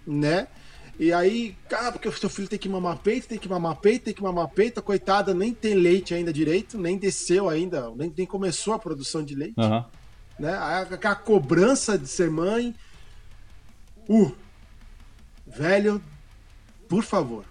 né? 0.07 0.47
E 0.99 1.13
aí, 1.13 1.55
cara, 1.69 1.93
porque 1.93 2.09
o 2.09 2.13
seu 2.13 2.31
filho 2.31 2.49
tem 2.49 2.59
que 2.59 2.69
mamar 2.69 2.97
peito, 2.99 3.29
tem 3.29 3.39
que 3.39 3.49
mamar 3.49 3.77
peito, 3.77 4.07
tem 4.07 4.15
que 4.15 4.23
mamar 4.23 4.49
peito, 4.49 4.83
coitada 4.83 5.35
nem 5.35 5.53
tem 5.53 5.75
leite 5.75 6.15
ainda 6.15 6.33
direito, 6.33 6.79
nem 6.79 6.97
desceu 6.97 7.49
ainda, 7.51 7.91
nem, 7.95 8.11
nem 8.17 8.27
começou 8.27 8.73
a 8.73 8.79
produção 8.79 9.23
de 9.23 9.35
leite, 9.35 9.55
Aham. 9.59 9.85
né? 10.39 10.55
A, 10.55 10.79
a, 10.81 11.11
a 11.11 11.15
cobrança 11.15 11.99
de 11.99 12.09
ser 12.09 12.31
mãe. 12.31 12.75
Uh, 14.09 14.33
velho, 15.47 16.01
por 16.89 17.03
favor, 17.03 17.45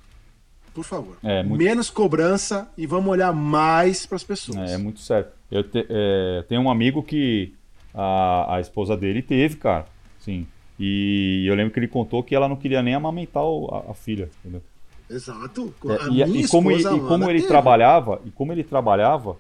por 0.74 0.84
favor, 0.84 1.18
É, 1.24 1.44
muito- 1.44 1.64
menos 1.64 1.90
cobrança 1.90 2.68
e 2.78 2.88
vamos 2.88 3.10
olhar 3.12 3.32
mais 3.34 4.06
para 4.06 4.16
as 4.16 4.24
pessoas. 4.24 4.72
É, 4.72 4.74
é 4.74 4.78
muito 4.78 5.00
sério. 5.02 5.28
Eu 5.52 5.64
te- 5.64 5.86
é, 5.88 6.44
tenho 6.50 6.62
um 6.62 6.70
amigo 6.70 7.04
que 7.04 7.54
a, 7.94 8.56
a 8.56 8.60
esposa 8.62 8.98
dele 8.98 9.22
teve, 9.22 9.58
cara. 9.58 9.86
Sim. 10.20 10.48
E 10.80 11.46
eu 11.48 11.56
lembro 11.56 11.74
que 11.74 11.80
ele 11.80 11.88
contou 11.88 12.22
que 12.22 12.36
ela 12.36 12.48
não 12.48 12.56
queria 12.56 12.82
nem 12.82 12.94
amamentar 12.94 13.44
a, 13.44 13.92
a 13.92 13.94
filha. 13.94 14.30
Entendeu? 14.40 14.62
Exato. 15.10 15.74
É, 15.88 16.12
e, 16.12 16.42
e 16.42 16.48
como, 16.48 16.72
e, 16.72 16.82
e 16.82 16.84
como 16.84 17.30
ele 17.30 17.40
teve. 17.40 17.48
trabalhava, 17.48 18.22
e 18.26 18.32
como 18.32 18.52
ele 18.52 18.64
trabalhava, 18.64 19.38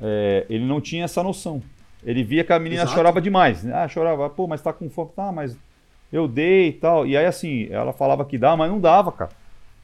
é, 0.00 0.46
ele 0.48 0.64
não 0.64 0.80
tinha 0.80 1.04
essa 1.04 1.22
noção. 1.22 1.62
Ele 2.04 2.22
via 2.22 2.44
que 2.44 2.52
a 2.52 2.58
menina 2.58 2.82
Exato. 2.82 2.96
chorava 2.96 3.20
demais. 3.20 3.64
né? 3.64 3.74
Ah, 3.74 3.88
chorava, 3.88 4.30
pô, 4.30 4.46
mas 4.46 4.62
tá 4.62 4.72
com 4.72 4.88
fome, 4.88 5.10
tá, 5.14 5.32
mas 5.32 5.56
eu 6.12 6.28
dei 6.28 6.68
e 6.68 6.72
tal. 6.72 7.06
E 7.06 7.16
aí 7.16 7.26
assim, 7.26 7.66
ela 7.70 7.92
falava 7.92 8.24
que 8.24 8.38
dá, 8.38 8.56
mas 8.56 8.70
não 8.70 8.80
dava, 8.80 9.10
cara. 9.10 9.30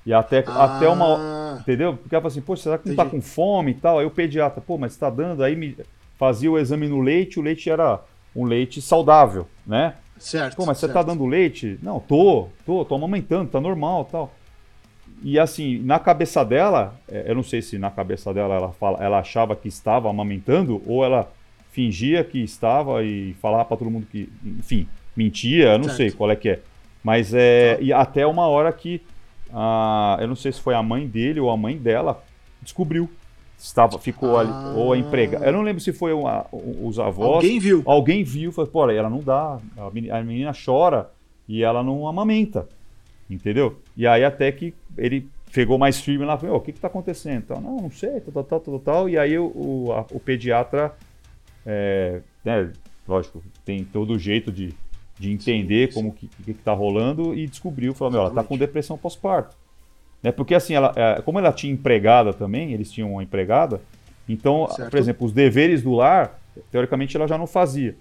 E 0.07 0.13
até, 0.13 0.39
até 0.47 0.89
uma. 0.89 1.17
Ah, 1.19 1.59
Entendeu? 1.61 1.97
Porque 1.97 2.15
ela 2.15 2.23
falou 2.23 2.33
assim, 2.33 2.41
pô, 2.41 2.57
será 2.57 2.79
que 2.79 2.89
não 2.89 2.97
tá 2.97 3.07
com 3.07 3.21
fome 3.21 3.73
e 3.73 3.75
tal? 3.75 3.99
Aí 3.99 4.07
o 4.07 4.11
pediatra, 4.11 4.61
pô, 4.61 4.77
mas 4.79 4.97
tá 4.97 5.09
dando. 5.09 5.43
Aí 5.43 5.57
me 5.57 5.77
fazia 6.19 6.51
o 6.51 6.59
exame 6.59 6.87
no 6.87 7.01
leite, 7.01 7.41
o 7.41 7.43
leite 7.43 7.71
era 7.71 8.01
um 8.37 8.45
leite 8.45 8.83
saudável, 8.83 9.49
né? 9.67 9.95
Certo. 10.19 10.57
Pô, 10.57 10.67
mas 10.67 10.79
você 10.79 10.87
certo. 10.87 10.95
tá 10.95 11.03
dando 11.03 11.27
leite? 11.27 11.79
Não, 11.83 12.01
tô, 12.01 12.49
tô, 12.65 12.85
tô 12.85 12.95
amamentando, 12.95 13.51
tá 13.51 13.61
normal 13.61 14.05
tal. 14.05 14.35
E 15.23 15.39
assim, 15.39 15.79
na 15.79 15.99
cabeça 15.99 16.45
dela, 16.45 16.95
é, 17.09 17.25
eu 17.31 17.35
não 17.35 17.43
sei 17.43 17.63
se 17.63 17.79
na 17.79 17.91
cabeça 17.91 18.33
dela 18.35 18.55
ela, 18.55 18.73
fala, 18.73 19.03
ela 19.03 19.19
achava 19.19 19.57
que 19.57 19.69
estava 19.69 20.11
amamentando 20.11 20.83
ou 20.87 21.05
ela 21.05 21.31
fingia 21.73 22.23
que 22.23 22.39
estava 22.39 23.03
e 23.03 23.35
falava 23.41 23.65
pra 23.65 23.77
todo 23.77 23.91
mundo 23.91 24.07
que, 24.11 24.29
enfim, 24.45 24.87
mentia, 25.17 25.73
eu 25.73 25.79
não 25.79 25.85
Certo. 25.85 25.97
sei 25.97 26.11
qual 26.11 26.31
é 26.31 26.37
que 26.37 26.51
é. 26.51 26.61
Mas 27.03 27.35
é. 27.35 27.79
E 27.81 27.93
até 27.93 28.27
uma 28.27 28.47
hora 28.47 28.73
que. 28.73 29.03
ah, 29.53 30.17
eu 30.21 30.29
não 30.29 30.37
sei 30.37 30.53
se 30.53 30.61
foi 30.61 30.75
a 30.75 30.83
mãe 30.83 31.07
dele 31.07 31.41
ou 31.41 31.51
a 31.51 31.57
mãe 31.57 31.77
dela 31.77 32.23
descobriu. 32.63 33.11
Estava, 33.65 33.99
ficou 33.99 34.37
ali. 34.37 34.51
Ah. 34.53 34.75
Ou 34.77 34.93
a 34.93 34.99
empregada. 34.99 35.47
Eu 35.47 35.53
não 35.55 35.63
lembro 35.63 35.81
se 35.81 35.91
foi 35.91 36.13
uma- 36.13 36.45
os 36.53 36.99
avós. 36.99 37.37
Alguém 37.37 37.59
viu. 37.59 37.83
Alguém 37.87 38.23
viu 38.23 38.53
falou, 38.53 38.71
pô, 38.71 38.91
ela 38.91 39.09
não 39.09 39.21
dá, 39.21 39.59
a 39.79 39.91
meni- 39.91 40.11
a 40.11 40.23
menina 40.23 40.53
chora 40.53 41.11
e 41.49 41.63
ela 41.65 41.83
não 41.83 42.07
amamenta, 42.07 42.69
entendeu? 43.29 43.81
E 43.97 44.07
aí 44.07 44.23
até 44.23 44.53
que 44.53 44.75
ele 44.99 45.27
pegou 45.51 45.79
mais 45.79 45.99
firme 45.99 46.27
lá, 46.27 46.37
falou, 46.37 46.57
"Ô, 46.57 46.59
o 46.59 46.61
que 46.61 46.73
que 46.73 46.81
tá 46.81 46.89
acontecendo? 46.89 47.39
Então, 47.39 47.59
não, 47.59 47.77
não 47.79 47.91
sei, 47.91 48.21
tal, 48.21 48.45
tal, 48.45 48.61
tal, 48.61 48.79
tal. 48.81 49.09
E 49.09 49.17
aí 49.17 49.39
o, 49.39 49.47
o, 49.47 49.93
a- 49.93 50.05
o 50.11 50.21
pediatra, 50.21 50.93
é, 51.65 52.21
né, 52.45 52.71
lógico, 53.09 53.43
tem 53.65 53.83
todo 53.83 54.13
o 54.13 54.19
jeito 54.19 54.53
de, 54.53 54.75
de 55.19 55.33
entender 55.33 55.89
Sim, 55.89 55.95
como 55.95 56.13
que, 56.13 56.27
que 56.29 56.43
que 56.53 56.55
tá 56.55 56.75
rolando 56.75 57.35
e 57.35 57.47
descobriu, 57.47 57.95
falou, 57.95 58.13
meu, 58.13 58.21
ela 58.21 58.31
tá 58.31 58.45
com 58.45 58.59
depressão 58.59 58.99
pós-parto. 58.99 59.57
Né? 60.25 60.33
Porque 60.33 60.55
assim, 60.55 60.73
ela, 60.75 60.91
é, 60.97 61.21
como 61.21 61.39
ela 61.39 61.53
tinha 61.53 61.71
empregada 61.71 62.33
também, 62.33 62.73
eles 62.73 62.91
tinham 62.91 63.13
uma 63.13 63.23
empregada, 63.23 63.83
então, 64.27 64.67
Certo. 64.71 64.91
por 64.91 64.99
exemplo, 64.99 65.27
os 65.27 65.33
deveres 65.35 65.83
do 65.83 65.93
lar, 65.93 66.41
teoricamente 66.73 67.15
ela 67.15 67.29
já 67.29 67.37
não 67.37 67.47
fazia 67.47 67.95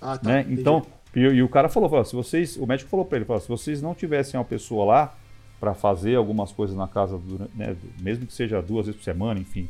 Ah, 0.00 0.16
tá. 0.16 0.26
né? 0.26 0.46
Então, 0.48 0.82
e, 1.14 1.20
e 1.20 1.42
o 1.42 1.48
cara 1.50 1.68
falou, 1.68 1.90
falou, 1.90 2.04
se 2.06 2.16
vocês, 2.16 2.56
o 2.56 2.66
médico 2.66 2.88
falou 2.88 3.04
para 3.04 3.18
ele, 3.18 3.26
falou, 3.26 3.42
se 3.42 3.48
vocês 3.48 3.82
não 3.82 3.94
tivessem 3.94 4.40
uma 4.40 4.44
pessoa 4.46 4.86
lá 4.86 5.14
para 5.60 5.74
fazer 5.74 6.14
algumas 6.14 6.50
coisas 6.50 6.74
na 6.74 6.88
casa, 6.88 7.20
né, 7.54 7.76
mesmo 8.00 8.24
que 8.24 8.32
seja 8.32 8.62
duas 8.62 8.86
vezes 8.86 8.98
por 8.98 9.04
semana, 9.04 9.38
enfim, 9.38 9.68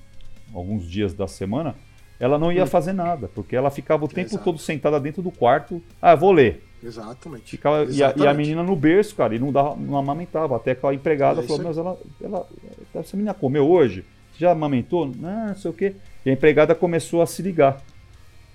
alguns 0.55 0.89
dias 0.89 1.13
da 1.13 1.27
semana, 1.27 1.75
ela 2.21 2.39
não 2.39 2.53
ia 2.53 2.63
Hum. 2.65 2.67
fazer 2.67 2.93
nada, 2.93 3.29
porque 3.35 3.57
ela 3.57 3.71
ficava 3.71 4.05
o 4.05 4.09
tempo 4.09 4.29
Exato. 4.31 4.45
todo 4.45 4.59
sentada 4.59 5.01
dentro 5.01 5.23
do 5.23 5.31
quarto, 5.33 5.83
ah, 6.01 6.15
vou 6.15 6.31
ler. 6.31 6.63
Exatamente. 6.83 7.51
Ficava, 7.51 7.85
e, 7.85 7.87
a, 7.87 7.87
e 7.87 8.03
a 8.03 8.09
Exatamente. 8.11 8.37
menina 8.37 8.63
no 8.63 8.77
berço, 8.77 9.15
cara, 9.17 9.35
e 9.35 9.39
não, 9.39 9.51
dava, 9.51 9.75
não 9.77 9.97
amamentava. 9.97 10.57
Até 10.57 10.75
que 10.75 10.87
a 10.87 10.95
empregada 10.95 11.41
É 11.41 11.47
falou, 11.47 11.63
mas 11.65 11.77
ela, 11.77 11.99
ela, 12.23 12.47
essa 12.95 13.17
menina 13.17 13.35
comeu 13.35 13.69
hoje? 13.69 14.05
Já 14.39 14.53
amamentou? 14.53 15.07
Não, 15.07 15.49
não 15.49 15.57
sei 15.57 15.71
o 15.71 15.75
quê. 15.75 15.95
E 16.25 16.31
a 16.31 16.33
empregada 16.33 16.75
começou 16.75 17.21
a 17.23 17.27
se 17.27 17.43
ligar. 17.43 17.83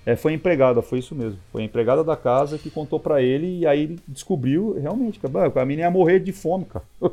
É, 0.04 0.14
foi 0.16 0.32
a 0.32 0.34
empregada, 0.36 0.82
foi 0.82 0.98
isso 1.00 1.14
mesmo. 1.14 1.38
Foi 1.52 1.62
a 1.62 1.64
empregada 1.64 2.02
da 2.04 2.16
casa 2.16 2.58
que 2.58 2.70
contou 2.70 2.98
pra 3.00 3.20
ele 3.22 3.58
e 3.60 3.66
aí 3.66 3.82
ele 3.82 3.98
descobriu, 4.06 4.72
realmente, 4.80 5.18
cara, 5.20 5.52
a 5.60 5.64
menina 5.64 5.86
ia 5.88 5.90
morrer 5.90 6.18
de 6.20 6.32
fome, 6.32 6.64
cara. 6.64 6.84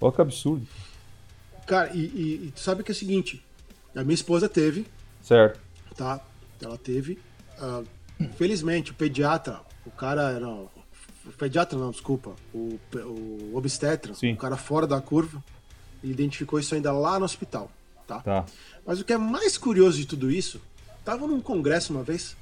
Olha 0.00 0.12
que 0.12 0.20
absurdo. 0.22 0.66
Cara, 1.66 1.90
e, 1.94 1.98
e- 2.00 2.46
e 2.48 2.50
tu 2.54 2.60
sabe 2.60 2.82
que 2.82 2.90
é 2.90 2.94
o 2.94 2.96
seguinte: 2.96 3.42
a 3.94 4.02
minha 4.02 4.14
esposa 4.14 4.48
teve, 4.48 4.86
Certo. 5.22 5.60
Tá? 6.00 6.20
Ela 6.62 6.78
teve. 6.78 7.18
ah, 7.58 7.82
felizmente, 8.36 8.90
o 8.90 8.94
pediatra 8.94 9.60
o 9.84 9.90
cara 9.90 10.30
era. 10.30 10.48
O 10.48 10.70
pediatra 11.36 11.78
não, 11.78 11.90
desculpa. 11.90 12.34
O, 12.54 12.78
o 12.94 13.52
obstetra, 13.54 14.14
Sim. 14.14 14.32
o 14.32 14.36
cara 14.36 14.56
fora 14.56 14.86
da 14.86 15.00
curva, 15.00 15.42
ele 16.02 16.12
identificou 16.12 16.58
isso 16.58 16.74
ainda 16.74 16.92
lá 16.92 17.18
no 17.18 17.24
hospital. 17.24 17.70
Tá? 18.06 18.20
Tá. 18.20 18.46
Mas 18.86 19.00
o 19.00 19.04
que 19.04 19.12
é 19.12 19.18
mais 19.18 19.58
curioso 19.58 19.98
de 19.98 20.06
tudo 20.06 20.30
isso, 20.30 20.60
tava 21.04 21.26
num 21.26 21.40
congresso 21.40 21.92
uma 21.92 22.02
vez, 22.02 22.36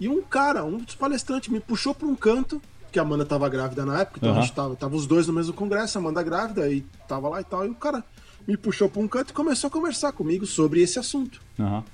e 0.00 0.08
um 0.08 0.22
cara, 0.22 0.64
um 0.64 0.78
dos 0.78 0.94
palestrantes, 0.94 1.48
me 1.48 1.60
puxou 1.60 1.94
pra 1.94 2.06
um 2.06 2.14
canto, 2.14 2.62
que 2.90 2.98
a 2.98 3.02
Amanda 3.02 3.26
tava 3.26 3.48
grávida 3.48 3.84
na 3.84 4.00
época, 4.00 4.18
então 4.18 4.30
Aham. 4.30 4.38
a 4.38 4.42
gente 4.42 4.54
tava, 4.54 4.76
tava 4.76 4.96
os 4.96 5.06
dois 5.06 5.26
no 5.26 5.32
mesmo 5.32 5.52
congresso, 5.52 5.98
a 5.98 6.00
Amanda 6.00 6.22
grávida, 6.22 6.70
e 6.70 6.80
tava 7.06 7.28
lá 7.28 7.40
e 7.40 7.44
tal, 7.44 7.66
e 7.66 7.68
o 7.68 7.74
cara 7.74 8.02
me 8.46 8.56
puxou 8.56 8.88
pra 8.88 9.02
um 9.02 9.08
canto 9.08 9.30
e 9.30 9.34
começou 9.34 9.68
a 9.68 9.70
conversar 9.70 10.12
comigo 10.12 10.46
sobre 10.46 10.80
esse 10.80 10.98
assunto. 10.98 11.40
Aham. 11.58 11.84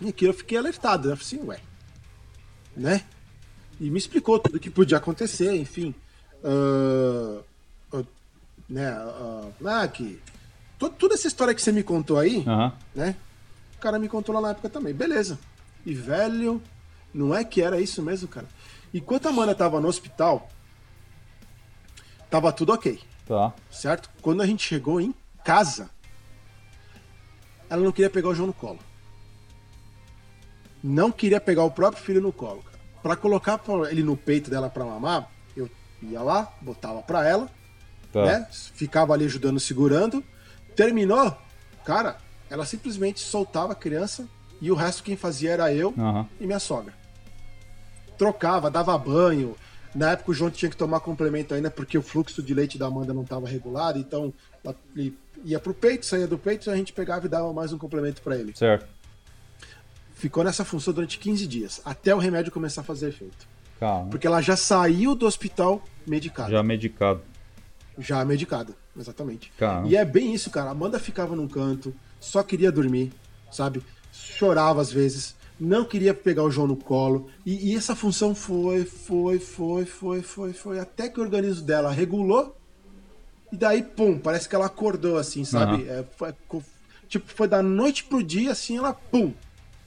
E 0.00 0.08
aqui 0.08 0.24
eu 0.24 0.32
fiquei 0.34 0.56
alertado, 0.58 1.08
né? 1.08 1.14
Eu 1.14 1.16
falei 1.16 1.26
assim, 1.40 1.46
ué, 1.48 1.60
né? 2.76 3.04
E 3.80 3.90
me 3.90 3.98
explicou 3.98 4.38
tudo 4.38 4.56
o 4.56 4.60
que 4.60 4.70
podia 4.70 4.98
acontecer, 4.98 5.54
enfim. 5.56 5.94
Ah, 6.44 7.40
ah, 7.92 8.04
né, 8.68 8.88
ah, 8.90 9.48
ah, 9.82 9.88
que... 9.88 10.20
to- 10.78 10.90
Toda 10.90 11.14
essa 11.14 11.26
história 11.28 11.54
que 11.54 11.62
você 11.62 11.72
me 11.72 11.82
contou 11.82 12.18
aí, 12.18 12.44
né? 12.94 13.16
O 13.76 13.80
cara 13.80 13.98
me 13.98 14.08
contou 14.08 14.34
lá 14.34 14.40
na 14.40 14.50
época 14.50 14.68
também. 14.68 14.92
Beleza. 14.94 15.38
E 15.86 15.94
velho, 15.94 16.60
não 17.14 17.34
é 17.34 17.44
que 17.44 17.62
era 17.62 17.80
isso 17.80 18.02
mesmo, 18.02 18.28
cara. 18.28 18.46
Enquanto 18.92 19.26
a 19.26 19.30
Amanda 19.30 19.54
tava 19.54 19.80
no 19.80 19.88
hospital, 19.88 20.48
tava 22.30 22.52
tudo 22.52 22.72
ok, 22.72 23.00
Tá. 23.26 23.52
certo? 23.70 24.10
Quando 24.22 24.42
a 24.42 24.46
gente 24.46 24.66
chegou 24.66 25.00
em 25.00 25.14
casa, 25.44 25.90
ela 27.70 27.82
não 27.82 27.92
queria 27.92 28.10
pegar 28.10 28.28
o 28.28 28.34
João 28.34 28.46
no 28.48 28.52
colo. 28.52 28.78
Não 30.82 31.10
queria 31.10 31.40
pegar 31.40 31.64
o 31.64 31.70
próprio 31.70 32.02
filho 32.02 32.20
no 32.20 32.32
colo, 32.32 32.62
cara. 32.62 32.78
Pra 33.02 33.16
colocar 33.16 33.60
ele 33.90 34.02
no 34.02 34.16
peito 34.16 34.50
dela 34.50 34.68
pra 34.68 34.84
mamar, 34.84 35.30
eu 35.56 35.68
ia 36.02 36.20
lá, 36.22 36.52
botava 36.60 37.00
pra 37.02 37.26
ela, 37.26 37.48
Tá. 38.12 38.24
né? 38.24 38.48
Ficava 38.50 39.12
ali 39.12 39.24
ajudando, 39.26 39.58
segurando. 39.60 40.22
Terminou, 40.76 41.36
cara, 41.84 42.16
ela 42.48 42.64
simplesmente 42.64 43.20
soltava 43.20 43.72
a 43.72 43.76
criança 43.76 44.26
e 44.60 44.70
o 44.70 44.74
resto 44.74 45.02
quem 45.02 45.16
fazia 45.16 45.50
era 45.52 45.72
eu 45.72 45.92
Aham. 45.98 46.26
e 46.40 46.46
minha 46.46 46.58
sogra. 46.60 46.92
Trocava, 48.16 48.70
dava 48.70 48.96
banho. 48.98 49.56
Na 49.94 50.10
época 50.12 50.30
o 50.30 50.34
João 50.34 50.50
tinha 50.50 50.70
que 50.70 50.76
tomar 50.76 51.00
complemento 51.00 51.54
ainda 51.54 51.70
porque 51.70 51.96
o 51.96 52.02
fluxo 52.02 52.42
de 52.42 52.52
leite 52.54 52.78
da 52.78 52.86
Amanda 52.86 53.14
não 53.14 53.22
estava 53.22 53.48
regulado, 53.48 53.98
então 53.98 54.32
ele 54.94 55.16
ia 55.44 55.58
pro 55.58 55.72
peito, 55.72 56.04
saía 56.04 56.26
do 56.26 56.36
peito, 56.38 56.70
a 56.70 56.76
gente 56.76 56.92
pegava 56.92 57.26
e 57.26 57.28
dava 57.28 57.52
mais 57.52 57.72
um 57.72 57.78
complemento 57.78 58.20
para 58.22 58.36
ele. 58.36 58.54
Certo. 58.56 58.86
Ficou 60.18 60.42
nessa 60.42 60.64
função 60.64 60.92
durante 60.92 61.16
15 61.16 61.46
dias, 61.46 61.80
até 61.84 62.12
o 62.12 62.18
remédio 62.18 62.50
começar 62.50 62.80
a 62.80 62.84
fazer 62.84 63.10
efeito. 63.10 63.46
Calma. 63.78 64.10
Porque 64.10 64.26
ela 64.26 64.40
já 64.42 64.56
saiu 64.56 65.14
do 65.14 65.24
hospital 65.26 65.80
medicada. 66.04 66.50
Já 66.50 66.60
medicado. 66.60 67.22
Já 67.96 68.24
medicada, 68.24 68.74
exatamente. 68.98 69.52
Caramba. 69.56 69.86
E 69.88 69.94
é 69.96 70.04
bem 70.04 70.34
isso, 70.34 70.50
cara. 70.50 70.70
A 70.70 70.72
Amanda 70.72 70.98
ficava 70.98 71.36
num 71.36 71.46
canto, 71.46 71.94
só 72.18 72.42
queria 72.42 72.72
dormir, 72.72 73.12
sabe? 73.50 73.80
Chorava 74.12 74.80
às 74.80 74.90
vezes, 74.90 75.36
não 75.58 75.84
queria 75.84 76.12
pegar 76.12 76.42
o 76.42 76.50
João 76.50 76.66
no 76.66 76.76
colo. 76.76 77.30
E, 77.46 77.70
e 77.72 77.76
essa 77.76 77.94
função 77.94 78.34
foi, 78.34 78.84
foi, 78.84 79.38
foi, 79.38 79.84
foi, 79.84 80.20
foi, 80.20 80.52
foi, 80.52 80.80
até 80.80 81.08
que 81.08 81.20
o 81.20 81.22
organismo 81.22 81.64
dela 81.64 81.92
regulou. 81.92 82.56
E 83.52 83.56
daí, 83.56 83.84
pum, 83.84 84.18
parece 84.18 84.48
que 84.48 84.54
ela 84.56 84.66
acordou 84.66 85.16
assim, 85.16 85.44
sabe? 85.44 85.88
Aham. 85.88 86.00
É, 86.00 86.04
foi- 86.16 86.34
tipo, 87.08 87.32
foi 87.32 87.46
da 87.46 87.62
noite 87.62 88.02
pro 88.02 88.20
dia, 88.22 88.50
assim, 88.50 88.76
ela, 88.78 88.92
pum. 88.92 89.32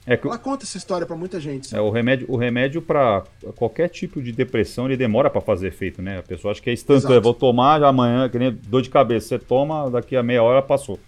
É 0.04 0.16
que 0.16 0.26
Ela 0.26 0.36
conta 0.38 0.64
essa 0.64 0.76
história 0.76 1.06
pra 1.06 1.16
muita 1.16 1.38
gente. 1.40 1.66
é, 1.66 1.68
sabe? 1.70 1.82
o 1.82 1.90
remédio, 1.90 2.26
o 2.28 2.36
remédio 2.36 2.82
para 2.82 3.22
qualquer 3.56 3.88
tipo 3.88 4.20
de 4.20 4.32
depressão, 4.32 4.86
ele 4.86 4.96
demora 4.96 5.30
para 5.30 5.40
fazer 5.40 5.68
efeito, 5.68 6.02
né? 6.02 6.18
A 6.18 6.22
pessoa 6.22 6.50
acha 6.50 6.60
que 6.60 6.68
é 6.70 6.72
instantâneo, 6.72 7.12
Exato. 7.12 7.22
vou 7.22 7.34
tomar 7.34 7.78
já 7.78 7.88
amanhã, 7.88 8.28
que 8.28 8.38
nem 8.38 8.50
dor 8.68 8.82
de 8.82 8.90
cabeça, 8.90 9.28
você 9.28 9.38
toma, 9.38 9.88
daqui 9.90 10.16
a 10.16 10.22
meia 10.22 10.42
hora 10.42 10.60
passou. 10.60 10.98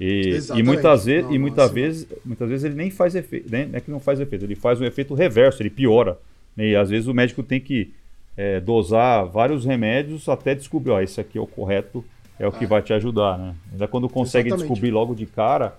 E, 0.00 0.04
e 0.06 0.28
Exatamente. 0.30 0.64
muitas 0.66 1.04
vezes, 1.04 1.24
Não, 1.24 1.30
e 1.30 1.34
não, 1.34 1.40
muitas 1.42 1.64
assim- 1.66 1.74
vezes, 1.74 2.06
muitas 2.24 2.48
vezes 2.48 2.64
ele 2.64 2.74
nem 2.74 2.90
faz 2.90 3.14
efeito, 3.14 3.50
não 3.52 3.58
é 3.74 3.80
que 3.80 3.90
não 3.90 4.00
faz 4.00 4.18
efeito, 4.18 4.46
ele 4.46 4.54
faz 4.54 4.80
um 4.80 4.84
efeito 4.86 5.12
reverso, 5.14 5.62
ele 5.62 5.68
piora. 5.70 6.16
né? 6.56 6.68
E 6.68 6.76
às 6.76 6.88
vezes 6.88 7.06
o 7.06 7.12
médico 7.14 7.42
tem 7.42 7.60
que 7.60 7.92
é, 8.36 8.58
dosar 8.58 9.26
vários 9.26 9.66
remédios 9.66 10.26
até 10.30 10.54
descobrir, 10.54 10.92
ó, 10.92 11.00
esse 11.02 11.20
aqui 11.20 11.36
é 11.36 11.40
o 11.40 11.46
correto, 11.46 12.02
é 12.38 12.46
o 12.48 12.52
que 12.52 12.64
É. 12.64 12.66
vai 12.66 12.80
te 12.80 12.92
ajudar, 12.94 13.36
né? 13.38 13.54
Ainda 13.70 13.86
quando 13.86 14.08
consegue 14.08 14.48
Exatamente. 14.48 14.68
descobrir 14.70 14.90
logo 14.90 15.14
de 15.14 15.26
cara, 15.26 15.76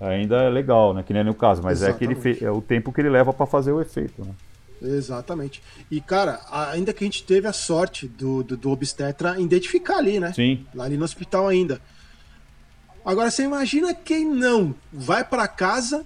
ainda 0.00 0.42
é 0.42 0.48
legal, 0.48 0.94
né? 0.94 1.02
Que 1.02 1.12
nem 1.12 1.24
no 1.24 1.34
caso, 1.34 1.62
mas 1.62 1.82
é, 1.82 1.92
que 1.92 2.04
ele 2.04 2.12
Exatamente. 2.14 2.38
fe- 2.40 2.44
é 2.44 2.50
o 2.50 2.60
tempo 2.60 2.92
que 2.92 3.00
ele 3.00 3.10
leva 3.10 3.32
para 3.32 3.46
fazer 3.46 3.72
o 3.72 3.80
efeito, 3.80 4.24
né? 4.24 4.32
Exatamente. 4.80 5.60
E, 5.90 6.00
cara, 6.00 6.40
ainda 6.72 6.92
que 6.92 7.02
a 7.02 7.06
gente 7.06 7.24
teve 7.24 7.48
a 7.48 7.52
sorte 7.52 8.06
do, 8.06 8.44
do, 8.44 8.56
do 8.56 8.70
obstetra 8.70 9.38
identificar 9.40 9.96
ali, 9.98 10.20
né? 10.20 10.32
Sim, 10.32 10.64
lá 10.74 10.84
ali 10.84 10.96
no 10.96 11.04
hospital 11.04 11.48
ainda. 11.48 11.80
Agora 13.04 13.30
você 13.30 13.42
imagina 13.42 13.94
quem 13.94 14.24
não 14.26 14.74
vai 14.92 15.24
pra 15.24 15.48
casa 15.48 16.04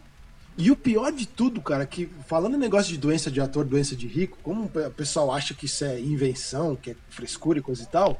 e 0.56 0.70
o 0.70 0.76
pior 0.76 1.10
de 1.12 1.26
tudo, 1.26 1.60
cara, 1.60 1.84
que 1.84 2.06
falando 2.26 2.54
em 2.54 2.58
negócio 2.58 2.92
de 2.92 2.98
doença 2.98 3.30
de 3.30 3.40
ator, 3.40 3.64
doença 3.64 3.96
de 3.96 4.06
rico, 4.06 4.38
como 4.42 4.64
o 4.64 4.90
pessoal 4.90 5.32
acha 5.32 5.52
que 5.52 5.66
isso 5.66 5.84
é 5.84 5.98
invenção, 6.00 6.76
que 6.76 6.92
é 6.92 6.96
frescura 7.10 7.58
e 7.58 7.62
coisa 7.62 7.82
e 7.82 7.86
tal. 7.86 8.18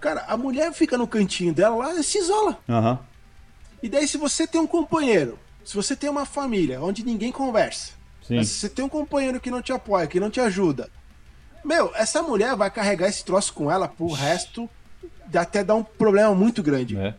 Cara, 0.00 0.24
a 0.28 0.36
mulher 0.36 0.72
fica 0.72 0.98
no 0.98 1.06
cantinho 1.06 1.54
dela 1.54 1.76
lá 1.76 1.94
e 1.94 2.02
se 2.04 2.18
isola. 2.18 2.58
aham, 2.68 2.98
E 3.82 3.88
daí, 3.88 4.06
se 4.08 4.16
você 4.18 4.46
tem 4.46 4.60
um 4.60 4.66
companheiro, 4.66 5.38
se 5.64 5.74
você 5.74 5.94
tem 5.96 6.08
uma 6.10 6.24
família 6.26 6.80
onde 6.80 7.04
ninguém 7.04 7.30
conversa, 7.32 7.92
se 8.22 8.44
você 8.44 8.68
tem 8.68 8.84
um 8.84 8.88
companheiro 8.88 9.40
que 9.40 9.50
não 9.50 9.62
te 9.62 9.72
apoia, 9.72 10.06
que 10.06 10.18
não 10.20 10.30
te 10.30 10.40
ajuda, 10.40 10.88
meu, 11.64 11.90
essa 11.94 12.22
mulher 12.22 12.54
vai 12.56 12.70
carregar 12.70 13.08
esse 13.08 13.24
troço 13.24 13.52
com 13.52 13.70
ela 13.70 13.88
pro 13.88 14.06
resto, 14.12 14.68
até 15.34 15.62
dar 15.64 15.74
um 15.74 15.82
problema 15.82 16.34
muito 16.34 16.62
grande. 16.62 16.94
né? 16.94 17.14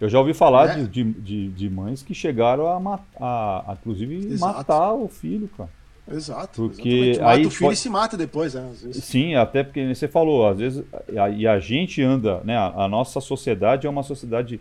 Eu 0.00 0.08
já 0.08 0.18
ouvi 0.18 0.34
falar 0.34 0.76
Né? 0.76 0.88
de, 0.90 1.04
de, 1.04 1.48
de, 1.50 1.70
mães 1.70 2.02
que 2.02 2.12
chegaram 2.14 2.66
a, 2.66 2.80
ma- 2.80 3.00
a, 3.18 3.70
a, 3.70 3.74
inclusive, 3.74 4.16
Exato. 4.32 4.56
matar 4.56 4.92
o 4.92 5.08
filho, 5.08 5.48
cara. 5.56 5.70
Exato. 6.10 6.68
Porque 6.68 7.18
aí 7.22 7.46
o 7.46 7.50
filho 7.50 7.68
pode- 7.68 7.74
e 7.78 7.80
se 7.80 7.88
mata 7.88 8.16
depois, 8.16 8.52
né? 8.54 8.70
Sim, 8.92 9.34
até 9.36 9.62
porque 9.62 9.94
você 9.94 10.06
falou, 10.08 10.46
às 10.48 10.58
vezes, 10.58 10.84
a- 11.16 11.30
e 11.30 11.46
a 11.46 11.58
gente 11.58 12.02
anda, 12.02 12.40
né? 12.44 12.56
A, 12.56 12.84
a 12.84 12.88
nossa 12.88 13.20
sociedade 13.20 13.86
é 13.86 13.90
uma 13.90 14.02
sociedade 14.02 14.60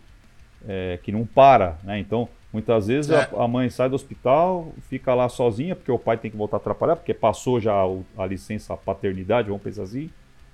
é, 0.67 0.99
que 1.04 1.12
não 1.12 1.26
para, 1.26 1.78
né? 1.84 1.99
Então, 1.99 2.28
muitas 2.52 2.88
vezes 2.88 3.12
É. 3.12 3.30
a, 3.36 3.43
a 3.43 3.47
mãe 3.47 3.69
sai 3.69 3.89
do 3.89 3.95
hospital, 3.95 4.73
fica 4.89 5.13
lá 5.13 5.28
sozinha, 5.30 5.76
porque 5.76 5.91
o 5.91 5.99
pai 5.99 6.17
tem 6.17 6.30
que 6.32 6.38
voltar 6.38 6.58
a 6.58 6.60
trabalhar, 6.60 6.95
porque 6.95 7.13
passou 7.13 7.60
já 7.60 7.86
o- 7.86 8.06
a 8.17 8.26
licença 8.26 8.76
paternidade, 8.78 9.47
vamos 9.49 9.63
pensar 9.63 9.84
assim. 9.84 10.10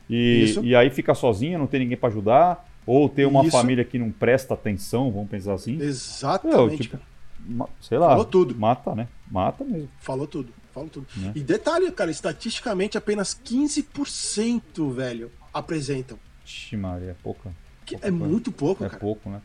E, 0.09 0.43
Isso. 0.43 0.63
e 0.65 0.75
aí 0.75 0.89
fica 0.89 1.13
sozinha, 1.13 1.57
não 1.59 1.67
tem 1.67 1.81
ninguém 1.81 1.97
para 1.97 2.09
ajudar, 2.09 2.67
ou 2.85 3.07
tem 3.07 3.25
uma 3.25 3.41
Isso. 3.43 3.51
família 3.51 3.83
que 3.85 3.99
não 3.99 4.09
presta 4.11 4.53
atenção, 4.55 5.11
vamos 5.11 5.29
pensar 5.29 5.53
assim. 5.53 5.79
Exatamente. 5.79 6.57
Meu, 6.57 6.77
tipo, 6.79 7.69
sei 7.79 7.97
lá, 7.97 8.09
Falou 8.09 8.25
tudo. 8.25 8.55
mata, 8.57 8.95
né? 8.95 9.07
Mata 9.29 9.63
mesmo. 9.63 9.87
Falou 9.99 10.25
tudo. 10.25 10.51
Falou 10.73 10.89
tudo. 10.89 11.05
Né? 11.17 11.31
E 11.35 11.41
detalhe, 11.41 11.91
cara, 11.91 12.09
estatisticamente 12.11 12.97
apenas 12.97 13.33
15%, 13.33 14.89
velho, 14.91 15.31
apresentam. 15.53 16.17
Ixi, 16.45 16.77
Maria, 16.77 17.11
é 17.11 17.15
pouca. 17.21 17.51
Pouca 17.87 18.07
é 18.07 18.09
coisa. 18.11 18.25
muito 18.27 18.51
pouco, 18.51 18.83
É 18.83 18.87
cara. 18.87 18.99
pouco, 18.99 19.29
né? 19.29 19.41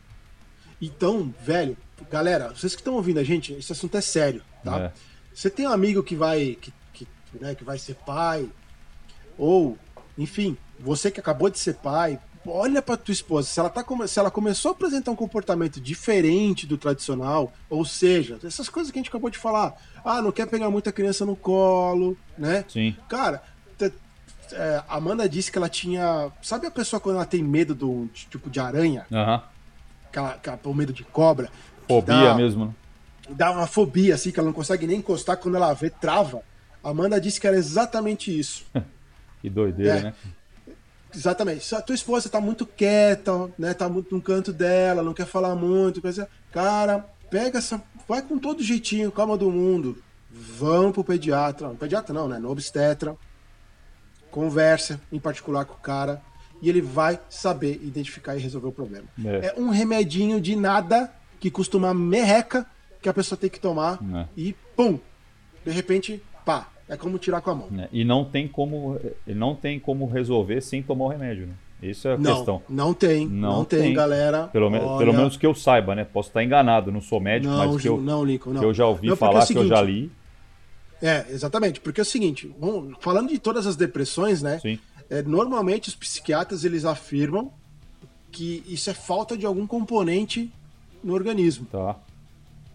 Então, 0.81 1.33
velho, 1.41 1.77
galera, 2.09 2.49
vocês 2.49 2.75
que 2.75 2.81
estão 2.81 2.95
ouvindo 2.95 3.19
a 3.19 3.23
gente, 3.23 3.53
esse 3.53 3.71
assunto 3.71 3.97
é 3.97 4.01
sério, 4.01 4.41
tá? 4.63 4.79
É. 4.79 4.91
Você 5.33 5.49
tem 5.49 5.67
um 5.67 5.71
amigo 5.71 6.03
que 6.03 6.15
vai 6.15 6.57
que, 6.61 6.73
que, 6.93 7.07
né, 7.39 7.55
que 7.55 7.63
vai 7.63 7.77
ser 7.77 7.95
pai, 7.95 8.49
ou, 9.37 9.77
enfim, 10.17 10.57
você 10.79 11.11
que 11.11 11.19
acabou 11.19 11.49
de 11.49 11.59
ser 11.59 11.75
pai, 11.75 12.19
olha 12.45 12.81
pra 12.81 12.95
tua 12.95 13.11
esposa, 13.11 13.47
se 13.47 13.59
ela, 13.59 13.69
tá, 13.69 13.83
se 14.07 14.19
ela 14.19 14.31
começou 14.31 14.69
a 14.69 14.71
apresentar 14.73 15.11
um 15.11 15.15
comportamento 15.15 15.81
diferente 15.81 16.67
do 16.67 16.77
tradicional, 16.77 17.51
ou 17.69 17.83
seja, 17.83 18.39
essas 18.43 18.69
coisas 18.69 18.91
que 18.91 18.99
a 18.99 19.01
gente 19.01 19.09
acabou 19.09 19.29
de 19.29 19.37
falar, 19.37 19.75
ah, 20.03 20.21
não 20.21 20.31
quer 20.31 20.47
pegar 20.47 20.69
muita 20.69 20.91
criança 20.91 21.25
no 21.25 21.35
colo, 21.35 22.17
né? 22.37 22.63
Sim. 22.67 22.95
Cara, 23.09 23.41
é, 24.53 24.83
a 24.87 24.95
Amanda 24.97 25.27
disse 25.27 25.51
que 25.51 25.57
ela 25.57 25.69
tinha. 25.69 26.31
Sabe 26.41 26.67
a 26.67 26.71
pessoa 26.71 26.99
quando 26.99 27.15
ela 27.15 27.25
tem 27.25 27.43
medo 27.43 27.73
do 27.73 28.07
tipo 28.13 28.49
de 28.49 28.59
aranha? 28.59 29.05
Aham. 29.11 29.43
Aquela, 30.15 30.29
aquela, 30.29 30.59
o 30.63 30.73
medo 30.73 30.93
de 30.93 31.03
cobra? 31.03 31.49
Fobia 31.89 32.15
dá- 32.29 32.35
mesmo, 32.35 32.65
né? 32.67 32.73
dá 33.29 33.51
uma 33.51 33.67
fobia, 33.67 34.15
assim, 34.15 34.31
que 34.31 34.39
ela 34.39 34.47
não 34.47 34.53
consegue 34.53 34.87
nem 34.87 34.99
encostar 34.99 35.35
quando 35.37 35.55
ela 35.55 35.73
vê, 35.73 35.89
trava. 35.89 36.41
Amanda 36.81 37.19
disse 37.19 37.41
que 37.41 37.47
era 37.47 37.57
exatamente 37.57 38.37
isso. 38.37 38.65
Que 39.41 39.49
doideira, 39.49 39.97
É. 39.97 40.01
né? 40.03 40.13
Exatamente. 41.13 41.75
A 41.75 41.81
tua 41.81 41.93
esposa 41.93 42.27
tá 42.29 42.41
muito 42.41 42.65
quieta, 42.65 43.31
né? 43.59 43.73
Tá 43.75 43.87
muito 43.87 44.15
no 44.15 44.19
canto 44.21 44.51
dela, 44.51 45.03
não 45.03 45.13
quer 45.13 45.27
falar 45.27 45.53
muito, 45.53 46.01
coisa. 46.01 46.27
Cara, 46.51 47.05
pega 47.29 47.59
essa. 47.59 47.79
Vai 48.07 48.21
com 48.23 48.39
todo 48.39 48.63
jeitinho, 48.63 49.11
calma 49.11 49.37
do 49.37 49.51
mundo. 49.51 50.01
Vão 50.31 50.91
pro 50.91 51.03
pediatra. 51.03 51.67
No 51.67 51.75
pediatra 51.75 52.11
não, 52.13 52.27
né? 52.27 52.39
No 52.39 52.49
obstetra. 52.49 53.15
Conversa, 54.31 54.99
em 55.11 55.19
particular 55.19 55.63
com 55.65 55.75
o 55.75 55.77
cara. 55.77 56.21
E 56.61 56.69
ele 56.69 56.81
vai 56.81 57.19
saber 57.29 57.79
identificar 57.83 58.35
e 58.35 58.39
resolver 58.39 58.67
o 58.67 58.71
problema. 58.71 59.05
É. 59.23 59.53
É 59.55 59.59
um 59.59 59.69
remedinho 59.69 60.39
de 60.41 60.55
nada 60.55 61.11
que 61.39 61.51
custa 61.51 61.77
uma 61.77 61.93
merreca 61.93 62.65
que 63.01 63.09
a 63.09 63.13
pessoa 63.13 63.37
tem 63.37 63.49
que 63.49 63.59
tomar 63.59 63.99
É. 64.15 64.25
e 64.35 64.55
pum! 64.75 64.97
De 65.65 65.71
repente, 65.71 66.21
pá, 66.45 66.69
é 66.87 66.95
como 66.97 67.17
tirar 67.19 67.41
com 67.41 67.49
a 67.51 67.55
mão. 67.55 67.67
né? 67.69 67.89
E 67.91 68.03
não 68.03 68.23
tem 68.25 68.47
como, 68.47 68.99
não 69.27 69.55
tem 69.55 69.79
como 69.79 70.07
resolver 70.07 70.61
sem 70.61 70.81
tomar 70.81 71.05
o 71.05 71.07
remédio, 71.09 71.47
né? 71.47 71.53
Isso 71.83 72.07
é 72.07 72.13
a 72.13 72.17
Não, 72.17 72.35
questão. 72.35 72.63
não 72.69 72.93
tem, 72.93 73.27
Não 73.27 73.57
não, 73.57 73.65
tem, 73.65 73.81
tem. 73.81 73.93
galera. 73.93 74.47
Pelo, 74.47 74.71
me- 74.71 74.79
Olha, 74.79 74.97
pelo 74.97 75.13
menos 75.13 75.35
que 75.37 75.45
eu 75.45 75.53
saiba, 75.53 75.93
né? 75.93 76.05
Posso 76.05 76.29
estar 76.29 76.43
enganado, 76.43 76.91
não 76.91 77.01
sou 77.01 77.19
médico, 77.19 77.51
não, 77.53 77.67
mas 77.73 77.81
que 77.81 77.87
eu, 77.89 77.99
não, 78.01 78.23
Lincoln, 78.23 78.53
não. 78.53 78.59
que 78.61 78.65
eu 78.65 78.73
já 78.73 78.87
ouvi 78.87 79.07
Não, 79.07 79.17
porque 79.17 79.19
falar, 79.19 79.41
é 79.41 79.43
o 79.43 79.47
que 79.47 79.57
eu 79.57 79.67
já 79.67 79.77
seguinte, 79.85 79.91
li. 80.01 80.11
É, 81.01 81.25
exatamente, 81.29 81.81
porque 81.81 81.99
é 81.99 82.03
o 82.03 82.05
seguinte, 82.05 82.51
vamos- 82.59 82.95
falando 83.01 83.29
de 83.29 83.37
todas 83.37 83.67
as 83.67 83.75
depressões, 83.75 84.41
né? 84.41 84.57
Sim. 84.59 84.79
É, 85.09 85.21
normalmente 85.21 85.89
os 85.89 85.95
psiquiatras 85.95 86.63
eles 86.63 86.85
afirmam 86.85 87.53
que 88.31 88.63
isso 88.67 88.89
é 88.89 88.93
falta 88.93 89.37
de 89.37 89.45
algum 89.45 89.65
componente 89.65 90.51
no 91.03 91.13
organismo, 91.13 91.65
Tá. 91.71 91.97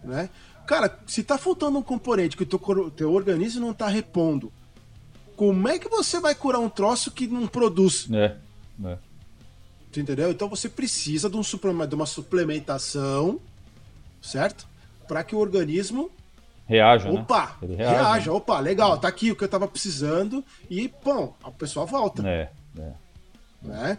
né? 0.03 0.29
Cara, 0.65 0.99
se 1.05 1.23
tá 1.23 1.37
faltando 1.37 1.77
um 1.77 1.83
componente 1.83 2.37
que 2.37 2.43
o 2.43 2.45
teu, 2.45 2.91
teu 2.91 3.11
organismo 3.13 3.61
não 3.61 3.73
tá 3.73 3.87
repondo, 3.87 4.51
como 5.35 5.67
é 5.67 5.77
que 5.77 5.89
você 5.89 6.19
vai 6.19 6.33
curar 6.33 6.59
um 6.59 6.69
troço 6.69 7.11
que 7.11 7.27
não 7.27 7.47
produz? 7.47 8.07
É. 8.11 8.37
é. 8.85 8.97
Tu 9.91 9.99
entendeu? 9.99 10.31
Então 10.31 10.47
você 10.47 10.69
precisa 10.69 11.29
de, 11.29 11.35
um 11.35 11.41
de 11.41 11.95
uma 11.95 12.05
suplementação, 12.05 13.39
certo? 14.21 14.65
Para 15.07 15.23
que 15.23 15.35
o 15.35 15.39
organismo 15.39 16.09
Reaja, 16.67 17.11
né? 17.11 17.19
Opa! 17.21 17.57
Reaja, 17.61 17.91
reage, 18.03 18.29
né? 18.29 18.35
opa, 18.35 18.59
legal, 18.59 18.97
tá 18.97 19.07
aqui 19.07 19.31
o 19.31 19.35
que 19.35 19.43
eu 19.43 19.49
tava 19.49 19.67
precisando 19.67 20.43
e, 20.69 20.87
pô, 20.87 21.33
a 21.43 21.51
pessoa 21.51 21.85
volta, 21.85 22.27
É, 22.27 22.49
é. 22.79 22.91
né? 23.61 23.97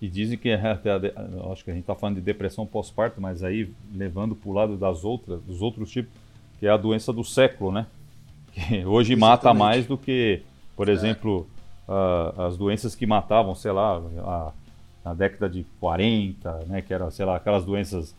E 0.00 0.08
dizem 0.08 0.38
que 0.38 0.50
até 0.52 0.92
a 0.92 0.98
de- 0.98 1.12
eu 1.16 1.52
acho 1.52 1.64
que 1.64 1.70
a 1.70 1.74
gente 1.74 1.82
está 1.82 1.94
falando 1.94 2.16
de 2.16 2.20
depressão 2.22 2.66
pós-parto, 2.66 3.20
mas 3.20 3.42
aí 3.42 3.72
levando 3.94 4.34
para 4.34 4.48
o 4.48 4.52
lado 4.52 4.76
das 4.76 5.04
outras, 5.04 5.40
dos 5.42 5.60
outros 5.62 5.90
tipos, 5.90 6.12
que 6.58 6.66
é 6.66 6.70
a 6.70 6.76
doença 6.76 7.12
do 7.12 7.24
século, 7.24 7.72
né? 7.72 7.86
Que 8.52 8.84
hoje 8.84 9.14
mata 9.14 9.42
Exatamente. 9.48 9.58
mais 9.58 9.86
do 9.86 9.96
que, 9.98 10.42
por 10.76 10.88
exemplo, 10.88 11.48
a- 11.88 12.46
as 12.48 12.56
doenças 12.56 12.94
que 12.94 13.06
matavam, 13.06 13.54
sei 13.54 13.70
lá, 13.72 13.96
a, 14.24 14.52
na 15.04 15.14
década 15.14 15.48
de 15.48 15.64
40, 15.80 16.64
né? 16.66 16.82
Que 16.82 16.92
era, 16.94 17.10
sei 17.10 17.24
lá, 17.24 17.36
aquelas 17.36 17.64
doenças 17.64 18.14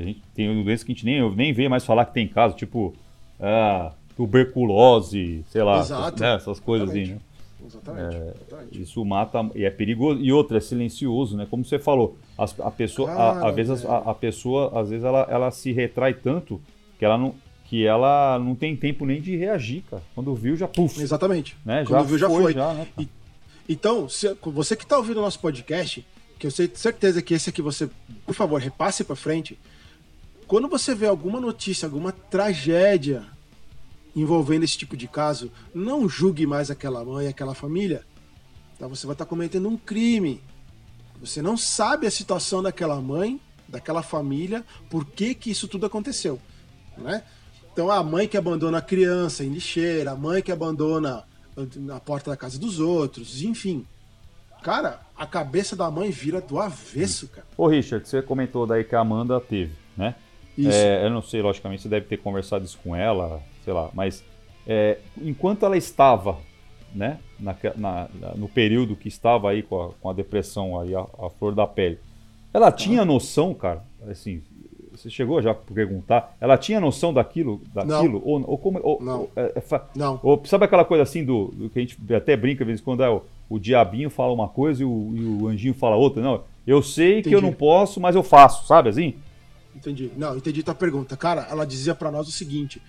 a 0.00 0.04
gente 0.04 0.22
tem 0.34 0.64
doenças 0.64 0.84
que 0.84 0.92
a 0.92 0.94
gente 0.94 1.04
nem, 1.04 1.30
nem 1.34 1.52
vê 1.52 1.68
mais 1.68 1.84
falar 1.84 2.04
que 2.06 2.14
tem 2.14 2.26
caso, 2.28 2.54
tipo 2.56 2.94
ah, 3.40 3.92
tuberculose, 4.16 5.44
sei 5.48 5.62
lá, 5.62 5.80
Exato. 5.80 6.02
essas, 6.08 6.20
né, 6.20 6.34
essas 6.34 6.60
coisas 6.60 6.88
Exatamente. 6.90 7.12
né? 7.12 7.20
Exatamente. 7.66 8.16
exatamente. 8.16 8.82
Isso 8.82 9.04
mata 9.04 9.50
e 9.54 9.64
é 9.64 9.70
perigoso. 9.70 10.20
E 10.20 10.32
outra, 10.32 10.58
é 10.58 10.60
silencioso, 10.60 11.36
né? 11.36 11.46
Como 11.50 11.64
você 11.64 11.78
falou, 11.78 12.16
as- 12.36 12.58
a, 12.60 12.70
pessoa, 12.70 13.10
a, 13.10 13.48
às 13.48 13.54
vezes 13.54 13.82
velho. 13.82 13.92
a, 13.94 14.10
a 14.10 14.14
pessoa, 14.14 14.80
às 14.80 14.88
vezes 14.90 15.04
ela, 15.04 15.26
ela 15.30 15.50
se 15.50 15.72
retrai 15.72 16.14
tanto 16.14 16.60
que 16.98 17.04
ela 17.04 17.18
não 17.18 17.34
que 17.64 17.84
ela 17.84 18.38
não 18.38 18.54
tem 18.54 18.74
tempo 18.74 19.04
nem 19.04 19.20
de 19.20 19.36
reagir, 19.36 19.82
cara. 19.90 20.02
Quando 20.14 20.34
viu 20.34 20.56
já 20.56 20.66
puf, 20.66 21.02
Exatamente. 21.02 21.54
né? 21.66 21.84
Quando 21.86 22.00
já 22.00 22.02
viu, 22.02 22.18
já 22.18 22.26
foi, 22.28 22.42
foi. 22.44 22.52
já, 22.54 22.72
né? 22.72 22.86
E- 22.98 23.08
Então, 23.68 24.08
se- 24.08 24.34
você 24.42 24.74
que 24.74 24.86
tá 24.86 24.96
ouvindo 24.96 25.18
o 25.18 25.20
nosso 25.20 25.38
podcast, 25.38 26.02
que 26.38 26.46
eu 26.46 26.50
sei 26.50 26.66
de 26.66 26.78
certeza 26.78 27.20
que 27.20 27.34
esse 27.34 27.50
aqui 27.50 27.60
você, 27.60 27.90
por 28.24 28.34
favor, 28.34 28.58
repasse 28.58 29.04
pra 29.04 29.14
frente. 29.14 29.58
Quando 30.48 30.66
você 30.66 30.94
vê 30.94 31.06
alguma 31.06 31.38
notícia, 31.38 31.84
alguma 31.84 32.10
tragédia 32.10 33.22
envolvendo 34.16 34.64
esse 34.64 34.78
tipo 34.78 34.96
de 34.96 35.06
caso, 35.06 35.52
não 35.74 36.08
julgue 36.08 36.46
mais 36.46 36.70
aquela 36.70 37.04
mãe, 37.04 37.28
aquela 37.28 37.54
família. 37.54 38.02
Tá? 38.78 38.86
Você 38.88 39.06
vai 39.06 39.12
estar 39.12 39.26
cometendo 39.26 39.68
um 39.68 39.76
crime. 39.76 40.42
Você 41.20 41.42
não 41.42 41.54
sabe 41.54 42.06
a 42.06 42.10
situação 42.10 42.62
daquela 42.62 42.98
mãe, 42.98 43.38
daquela 43.68 44.02
família, 44.02 44.64
por 44.88 45.04
que, 45.04 45.34
que 45.34 45.50
isso 45.50 45.68
tudo 45.68 45.84
aconteceu. 45.84 46.40
Né? 46.96 47.22
Então 47.70 47.90
a 47.90 48.02
mãe 48.02 48.26
que 48.26 48.38
abandona 48.38 48.78
a 48.78 48.82
criança 48.82 49.44
em 49.44 49.50
lixeira, 49.50 50.12
a 50.12 50.16
mãe 50.16 50.40
que 50.40 50.50
abandona 50.50 51.24
na 51.76 52.00
porta 52.00 52.30
da 52.30 52.36
casa 52.38 52.58
dos 52.58 52.80
outros, 52.80 53.42
enfim. 53.42 53.84
Cara, 54.62 55.02
a 55.14 55.26
cabeça 55.26 55.76
da 55.76 55.90
mãe 55.90 56.10
vira 56.10 56.40
do 56.40 56.58
avesso, 56.58 57.28
cara. 57.28 57.46
Ô, 57.54 57.68
Richard, 57.68 58.08
você 58.08 58.22
comentou 58.22 58.66
daí 58.66 58.82
que 58.82 58.96
a 58.96 59.00
Amanda 59.00 59.38
teve, 59.38 59.72
né? 59.94 60.14
Isso. 60.58 60.70
É, 60.70 61.04
eu 61.04 61.10
não 61.10 61.22
sei, 61.22 61.40
logicamente, 61.42 61.82
você 61.82 61.88
deve 61.88 62.06
ter 62.06 62.16
conversado 62.18 62.64
isso 62.64 62.78
com 62.82 62.94
ela, 62.96 63.40
sei 63.64 63.72
lá, 63.72 63.90
mas 63.94 64.24
é, 64.66 64.98
enquanto 65.22 65.64
ela 65.64 65.76
estava, 65.76 66.36
né, 66.94 67.18
na- 67.38 67.56
na- 67.76 68.08
no 68.34 68.48
período 68.48 68.96
que 68.96 69.08
estava 69.08 69.50
aí 69.50 69.62
com 69.62 69.82
a, 69.82 69.88
com 70.00 70.10
a 70.10 70.12
depressão 70.12 70.78
aí, 70.80 70.94
a, 70.94 71.00
a 71.00 71.30
flor 71.38 71.54
da 71.54 71.66
pele, 71.66 71.98
ela 72.52 72.72
tinha 72.72 73.04
noção, 73.04 73.54
cara, 73.54 73.82
assim, 74.10 74.42
você 74.90 75.08
chegou 75.08 75.40
já 75.40 75.52
a 75.52 75.54
perguntar, 75.54 76.36
ela 76.40 76.58
tinha 76.58 76.80
noção 76.80 77.12
daquilo, 77.14 77.60
daquilo, 77.72 78.20
ou, 78.24 78.42
ou 78.50 78.58
como, 78.58 78.80
ou- 78.82 79.00
Não. 79.00 79.20
ou- 79.20 79.30
é- 79.36 79.52
é 79.56 79.80
Não. 79.94 80.18
ou 80.22 80.40
sabe 80.44 80.64
aquela 80.64 80.84
coisa 80.84 81.04
assim 81.04 81.24
do, 81.24 81.48
do 81.54 81.70
que 81.70 81.78
a 81.78 81.82
gente 81.82 81.96
até 82.12 82.36
brinca 82.36 82.64
às 82.64 82.66
vezes 82.66 82.82
quando 82.82 83.04
é 83.04 83.08
o, 83.08 83.22
o 83.48 83.58
diabinho 83.60 84.10
fala 84.10 84.32
uma 84.32 84.48
coisa 84.48 84.82
e 84.82 84.84
o, 84.84 85.12
e 85.14 85.24
o 85.24 85.46
anjinho 85.46 85.72
fala 85.74 85.94
outra, 85.94 86.20
não, 86.20 86.42
eu 86.66 86.82
sei 86.82 87.22
que 87.22 87.28
eu 87.28 87.38
Entendi. 87.38 87.46
não 87.46 87.52
posso, 87.52 88.00
mas 88.00 88.16
eu 88.16 88.22
faço, 88.24 88.66
sabe 88.66 88.88
assim? 88.88 89.14
Entendi. 89.78 90.10
Não, 90.16 90.36
entendi 90.36 90.62
tua 90.62 90.74
pergunta. 90.74 91.16
Cara, 91.16 91.46
ela 91.50 91.64
dizia 91.66 91.94
pra 91.94 92.10
nós 92.10 92.28
o 92.28 92.32
seguinte: 92.32 92.82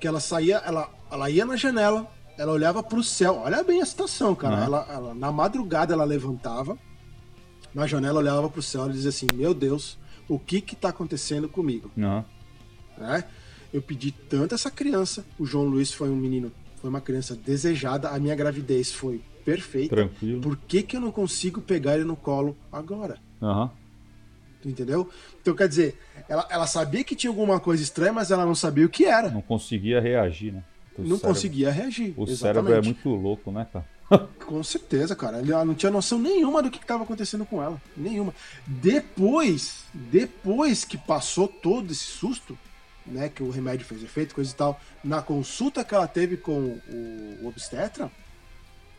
que 0.00 0.06
ela 0.06 0.20
saía, 0.20 0.58
ela, 0.58 0.88
ela 1.10 1.30
ia 1.30 1.44
na 1.44 1.56
janela, 1.56 2.06
ela 2.36 2.52
olhava 2.52 2.82
pro 2.82 3.02
céu. 3.02 3.40
Olha 3.44 3.62
bem 3.64 3.80
a 3.82 3.86
situação, 3.86 4.34
cara. 4.34 4.56
Uhum. 4.56 4.62
Ela, 4.64 4.86
ela- 4.90 5.14
na 5.14 5.32
madrugada 5.32 5.92
ela 5.94 6.04
levantava, 6.04 6.78
na 7.74 7.86
janela 7.86 8.18
olhava 8.20 8.48
pro 8.48 8.62
céu 8.62 8.88
e 8.88 8.92
dizia 8.92 9.08
assim: 9.10 9.26
Meu 9.34 9.54
Deus, 9.54 9.98
o 10.28 10.38
que 10.38 10.60
que 10.60 10.76
tá 10.76 10.90
acontecendo 10.90 11.48
comigo? 11.48 11.90
Não. 11.96 12.24
né? 12.96 13.24
Eu 13.72 13.82
pedi 13.82 14.12
tanto 14.12 14.54
essa 14.54 14.70
criança. 14.70 15.24
O 15.38 15.44
João 15.44 15.64
Luiz 15.66 15.92
foi 15.92 16.08
um 16.08 16.16
menino, 16.16 16.50
foi 16.80 16.88
uma 16.90 17.00
criança 17.00 17.34
desejada. 17.36 18.08
A 18.08 18.18
minha 18.18 18.34
gravidez 18.34 18.92
foi 18.92 19.20
perfeita. 19.44 19.94
Tranquilo. 19.96 20.40
Por 20.40 20.56
que, 20.56 20.82
que 20.82 20.96
eu 20.96 21.00
não 21.00 21.10
consigo 21.12 21.60
pegar 21.60 21.94
ele 21.94 22.04
no 22.04 22.16
colo 22.16 22.56
agora? 22.72 23.18
Aham. 23.42 23.70
Tu 24.62 24.68
entendeu? 24.68 25.08
Então 25.40 25.54
quer 25.54 25.68
dizer, 25.68 25.96
ela, 26.28 26.46
ela 26.50 26.66
sabia 26.66 27.04
que 27.04 27.14
tinha 27.14 27.30
alguma 27.30 27.60
coisa 27.60 27.82
estranha, 27.82 28.12
mas 28.12 28.30
ela 28.30 28.44
não 28.44 28.54
sabia 28.54 28.84
o 28.86 28.88
que 28.88 29.04
era. 29.04 29.30
Não 29.30 29.40
conseguia 29.42 30.00
reagir, 30.00 30.52
né? 30.52 30.62
O 30.96 31.02
não 31.02 31.10
cérebro- 31.10 31.28
conseguia 31.28 31.70
reagir. 31.70 32.12
O 32.16 32.24
Exatamente. 32.24 32.38
cérebro 32.38 32.74
é 32.74 32.82
muito 32.82 33.08
louco, 33.10 33.52
né, 33.52 33.66
cara? 33.72 33.86
Com 34.44 34.62
certeza, 34.64 35.14
cara. 35.14 35.38
Ela 35.38 35.64
não 35.64 35.74
tinha 35.74 35.92
noção 35.92 36.18
nenhuma 36.18 36.60
do 36.62 36.70
que 36.70 36.78
estava 36.78 37.04
acontecendo 37.04 37.44
com 37.46 37.62
ela. 37.62 37.80
Nenhuma. 37.96 38.34
Depois, 38.66 39.84
depois 39.94 40.84
que 40.84 40.96
passou 40.98 41.46
todo 41.46 41.92
esse 41.92 42.04
susto, 42.04 42.58
né, 43.06 43.28
que 43.28 43.42
o 43.42 43.50
remédio 43.50 43.86
fez 43.86 44.02
efeito, 44.02 44.34
coisa 44.34 44.50
e 44.50 44.54
tal, 44.54 44.80
na 45.04 45.22
consulta 45.22 45.84
que 45.84 45.94
ela 45.94 46.08
teve 46.08 46.36
com 46.36 46.52
o, 46.88 47.38
o 47.42 47.48
obstetra, 47.48 48.10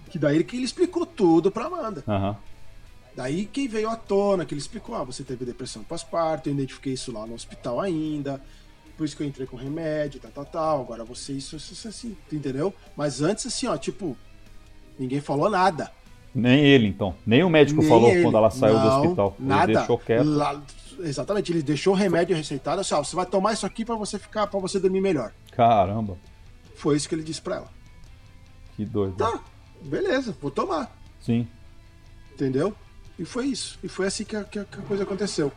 que 0.09 0.17
daí 0.17 0.43
que 0.43 0.55
ele 0.55 0.65
explicou 0.65 1.05
tudo 1.05 1.51
pra 1.51 1.65
Amanda. 1.65 2.03
Aham. 2.07 2.37
Daí 3.19 3.43
que 3.45 3.67
veio 3.67 3.89
à 3.89 3.97
tona, 3.97 4.45
que 4.45 4.53
ele 4.53 4.61
explicou, 4.61 4.95
ah, 4.95 5.03
você 5.03 5.25
teve 5.25 5.43
depressão 5.43 5.83
pós-parto, 5.83 6.47
eu 6.47 6.53
identifiquei 6.53 6.93
isso 6.93 7.11
lá 7.11 7.27
no 7.27 7.33
hospital 7.33 7.81
ainda, 7.81 8.41
por 8.97 9.03
isso 9.03 9.13
que 9.17 9.21
eu 9.21 9.27
entrei 9.27 9.45
com 9.45 9.57
remédio, 9.57 10.21
tal, 10.21 10.31
tal, 10.31 10.45
tal, 10.45 10.81
agora 10.83 11.03
você 11.03 11.33
isso, 11.33 11.57
isso, 11.57 11.73
isso, 11.73 11.85
assim, 11.89 12.15
entendeu? 12.31 12.73
Mas 12.95 13.21
antes, 13.21 13.45
assim, 13.45 13.67
ó, 13.67 13.75
tipo, 13.75 14.15
ninguém 14.97 15.19
falou 15.19 15.49
nada. 15.49 15.91
Nem 16.33 16.61
ele, 16.63 16.87
então. 16.87 17.13
Nem 17.25 17.43
o 17.43 17.49
médico 17.49 17.81
Nem 17.81 17.89
falou 17.89 18.09
ele. 18.09 18.21
quando 18.23 18.37
ela 18.37 18.49
saiu 18.49 18.79
do 18.79 18.85
Não, 18.85 19.01
hospital. 19.03 19.35
Ele 19.37 19.47
Nada. 19.49 19.73
deixou 19.73 19.97
quieto. 19.97 20.23
Lá- 20.25 20.61
exatamente, 21.01 21.51
ele 21.51 21.61
deixou 21.61 21.93
o 21.93 21.97
remédio 21.97 22.37
receitado, 22.37 22.79
assim, 22.79 22.93
ó, 22.93 23.03
você 23.03 23.17
vai 23.17 23.25
tomar 23.25 23.51
isso 23.51 23.65
aqui 23.65 23.83
pra 23.83 23.95
você 23.95 24.17
ficar, 24.17 24.47
para 24.47 24.61
você 24.61 24.79
dormir 24.79 25.01
melhor. 25.01 25.33
Caramba, 25.51 26.17
Foi 26.73 26.95
isso 26.95 27.09
que 27.09 27.15
ele 27.15 27.23
disse 27.23 27.41
pra 27.41 27.57
ela. 27.57 27.67
que 28.77 28.85
doido. 28.85 29.17
Tá, 29.17 29.41
beleza, 29.81 30.33
vou 30.41 30.49
tomar, 30.49 30.97
Sim. 31.19 31.45
entendeu? 32.33 32.73
E 33.19 33.25
foi 33.25 33.47
isso. 33.47 33.77
E 33.83 33.87
foi 33.89 34.07
assim 34.07 34.23
que 34.23 34.35
a, 34.35 34.43
que 34.43 34.57
a- 34.57 34.65
coisa 34.87 35.03
aconteceu. 35.03 35.51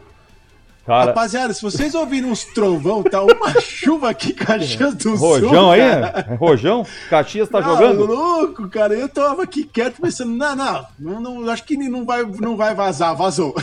Cara, 0.84 1.04
Rapaziada, 1.06 1.54
se 1.54 1.62
vocês 1.62 1.94
ouvirem 1.94 2.28
uns 2.28 2.42
trovão, 2.44 3.04
tá 3.04 3.22
uma 3.22 3.52
chuva 3.62 4.10
aqui 4.10 4.32
Caxias 4.32 4.94
do 4.96 5.16
Sul. 5.16 5.16
Rojão 5.16 5.70
aí? 5.70 5.80
É 5.80 6.34
Rojão? 6.40 6.84
Caxias 7.08 7.48
tá 7.48 7.58
Ah, 7.58 7.62
jogando? 7.62 8.04
louco, 8.04 8.68
cara. 8.68 8.92
Eu 8.92 9.08
tava 9.08 9.44
aqui 9.44 9.62
quieto 9.62 10.00
pensando, 10.02 10.32
não, 10.32 10.56
não, 10.56 10.86
não, 10.98 11.20
não, 11.20 11.50
acho 11.50 11.62
que 11.62 11.76
não 11.76 12.04
vai, 12.04 12.24
não 12.24 12.56
vai 12.56 12.74
vazar, 12.74 13.14
vazou. 13.14 13.54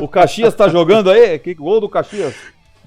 O 0.00 0.08
Caxias 0.08 0.54
tá 0.54 0.68
jogando 0.68 1.10
aí? 1.10 1.38
Que 1.38 1.54
gol 1.54 1.80
do 1.80 1.88
Caxias? 1.88 2.34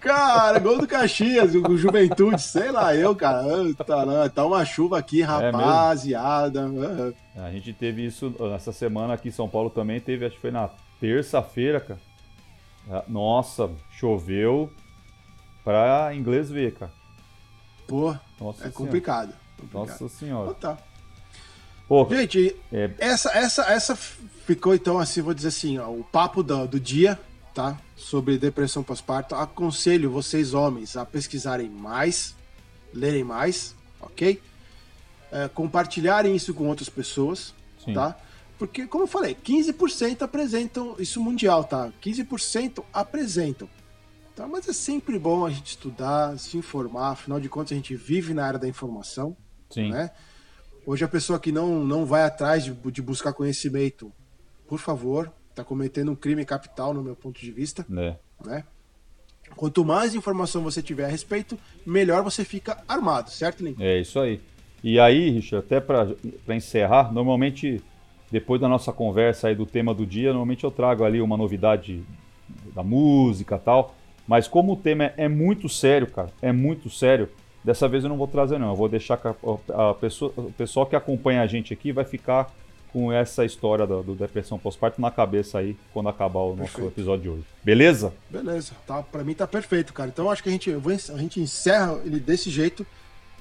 Cara, 0.01 0.59
gol 0.59 0.79
do 0.79 0.87
Caxias, 0.87 1.53
o 1.55 1.77
Juventude, 1.77 2.41
sei 2.41 2.71
lá, 2.71 2.93
eu, 2.95 3.15
cara. 3.15 3.43
Tá, 3.85 4.29
tá 4.29 4.45
uma 4.45 4.65
chuva 4.65 4.97
aqui, 4.97 5.21
rapaziada. 5.21 6.65
A 7.35 7.51
gente 7.51 7.71
teve 7.71 8.05
isso 8.05 8.33
essa 8.55 8.71
semana 8.71 9.13
aqui 9.13 9.29
em 9.29 9.31
São 9.31 9.47
Paulo 9.47 9.69
também. 9.69 10.01
Teve, 10.01 10.25
acho 10.25 10.35
que 10.35 10.41
foi 10.41 10.51
na 10.51 10.69
terça-feira, 10.99 11.79
cara. 11.79 11.99
Ah, 12.89 13.03
Nossa, 13.07 13.69
choveu 13.91 14.71
pra 15.63 16.13
inglês 16.15 16.49
ver, 16.49 16.73
cara. 16.73 16.91
Pô, 17.87 18.15
Nossa 18.39 18.59
é 18.59 18.61
senhora. 18.61 18.71
complicado. 18.71 19.33
complicado. 19.57 19.73
Nossa 19.73 20.09
senhora. 20.09 20.51
Então 20.57 20.75
tá. 20.75 20.83
Pô, 21.87 22.07
Gente, 22.09 22.55
é, 22.71 22.89
essa, 22.99 23.29
essa, 23.37 23.63
essa 23.63 23.95
ficou 23.95 24.73
então 24.73 24.97
assim, 24.97 25.21
vou 25.21 25.33
dizer 25.33 25.49
assim, 25.49 25.77
ó, 25.77 25.89
o 25.89 26.03
papo 26.05 26.41
do, 26.41 26.65
do 26.65 26.79
dia, 26.79 27.19
tá? 27.53 27.77
Sobre 28.01 28.37
depressão 28.37 28.83
pós-parto. 28.83 29.35
Aconselho 29.35 30.09
vocês, 30.09 30.53
homens, 30.53 30.97
a 30.97 31.05
pesquisarem 31.05 31.69
mais, 31.69 32.35
lerem 32.93 33.23
mais, 33.23 33.75
ok? 34.01 34.41
É, 35.31 35.47
compartilharem 35.47 36.35
isso 36.35 36.53
com 36.53 36.67
outras 36.67 36.89
pessoas, 36.89 37.53
Sim. 37.85 37.93
tá? 37.93 38.17
Porque, 38.57 38.85
como 38.85 39.05
eu 39.05 39.07
falei, 39.07 39.35
15% 39.35 40.23
apresentam 40.23 40.95
isso 40.99 41.21
mundial, 41.21 41.63
tá? 41.63 41.91
15% 42.01 42.83
apresentam. 42.91 43.69
Tá? 44.35 44.47
Mas 44.47 44.67
é 44.67 44.73
sempre 44.73 45.17
bom 45.19 45.45
a 45.45 45.49
gente 45.49 45.67
estudar, 45.67 46.37
se 46.37 46.57
informar, 46.57 47.11
afinal 47.11 47.39
de 47.39 47.47
contas 47.47 47.71
a 47.71 47.75
gente 47.75 47.95
vive 47.95 48.33
na 48.33 48.45
área 48.45 48.59
da 48.59 48.67
informação, 48.67 49.37
Sim. 49.69 49.91
né? 49.91 50.11
Hoje 50.85 51.05
a 51.05 51.07
pessoa 51.07 51.39
que 51.39 51.51
não, 51.51 51.85
não 51.85 52.05
vai 52.05 52.23
atrás 52.23 52.63
de, 52.63 52.71
de 52.71 53.01
buscar 53.01 53.33
conhecimento, 53.33 54.11
por 54.67 54.79
favor, 54.79 55.31
está 55.51 55.63
cometendo 55.63 56.11
um 56.11 56.15
crime 56.15 56.43
capital 56.45 56.93
no 56.93 57.03
meu 57.03 57.15
ponto 57.15 57.39
de 57.39 57.51
vista, 57.51 57.85
É. 57.95 58.15
né? 58.45 58.63
Quanto 59.55 59.83
mais 59.83 60.15
informação 60.15 60.63
você 60.63 60.81
tiver 60.81 61.05
a 61.05 61.09
respeito, 61.09 61.59
melhor 61.85 62.23
você 62.23 62.45
fica 62.45 62.81
armado, 62.87 63.29
certo, 63.29 63.63
Link? 63.63 63.81
É 63.83 63.99
isso 63.99 64.19
aí. 64.19 64.39
E 64.83 64.97
aí, 64.99 65.29
Richard, 65.29 65.65
até 65.65 65.79
para 65.79 66.55
encerrar, 66.55 67.11
normalmente, 67.13 67.81
depois 68.31 68.59
da 68.61 68.69
nossa 68.69 68.93
conversa 68.93 69.49
aí 69.49 69.55
do 69.55 69.65
tema 69.65 69.93
do 69.93 70.05
dia, 70.05 70.29
normalmente 70.29 70.63
eu 70.63 70.71
trago 70.71 71.03
ali 71.03 71.21
uma 71.21 71.35
novidade 71.35 72.01
da 72.73 72.81
música 72.81 73.55
e 73.55 73.59
tal. 73.59 73.93
Mas 74.25 74.47
como 74.47 74.73
o 74.73 74.77
tema 74.77 75.11
é 75.17 75.27
muito 75.27 75.67
sério, 75.67 76.07
cara, 76.07 76.29
é 76.41 76.51
muito 76.53 76.89
sério, 76.89 77.27
dessa 77.63 77.87
vez 77.89 78.03
eu 78.03 78.09
não 78.09 78.17
vou 78.17 78.27
trazer 78.27 78.57
não. 78.57 78.69
Eu 78.69 78.75
vou 78.75 78.87
deixar 78.87 79.17
que 79.17 79.27
a, 79.27 79.91
a 79.91 79.93
pessoa, 79.93 80.31
o 80.37 80.51
pessoal 80.53 80.85
que 80.85 80.95
acompanha 80.95 81.41
a 81.41 81.47
gente 81.47 81.73
aqui 81.73 81.91
vai 81.91 82.05
ficar 82.05 82.49
com 82.93 83.11
essa 83.11 83.45
história 83.45 83.87
do, 83.87 84.03
do 84.03 84.15
depressão 84.15 84.59
pós-parto 84.59 84.99
na 84.99 85.09
cabeça 85.09 85.59
aí 85.59 85.77
quando 85.93 86.09
acabar 86.09 86.39
o 86.39 86.49
nosso 86.55 86.73
Perfeito. 86.73 86.87
episódio 86.87 87.23
de 87.23 87.29
hoje. 87.29 87.43
Beleza? 87.63 88.13
Beleza, 88.29 88.73
tá, 88.85 89.01
pra 89.01 89.23
mim 89.23 89.33
tá 89.33 89.47
perfeito, 89.47 89.93
cara. 89.93 90.09
Então 90.09 90.29
acho 90.29 90.43
que 90.43 90.49
a 90.49 90.51
gente, 90.51 90.71
vou 90.73 90.91
a 90.91 91.17
gente 91.17 91.39
encerra 91.39 91.99
ele 92.05 92.19
desse 92.19 92.49
jeito. 92.49 92.85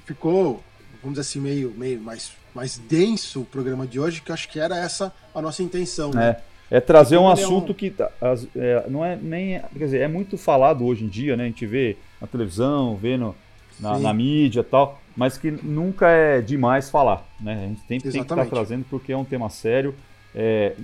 Ficou, 0.05 0.63
vamos 1.01 1.17
dizer 1.17 1.21
assim, 1.21 1.39
meio, 1.39 1.71
meio 1.75 1.99
mais, 2.01 2.31
mais 2.55 2.77
denso 2.77 3.41
o 3.41 3.45
programa 3.45 3.85
de 3.85 3.99
hoje, 3.99 4.21
que 4.21 4.31
acho 4.31 4.47
que 4.49 4.59
era 4.59 4.77
essa 4.77 5.13
a 5.33 5.41
nossa 5.41 5.61
intenção, 5.61 6.11
né? 6.11 6.37
É, 6.71 6.77
é 6.77 6.79
trazer 6.79 7.17
um 7.17 7.29
ele 7.31 7.41
é 7.41 7.43
assunto 7.43 7.71
um- 7.71 7.75
que 7.75 7.89
tá- 7.91 8.11
é, 8.55 8.85
não 8.89 9.03
é 9.05 9.15
nem. 9.15 9.59
Quer 9.77 9.85
dizer, 9.85 10.01
é 10.01 10.07
muito 10.07 10.37
falado 10.37 10.85
hoje 10.85 11.03
em 11.03 11.07
dia, 11.07 11.35
né? 11.37 11.43
A 11.43 11.47
gente 11.47 11.65
vê 11.65 11.97
na 12.19 12.27
televisão, 12.27 12.95
vê 12.95 13.17
no- 13.17 13.35
na, 13.79 13.97
na 13.99 14.13
mídia 14.13 14.61
e 14.61 14.63
tal, 14.63 15.01
mas 15.15 15.37
que 15.37 15.51
nunca 15.51 16.09
é 16.09 16.41
demais 16.41 16.89
falar, 16.89 17.25
né? 17.39 17.53
A 17.65 17.67
gente 17.67 17.79
sempre 17.81 17.87
tem 17.87 17.99
que 17.99 18.07
estar 18.07 18.19
Exatamente. 18.35 18.49
trazendo 18.49 18.85
porque 18.89 19.11
é 19.11 19.17
um 19.17 19.25
tema 19.25 19.49
sério. 19.49 19.93
É, 20.33 20.75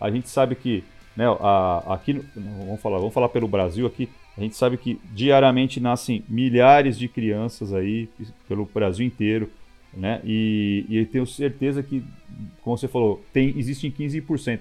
a 0.00 0.10
gente 0.10 0.28
sabe 0.28 0.54
que, 0.54 0.84
né, 1.16 1.24
a- 1.40 1.82
aqui, 1.94 2.24
vamos 2.36 2.80
falar, 2.80 2.98
vamos 2.98 3.14
falar 3.14 3.28
pelo 3.28 3.48
Brasil 3.48 3.86
aqui, 3.86 4.08
a 4.36 4.40
gente 4.40 4.56
sabe 4.56 4.76
que 4.76 5.00
diariamente 5.12 5.78
nascem 5.80 6.24
milhares 6.28 6.98
de 6.98 7.08
crianças 7.08 7.72
aí 7.72 8.08
pelo 8.48 8.64
Brasil 8.66 9.06
inteiro, 9.06 9.48
né? 9.92 10.20
E, 10.24 10.84
e 10.88 10.98
eu 10.98 11.06
tenho 11.06 11.26
certeza 11.26 11.82
que, 11.82 12.04
como 12.62 12.76
você 12.76 12.88
falou, 12.88 13.24
tem, 13.32 13.54
existem 13.56 13.90
15%. 13.90 14.60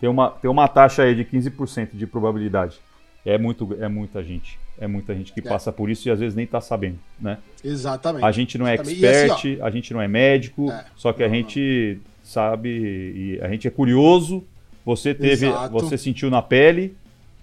Tem 0.00 0.10
uma, 0.10 0.30
tem 0.30 0.50
uma 0.50 0.68
taxa 0.68 1.04
aí 1.04 1.14
de 1.14 1.24
15% 1.24 1.90
de 1.94 2.06
probabilidade. 2.06 2.78
É, 3.24 3.38
muito, 3.38 3.76
é 3.80 3.88
muita 3.88 4.22
gente. 4.22 4.58
É 4.82 4.86
muita 4.88 5.14
gente 5.14 5.32
que 5.32 5.40
É. 5.40 5.42
passa 5.44 5.70
por 5.72 5.88
isso 5.88 6.08
e 6.08 6.10
às 6.10 6.18
vezes 6.18 6.34
nem 6.34 6.46
tá 6.46 6.60
sabendo, 6.60 6.98
né? 7.20 7.38
Exatamente. 7.64 8.24
A 8.24 8.32
gente 8.32 8.58
não 8.58 8.66
é 8.66 8.74
Exatamente. 8.74 9.00
E 9.00 9.06
assim, 9.06 9.26
expert, 9.30 9.62
a 9.62 9.70
gente 9.70 9.94
não 9.94 10.02
é 10.02 10.08
médico, 10.08 10.70
É. 10.70 10.84
só 10.96 11.12
que 11.12 11.22
a 11.22 11.28
Não, 11.28 11.34
gente 11.34 11.98
sabe 12.24 12.68
e 12.68 13.38
a 13.40 13.48
gente 13.48 13.68
é 13.68 13.70
curioso. 13.70 14.42
Você 14.84 15.14
teve, 15.14 15.46
Exato. 15.46 15.72
você 15.72 15.96
sentiu 15.96 16.28
na 16.30 16.42
pele, 16.42 16.96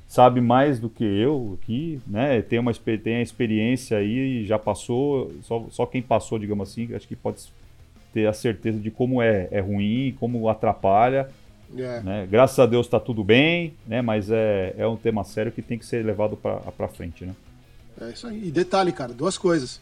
sabe 0.06 0.42
mais 0.42 0.80
do 0.80 0.90
que 0.90 1.04
eu 1.06 1.58
aqui, 1.62 2.02
né? 2.06 2.42
Tem 2.42 2.60
uma 2.60 2.74
tem 2.74 3.16
a 3.18 3.22
experiência 3.22 3.98
aí, 3.98 4.44
já 4.46 4.60
passou, 4.60 5.32
só, 5.42 5.66
só 5.70 5.86
quem 5.86 6.02
passou, 6.02 6.38
digamos 6.38 6.70
assim, 6.70 6.94
acho 6.94 7.08
que 7.08 7.16
pode 7.16 7.44
ter 8.14 8.28
a 8.28 8.34
certeza 8.34 8.80
de 8.80 8.92
como 8.92 9.22
é, 9.22 9.48
é 9.52 9.60
ruim, 9.62 10.14
como 10.20 10.50
atrapalha, 10.50 11.30
é, 11.78 12.02
né? 12.02 12.28
Graças 12.30 12.58
a 12.60 12.66
Deus 12.66 12.88
está 12.88 13.00
tudo 13.00 13.24
bem, 13.24 13.74
né? 13.86 14.02
Mas 14.02 14.30
é, 14.32 14.74
é 14.78 14.88
um 14.88 14.96
tema 14.98 15.24
sério 15.24 15.52
que 15.52 15.62
tem 15.62 15.78
que 15.78 15.86
ser 15.86 16.04
levado 16.06 16.36
para 16.38 16.88
frente, 16.88 17.26
né? 17.26 17.34
é 18.02 18.12
isso 18.12 18.28
aí. 18.28 18.48
E 18.48 18.52
detalhe, 18.52 18.92
cara, 18.92 19.14
duas 19.14 19.38
coisas. 19.38 19.82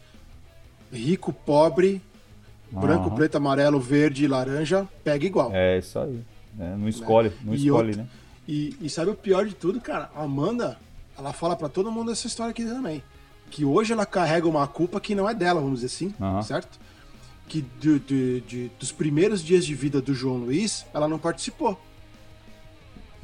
Rico, 0.91 1.31
pobre, 1.31 2.01
branco, 2.71 3.07
Aham. 3.09 3.15
preto, 3.15 3.35
amarelo, 3.35 3.79
verde 3.79 4.23
e 4.23 4.27
laranja, 4.27 4.88
pega 5.03 5.25
igual. 5.25 5.51
É 5.53 5.77
isso 5.77 5.99
aí. 5.99 6.19
né? 6.55 6.75
Não 6.79 6.88
escolhe, 6.89 7.31
não 7.43 7.53
E 7.53 7.57
escolhe, 7.65 7.88
outra- 7.89 8.03
né? 8.03 8.09
E, 8.47 8.75
e 8.81 8.89
sabe 8.89 9.11
o 9.11 9.15
pior 9.15 9.45
de 9.45 9.53
tudo, 9.53 9.79
cara? 9.81 10.09
A 10.15 10.23
Amanda, 10.23 10.77
ela 11.17 11.33
fala 11.33 11.55
pra 11.55 11.67
todo 11.69 11.91
mundo 11.91 12.11
essa 12.11 12.25
história 12.27 12.51
aqui 12.51 12.63
também. 12.65 13.03
Que 13.51 13.63
hoje 13.65 13.91
ela 13.93 14.05
carrega 14.05 14.47
uma 14.47 14.65
culpa 14.67 14.99
que 15.01 15.13
não 15.13 15.29
é 15.29 15.33
dela, 15.33 15.59
vamos 15.61 15.81
dizer 15.81 15.88
assim, 15.88 16.13
Aham. 16.19 16.41
certo? 16.41 16.79
Que 17.48 17.62
do- 17.82 18.00
do- 18.00 18.41
de- 18.41 18.70
dos 18.80 18.91
primeiros 18.91 19.41
dias 19.43 19.66
de 19.66 19.74
vida 19.74 20.02
do 20.02 20.14
João 20.14 20.38
Luiz, 20.38 20.86
ela 20.93 21.08
não 21.08 21.18
participou. 21.18 21.80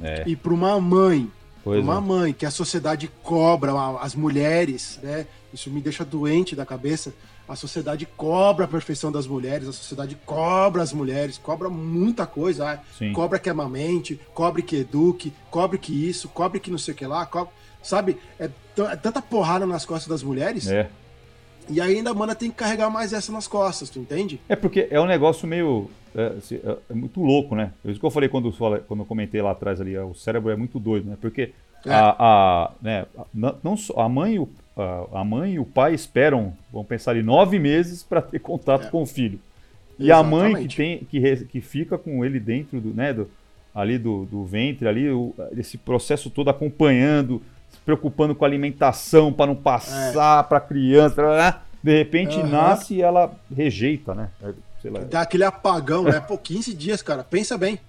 É. 0.01 0.23
E 0.25 0.35
pra 0.35 0.53
uma 0.53 0.79
mãe, 0.79 1.29
uma 1.65 1.97
é. 1.97 1.99
mãe 1.99 2.33
que 2.33 2.45
a 2.45 2.51
sociedade 2.51 3.09
cobra 3.21 3.71
as 3.99 4.15
mulheres, 4.15 4.99
né? 5.03 5.27
Isso 5.53 5.69
me 5.69 5.81
deixa 5.81 6.03
doente 6.03 6.55
da 6.55 6.65
cabeça. 6.65 7.13
A 7.47 7.55
sociedade 7.55 8.05
cobra 8.17 8.63
a 8.65 8.67
perfeição 8.67 9.11
das 9.11 9.27
mulheres, 9.27 9.67
a 9.67 9.73
sociedade 9.73 10.17
cobra 10.25 10.81
as 10.81 10.93
mulheres, 10.93 11.37
cobra 11.37 11.69
muita 11.69 12.25
coisa. 12.25 12.71
ah, 12.71 12.79
Sim. 12.97 13.11
Cobra 13.11 13.37
que 13.37 13.49
amamente, 13.49 14.19
cobre 14.33 14.61
que 14.63 14.77
eduque, 14.77 15.33
cobre 15.51 15.77
que 15.77 15.91
isso, 15.91 16.29
cobre 16.29 16.59
que 16.59 16.71
não 16.71 16.77
sei 16.77 16.93
o 16.93 16.97
que 16.97 17.05
lá, 17.05 17.25
cobre- 17.25 17.53
sabe? 17.83 18.17
É, 18.39 18.45
é 18.45 18.95
tanta 18.95 19.21
porrada 19.21 19.65
nas 19.65 19.85
costas 19.85 20.07
das 20.07 20.23
mulheres, 20.23 20.67
É. 20.67 20.89
e 21.69 21.79
aí 21.81 21.97
ainda 21.97 22.11
a 22.11 22.13
mana 22.13 22.35
tem 22.35 22.49
que 22.49 22.55
carregar 22.57 22.89
mais 22.89 23.13
essa 23.13 23.31
nas 23.31 23.47
costas, 23.47 23.89
tu 23.89 23.99
entende? 23.99 24.39
É 24.49 24.55
porque 24.55 24.87
é 24.89 24.99
um 24.99 25.05
negócio 25.05 25.47
meio. 25.47 25.89
É, 26.15 26.33
se- 26.41 26.61
é- 26.63 26.77
é 26.91 26.93
muito 26.93 27.21
louco, 27.21 27.55
né? 27.55 27.71
É 27.83 27.89
Isso 27.89 27.99
que 27.99 28.05
eu 28.05 28.11
falei 28.11 28.29
quando, 28.29 28.51
quando 28.53 28.99
eu 28.99 29.05
comentei 29.05 29.41
lá 29.41 29.51
atrás 29.51 29.81
ali, 29.81 29.97
o 29.97 30.13
cérebro 30.13 30.51
é 30.51 30.55
muito 30.55 30.79
doido, 30.79 31.09
né? 31.09 31.17
Porque 31.19 31.51
É. 31.85 31.89
a, 31.91 32.15
a, 32.19 32.71
né, 32.81 33.05
não- 33.33 33.55
não 33.63 33.75
só 33.77 33.99
a 34.01 34.07
mãe, 34.07 34.35
e 34.35 34.39
o, 34.39 34.47
a, 34.77 35.21
a 35.21 35.23
mãe 35.23 35.53
e 35.53 35.59
o 35.59 35.65
pai 35.65 35.93
esperam, 35.95 36.53
vamos 36.71 36.87
pensar 36.87 37.11
ali, 37.11 37.23
nove 37.23 37.57
meses 37.59 38.03
para 38.03 38.21
ter 38.21 38.37
contato 38.39 38.85
É. 38.87 38.89
com 38.89 39.01
o 39.01 39.05
filho. 39.07 39.39
E 39.97 40.11
a 40.11 40.21
mãe 40.21 40.53
que 40.55 40.75
Exatamente. 40.75 40.77
tem 40.77 40.97
que, 41.05 41.45
que 41.45 41.61
fica 41.61 41.97
com 41.97 42.23
ele 42.23 42.39
dentro 42.39 42.79
do, 42.79 42.93
né, 42.93 43.11
do, 43.13 43.27
ali 43.73 43.97
do, 43.97 44.25
do 44.25 44.43
ventre, 44.45 44.87
ali, 44.87 45.09
o- 45.09 45.33
esse 45.57 45.77
processo 45.79 46.29
todo 46.29 46.49
acompanhando, 46.49 47.41
preocupando 47.85 48.33
com 48.35 48.45
a 48.45 48.47
alimentação 48.47 49.31
para 49.33 49.47
não 49.47 49.55
passar 49.55 50.43
para 50.45 50.57
a 50.57 50.61
criança, 50.61 51.15
blá, 51.15 51.25
blá, 51.35 51.61
de 51.83 51.97
repente 51.97 52.37
Aham. 52.39 52.47
nasce 52.49 52.95
e 52.95 53.01
ela 53.01 53.33
rejeita, 53.55 54.13
né? 54.15 54.29
É, 54.41 54.53
Sei 54.81 54.91
lá. 54.91 54.99
Dá 54.99 55.21
aquele 55.21 55.45
apagão, 55.45 56.03
né? 56.03 56.19
Pô, 56.19 56.37
15 56.37 56.73
dias, 56.73 57.01
cara. 57.01 57.23
Pensa 57.23 57.57
bem. 57.57 57.79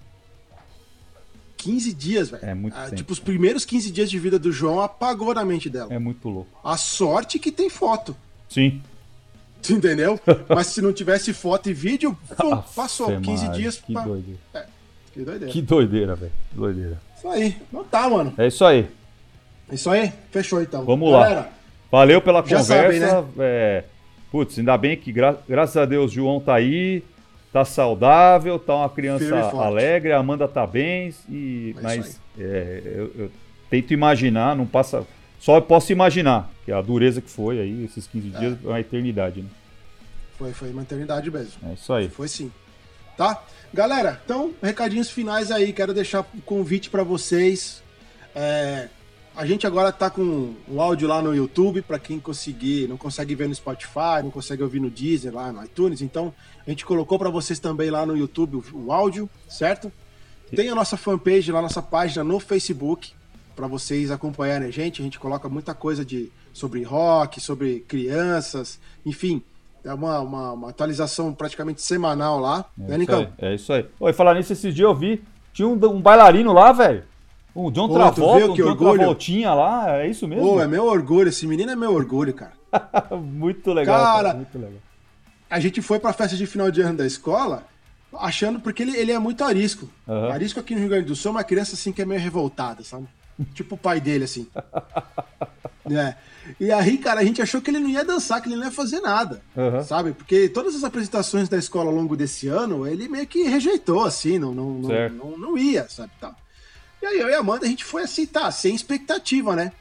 15 1.56 1.92
dias, 1.94 2.28
velho. 2.28 2.44
É 2.44 2.54
muito 2.54 2.76
Ah. 2.76 2.90
Tipo, 2.90 3.12
os 3.12 3.18
primeiros 3.18 3.64
15 3.64 3.90
dias 3.90 4.10
de 4.10 4.18
vida 4.18 4.38
do 4.38 4.52
João 4.52 4.80
apagou 4.80 5.34
na 5.34 5.44
mente 5.44 5.68
dela. 5.70 5.92
É 5.92 5.98
muito 5.98 6.28
louco. 6.28 6.50
A 6.62 6.76
sorte 6.76 7.38
que 7.38 7.50
tem 7.50 7.68
foto. 7.70 8.14
Sim. 8.48 8.80
Entendeu? 9.68 10.20
Mas 10.48 10.68
se 10.68 10.82
não 10.82 10.92
tivesse 10.92 11.32
foto 11.32 11.70
e 11.70 11.72
vídeo, 11.72 12.16
pum, 12.36 12.52
Aff, 12.54 12.74
passou. 12.76 13.08
15 13.20 13.46
Maria, 13.46 13.60
dias. 13.60 13.76
Que 13.78 13.92
pá. 13.94 14.02
doideira. 14.02 14.38
Que 15.12 15.20
doideira. 15.24 15.52
Que 15.52 15.62
doideira, 15.62 16.14
velho. 16.16 16.32
Doideira. 16.52 17.00
Isso 17.16 17.28
aí. 17.28 17.56
Não 17.72 17.82
tá, 17.82 18.08
mano. 18.10 18.34
É 18.36 18.46
isso 18.46 18.64
aí. 18.64 18.88
Isso 19.72 19.90
aí. 19.90 20.12
Fechou 20.30 20.60
então. 20.62 20.84
Vamos 20.84 21.10
lá. 21.10 21.20
Galera, 21.20 21.48
Valeu 21.90 22.20
pela 22.20 22.42
conversa. 22.42 23.22
né? 23.22 23.28
é, 23.38 23.84
Putz, 24.30 24.58
ainda 24.58 24.76
bem 24.76 24.96
que, 24.96 25.12
gra- 25.12 25.38
graças 25.48 25.76
a 25.76 25.84
Deus, 25.84 26.10
João 26.10 26.40
tá 26.40 26.56
aí, 26.56 27.04
tá 27.52 27.64
saudável, 27.64 28.58
tá 28.58 28.74
uma 28.74 28.90
criança 28.90 29.36
alegre, 29.56 30.10
a 30.12 30.18
Amanda 30.18 30.48
tá 30.48 30.66
bem, 30.66 31.14
e, 31.30 31.74
É 31.78 31.82
mas 31.82 32.20
é, 32.38 32.82
eu, 32.84 33.12
eu 33.16 33.30
tento 33.70 33.92
imaginar, 33.92 34.56
não 34.56 34.66
passa. 34.66 35.06
Só 35.38 35.56
eu 35.56 35.62
posso 35.62 35.92
imaginar, 35.92 36.50
que 36.64 36.72
a 36.72 36.80
dureza 36.80 37.20
que 37.20 37.30
foi 37.30 37.60
aí, 37.60 37.84
esses 37.84 38.06
15 38.08 38.28
dias, 38.30 38.58
é 38.64 38.66
uma 38.66 38.80
eternidade, 38.80 39.40
né? 39.42 39.48
Foi, 40.36 40.52
foi 40.52 40.72
maternidade 40.72 41.30
mesmo. 41.30 41.52
É 41.70 41.74
isso 41.74 41.92
aí. 41.92 42.08
Foi 42.08 42.26
sim. 42.26 42.50
Tá? 43.16 43.40
Galera, 43.72 44.20
então, 44.24 44.52
recadinhos 44.60 45.10
finais 45.10 45.52
aí. 45.52 45.72
Quero 45.72 45.94
deixar 45.94 46.26
um 46.34 46.40
convite 46.40 46.90
para 46.90 47.04
vocês. 47.04 47.82
É, 48.34 48.88
a 49.36 49.44
gente 49.46 49.66
agora 49.66 49.90
tá 49.90 50.08
com 50.08 50.54
o 50.68 50.80
áudio 50.80 51.08
lá 51.08 51.20
no 51.20 51.34
YouTube, 51.34 51.82
para 51.82 51.98
quem 51.98 52.20
conseguir, 52.20 52.88
não 52.88 52.96
consegue 52.96 53.34
ver 53.34 53.48
no 53.48 53.54
Spotify, 53.54 54.22
não 54.22 54.30
consegue 54.30 54.62
ouvir 54.62 54.80
no 54.80 54.90
Deezer, 54.90 55.34
lá 55.34 55.50
no 55.52 55.64
iTunes. 55.64 56.00
Então, 56.02 56.32
a 56.66 56.70
gente 56.70 56.84
colocou 56.84 57.18
para 57.18 57.30
vocês 57.30 57.58
também 57.58 57.90
lá 57.90 58.06
no 58.06 58.16
YouTube 58.16 58.56
o, 58.56 58.86
o 58.86 58.92
áudio, 58.92 59.28
certo? 59.48 59.90
Tem 60.54 60.68
a 60.68 60.74
nossa 60.74 60.96
fanpage 60.96 61.50
lá, 61.50 61.60
nossa 61.60 61.82
página 61.82 62.22
no 62.22 62.38
Facebook, 62.38 63.12
para 63.56 63.66
vocês 63.66 64.10
acompanharem 64.12 64.68
a 64.68 64.70
gente. 64.70 65.00
A 65.00 65.04
gente 65.04 65.18
coloca 65.18 65.48
muita 65.48 65.74
coisa 65.74 66.04
de, 66.04 66.30
sobre 66.52 66.82
rock, 66.84 67.40
sobre 67.40 67.80
crianças, 67.88 68.78
enfim. 69.04 69.42
É 69.84 69.92
uma, 69.92 70.20
uma, 70.20 70.52
uma 70.52 70.70
atualização 70.70 71.34
praticamente 71.34 71.82
semanal 71.82 72.38
lá, 72.38 72.64
É 72.78 72.82
né, 72.82 72.88
isso 72.90 72.98
Nicão? 72.98 73.20
aí. 73.20 73.28
É 73.38 73.54
isso 73.54 73.72
aí. 73.72 73.84
Oi, 73.98 74.12
falar 74.12 74.34
nisso, 74.34 74.52
esses 74.52 74.72
dias 74.72 74.86
eu 74.88 74.94
vi, 74.94 75.22
tinha 75.52 75.66
um, 75.66 75.72
um 75.72 76.00
bailarino 76.00 76.52
lá, 76.52 76.70
velho. 76.72 77.02
Um 77.54 77.70
John 77.70 77.88
Pô, 77.88 77.94
Travolta, 77.94 78.52
que 78.52 78.62
John? 78.62 78.76
Travoltinha 78.76 79.54
lá, 79.54 79.98
é 79.98 80.08
isso 80.08 80.26
mesmo? 80.26 80.44
Pô, 80.44 80.60
é 80.60 80.66
meu 80.66 80.84
orgulho, 80.86 81.28
esse 81.28 81.46
menino 81.46 81.70
é 81.70 81.76
meu 81.76 81.92
orgulho, 81.92 82.34
cara. 82.34 82.52
muito 83.16 83.72
legal, 83.72 84.00
Cara, 84.00 84.34
muito 84.34 84.58
legal. 84.58 84.80
a 85.48 85.60
gente 85.60 85.80
foi 85.80 86.00
pra 86.00 86.12
festa 86.12 86.36
de 86.36 86.46
final 86.46 86.70
de 86.70 86.80
ano 86.80 86.98
da 86.98 87.06
escola 87.06 87.64
achando, 88.18 88.60
porque 88.60 88.82
ele, 88.82 88.96
ele 88.96 89.12
é 89.12 89.18
muito 89.18 89.44
arisco. 89.44 89.88
Aham. 90.08 90.32
Arisco 90.32 90.60
aqui 90.60 90.74
no 90.74 90.80
Rio 90.80 90.88
Grande 90.88 91.06
do 91.06 91.16
Sul 91.16 91.30
é 91.30 91.32
uma 91.32 91.44
criança 91.44 91.74
assim 91.74 91.92
que 91.92 92.02
é 92.02 92.04
meio 92.04 92.20
revoltada, 92.20 92.82
sabe? 92.82 93.06
tipo 93.54 93.74
o 93.74 93.78
pai 93.78 94.00
dele, 94.00 94.24
assim. 94.24 94.48
É. 95.90 96.14
E 96.60 96.70
aí, 96.70 96.98
cara, 96.98 97.20
a 97.20 97.24
gente 97.24 97.40
achou 97.40 97.60
que 97.60 97.70
ele 97.70 97.78
não 97.78 97.88
ia 97.88 98.04
dançar, 98.04 98.40
que 98.40 98.48
ele 98.48 98.56
não 98.56 98.64
ia 98.64 98.70
fazer 98.70 99.00
nada. 99.00 99.42
Aham. 99.56 99.82
Sabe? 99.82 100.12
Porque 100.12 100.48
todas 100.48 100.74
as 100.74 100.84
apresentações 100.84 101.48
da 101.48 101.56
escola 101.56 101.90
ao 101.90 101.96
longo 101.96 102.16
desse 102.16 102.48
ano, 102.48 102.86
ele 102.86 103.08
meio 103.08 103.26
que 103.26 103.44
rejeitou, 103.44 104.04
assim, 104.04 104.38
não, 104.38 104.52
não, 104.54 104.70
não, 104.74 105.08
não, 105.10 105.38
não 105.38 105.58
ia, 105.58 105.88
sabe? 105.88 106.10
Tal. 106.20 106.34
E 107.04 107.06
aí 107.06 107.18
eu 107.20 107.28
e 107.28 107.34
a 107.34 107.40
Amanda, 107.40 107.66
a 107.66 107.68
gente 107.68 107.84
foi 107.84 108.02
assim, 108.02 108.24
tá, 108.24 108.50
sem 108.50 108.74
expectativa, 108.74 109.54
né? 109.54 109.72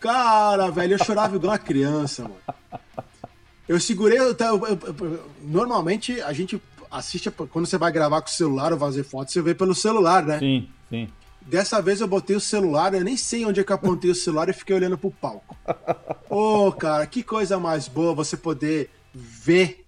Cara, 0.00 0.70
velho, 0.70 0.94
eu 0.94 1.04
chorava 1.04 1.36
igual 1.36 1.52
uma 1.52 1.58
criança, 1.58 2.22
mano. 2.22 2.80
Eu 3.68 3.78
segurei. 3.78 4.18
eu- 4.18 4.34
eu- 4.38 4.66
eu- 4.66 5.30
normalmente 5.42 6.18
a 6.22 6.32
gente 6.32 6.58
assiste 6.90 7.30
quando 7.30 7.66
você 7.66 7.76
vai 7.76 7.92
gravar 7.92 8.22
com 8.22 8.28
o 8.28 8.32
celular 8.32 8.72
ou 8.72 8.78
fazer 8.78 9.04
foto, 9.04 9.30
você 9.30 9.42
vê 9.42 9.54
pelo 9.54 9.74
celular, 9.74 10.24
né? 10.24 10.38
Sim, 10.38 10.66
sim. 10.88 11.08
Dessa 11.42 11.82
vez 11.82 12.00
eu 12.00 12.08
botei 12.08 12.34
o 12.34 12.40
celular, 12.40 12.94
eu 12.94 13.04
nem 13.04 13.18
sei 13.18 13.44
onde 13.44 13.60
é 13.60 13.64
que 13.64 13.70
eu 13.70 13.76
apontei 13.76 14.10
o 14.10 14.14
celular 14.14 14.48
e 14.48 14.54
fiquei 14.54 14.74
olhando 14.74 14.96
pro 14.96 15.10
palco. 15.10 15.54
Ô, 16.30 16.72
cara, 16.72 17.06
que 17.06 17.22
coisa 17.22 17.58
mais 17.58 17.86
boa 17.86 18.14
você 18.14 18.34
poder 18.34 18.88
ver 19.14 19.84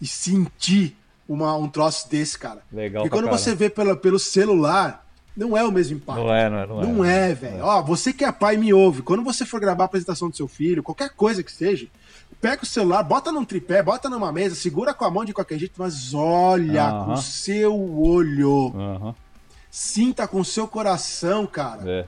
e 0.00 0.06
sentir 0.08 0.96
uma, 1.28 1.56
um 1.56 1.68
troço 1.68 2.10
desse, 2.10 2.36
cara. 2.36 2.62
Legal 2.72 3.06
E 3.06 3.10
quando 3.10 3.28
você 3.38 3.54
vê 3.54 3.70
pelo, 3.70 3.96
pelo 3.96 4.18
celular, 4.18 5.03
não 5.36 5.56
é 5.56 5.64
o 5.64 5.72
mesmo 5.72 5.96
impacto. 5.96 6.20
Não 6.22 6.34
é, 6.34 6.48
não 6.50 6.58
é, 6.58 6.66
não 6.66 6.80
é. 6.82 6.86
Não 6.86 7.04
é, 7.04 7.34
velho. 7.34 7.64
Ó, 7.64 7.82
você 7.82 8.12
que 8.12 8.24
é 8.24 8.30
pai 8.32 8.56
me 8.56 8.72
ouve. 8.72 9.02
Quando 9.02 9.22
você 9.24 9.44
for 9.44 9.60
gravar 9.60 9.84
a 9.84 9.86
apresentação 9.86 10.30
do 10.30 10.36
seu 10.36 10.46
filho, 10.48 10.82
qualquer 10.82 11.10
coisa 11.10 11.42
que 11.42 11.50
seja, 11.52 11.86
pega 12.40 12.62
o 12.62 12.66
celular, 12.66 13.02
bota 13.02 13.32
num 13.32 13.44
tripé, 13.44 13.82
bota 13.82 14.08
numa 14.08 14.30
mesa, 14.32 14.54
segura 14.54 14.94
com 14.94 15.04
a 15.04 15.10
mão 15.10 15.24
de 15.24 15.32
qualquer 15.32 15.58
jeito, 15.58 15.74
mas 15.78 16.14
olha 16.14 16.84
com 16.90 16.96
Aham. 16.96 17.12
o 17.14 17.16
seu 17.16 17.98
olho. 18.00 18.72
Aham, 18.76 19.14
Sinta 19.70 20.28
com 20.28 20.38
o 20.40 20.44
seu 20.44 20.68
coração, 20.68 21.46
cara. 21.46 21.80
é. 21.84 22.06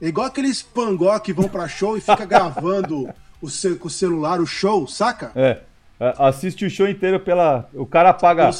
É 0.00 0.06
igual 0.06 0.28
aqueles 0.28 0.62
pangó 0.62 1.18
que 1.18 1.32
vão 1.32 1.48
pra 1.48 1.66
show 1.66 1.96
e 1.98 2.00
fica 2.00 2.22
gravando 2.26 3.12
o 3.42 3.50
seu, 3.50 3.76
com 3.76 3.88
o 3.88 3.90
celular 3.90 4.40
o 4.40 4.46
show, 4.46 4.86
saca? 4.86 5.32
É. 5.34 5.60
É, 6.00 6.14
Assiste 6.18 6.64
o 6.64 6.70
show 6.70 6.86
inteiro 6.88 7.18
pela. 7.18 7.68
O 7.74 7.84
cara 7.86 8.12
paga 8.12 8.50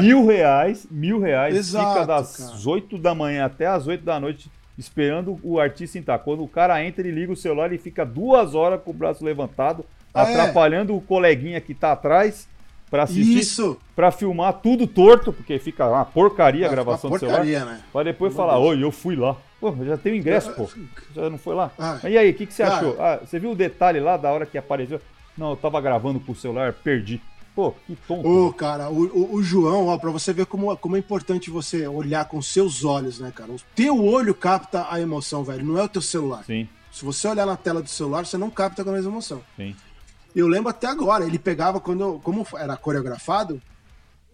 mil 0.00 0.26
reais, 0.26 0.86
mil 0.90 1.20
reais, 1.20 1.54
Exato, 1.54 1.92
fica 1.94 2.06
das 2.06 2.36
cara. 2.36 2.68
8 2.68 2.98
da 2.98 3.14
manhã 3.14 3.44
até 3.44 3.66
as 3.66 3.86
8 3.86 4.04
da 4.04 4.18
noite 4.18 4.50
esperando 4.76 5.38
o 5.42 5.60
artista 5.60 5.98
entrar. 5.98 6.18
Quando 6.18 6.42
o 6.42 6.48
cara 6.48 6.82
entra, 6.84 7.06
ele 7.06 7.12
liga 7.20 7.32
o 7.32 7.36
celular, 7.36 7.66
ele 7.66 7.78
fica 7.78 8.04
duas 8.04 8.54
horas 8.54 8.80
com 8.82 8.90
o 8.90 8.94
braço 8.94 9.24
levantado, 9.24 9.84
Ah, 10.12 10.22
é? 10.28 10.32
atrapalhando 10.32 10.96
o 10.96 11.00
coleguinha 11.00 11.60
que 11.60 11.74
tá 11.74 11.92
atrás 11.92 12.48
pra 12.90 13.04
assistir, 13.04 13.38
Isso! 13.38 13.78
pra 13.94 14.10
filmar 14.10 14.54
tudo 14.54 14.84
torto, 14.86 15.32
porque 15.32 15.58
fica 15.60 15.86
uma 15.86 16.04
porcaria 16.04 16.64
a 16.66 16.68
Uma 16.68 16.74
gravação 16.74 17.08
do 17.10 17.18
porcaria, 17.20 17.58
celular. 17.60 17.74
né? 17.76 17.80
Pra 17.92 18.02
depois 18.02 18.32
Meu 18.34 18.36
falar, 18.36 18.54
Deus. 18.58 18.66
oi, 18.68 18.82
eu 18.82 18.90
fui 18.90 19.14
lá. 19.14 19.36
Pô, 19.60 19.72
já 19.84 19.96
tem 19.98 20.14
o 20.14 20.16
ingresso, 20.16 20.50
pô. 20.54 20.68
Já 21.14 21.28
não 21.30 21.38
foi 21.38 21.54
lá? 21.54 21.70
Ah, 21.78 22.00
e 22.08 22.16
aí, 22.18 22.30
o 22.30 22.34
que, 22.34 22.46
que 22.46 22.52
você 22.54 22.62
cara. 22.64 22.74
achou? 22.76 22.96
Ah, 22.98 23.20
você 23.24 23.38
viu 23.38 23.52
o 23.52 23.54
detalhe 23.54 24.00
lá 24.00 24.16
da 24.16 24.32
hora 24.32 24.44
que 24.46 24.56
apareceu? 24.58 24.98
Não, 25.36 25.50
eu 25.50 25.56
tava 25.56 25.80
gravando 25.80 26.20
com 26.20 26.32
o 26.32 26.36
celular, 26.36 26.72
perdi. 26.72 27.20
Pô, 27.54 27.72
que 27.86 27.96
tonto. 28.06 28.28
Ô, 28.28 28.52
cara, 28.52 28.88
o, 28.90 29.04
o- 29.06 29.34
o 29.34 29.42
João, 29.42 29.86
ó, 29.88 29.98
pra 29.98 30.10
você 30.10 30.32
ver 30.32 30.46
como, 30.46 30.74
como 30.76 30.96
é 30.96 30.98
importante 30.98 31.50
você 31.50 31.86
olhar 31.86 32.24
com 32.26 32.40
seus 32.40 32.84
olhos, 32.84 33.18
né, 33.18 33.32
cara? 33.34 33.50
O 33.50 33.56
teu 33.74 34.02
olho 34.04 34.34
capta 34.34 34.86
a 34.90 35.00
emoção, 35.00 35.42
velho, 35.42 35.64
não 35.64 35.78
é 35.78 35.82
o 35.82 35.88
teu 35.88 36.00
celular. 36.02 36.44
Sim, 36.44 36.68
Se 36.92 37.04
você 37.04 37.26
olhar 37.28 37.46
na 37.46 37.56
tela 37.56 37.82
do 37.82 37.88
celular, 37.88 38.24
você 38.24 38.36
não 38.38 38.50
capta 38.50 38.84
com 38.84 38.90
a 38.90 38.92
mesma 38.92 39.10
emoção. 39.10 39.42
sim. 39.56 39.74
Eu 40.34 40.46
lembro 40.46 40.70
até 40.70 40.86
agora, 40.86 41.24
ele 41.26 41.40
pegava 41.40 41.80
quando, 41.80 42.20
como 42.22 42.46
era 42.54 42.76
coreografado, 42.76 43.60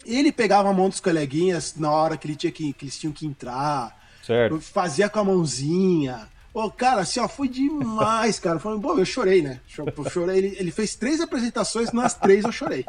ele 0.05 0.31
pegava 0.31 0.69
a 0.69 0.73
mão 0.75 0.91
dos 0.91 1.01
coleguinhas 1.01 1.75
na 1.75 1.91
hora 1.91 2.19
que, 2.19 2.27
ele 2.27 2.37
tinha 2.37 2.53
que, 2.53 2.75
que 2.75 2.85
eles 2.85 2.99
tinham 2.99 3.15
que 3.15 3.27
entrar, 3.27 3.99
Certo. 4.23 4.61
fazia 4.61 5.09
com 5.09 5.21
a 5.21 5.25
mãozinha. 5.25 6.29
Ô, 6.59 6.71
cara, 6.71 7.03
assim, 7.03 7.21
ó, 7.21 7.29
foi 7.29 7.49
demais, 7.49 8.39
cara. 8.39 8.59
Falei, 8.59 8.81
pô, 8.81 8.99
eu 8.99 9.05
chorei, 9.05 9.43
né? 9.43 9.61
Chorei. 9.67 10.39
Ele, 10.39 10.57
ele 10.59 10.71
fez 10.71 10.95
três 10.95 11.21
apresentações, 11.21 11.93
nas 11.93 12.15
três 12.15 12.47
eu 12.47 12.51
chorei. 12.51 12.83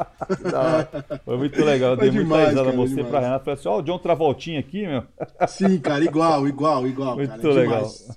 Foi 1.26 1.38
muito 1.38 1.61
legal, 1.65 1.91
eu 1.91 1.97
Foi 1.97 2.09
dei 2.09 2.11
muita 2.11 2.24
demais, 2.24 2.49
risada. 2.49 2.65
cara, 2.65 2.78
Mostrei 2.78 3.03
pra 3.03 3.20
Renata, 3.20 3.43
falei 3.43 3.59
assim, 3.59 3.68
ó, 3.68 3.80
o 3.80 3.82
John 3.82 3.99
Travoltinha 3.99 4.59
aqui, 4.61 4.88
meu. 4.88 5.03
Sim, 5.49 5.78
cara, 5.80 6.01
igual, 6.03 6.47
igual, 6.47 6.88
igual. 6.88 7.15
Muito 7.18 7.30
cara, 7.30 7.53
legal. 7.53 7.78
demais. 7.84 8.07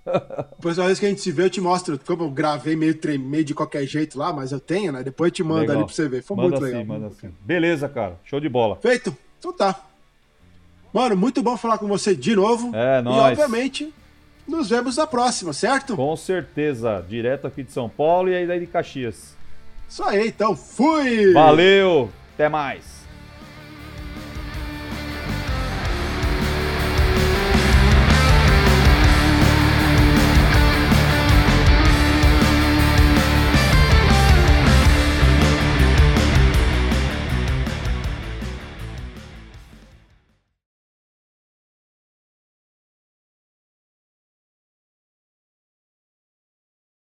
Próxima 0.60 0.86
vez 0.86 1.00
que 1.00 1.06
a 1.06 1.08
gente 1.08 1.20
se 1.20 1.32
vê, 1.32 1.44
eu 1.46 1.50
te 1.50 1.60
mostro. 1.60 1.98
Como 2.06 2.22
eu 2.22 2.30
gravei 2.30 2.76
meio, 2.76 2.96
meio 3.18 3.44
de 3.44 3.52
qualquer 3.52 3.84
jeito 3.86 4.16
lá, 4.16 4.32
mas 4.32 4.52
eu 4.52 4.60
tenho, 4.60 4.92
né? 4.92 5.02
Depois 5.02 5.30
eu 5.30 5.34
te 5.34 5.42
mando 5.42 5.62
Legal. 5.62 5.76
ali 5.78 5.84
pra 5.84 5.92
você 5.94 6.08
ver. 6.08 6.22
Foi 6.22 6.36
manda 6.36 6.48
muito 6.50 6.64
assim, 6.64 6.74
legal. 6.76 6.86
manda 7.00 7.06
assim. 7.08 7.34
Beleza, 7.40 7.88
cara. 7.88 8.20
Show 8.24 8.38
de 8.38 8.48
bola. 8.48 8.76
Feito? 8.76 9.16
Então 9.40 9.52
tá. 9.52 9.80
Mano, 10.92 11.16
muito 11.16 11.42
bom 11.42 11.56
falar 11.56 11.78
com 11.78 11.88
você 11.88 12.14
de 12.14 12.36
novo. 12.36 12.70
É, 12.74 13.00
E 13.00 13.02
nóis. 13.02 13.32
obviamente, 13.38 13.92
nos 14.50 14.68
vemos 14.68 14.96
na 14.96 15.06
próxima, 15.06 15.52
certo? 15.52 15.96
Com 15.96 16.16
certeza. 16.16 17.04
Direto 17.08 17.46
aqui 17.46 17.62
de 17.62 17.72
São 17.72 17.88
Paulo 17.88 18.28
e 18.28 18.34
aí 18.34 18.46
daí 18.46 18.60
de 18.60 18.66
Caxias. 18.66 19.34
Isso 19.88 20.04
aí, 20.04 20.28
então. 20.28 20.56
Fui! 20.56 21.32
Valeu! 21.32 22.10
Até 22.34 22.48
mais! 22.48 22.89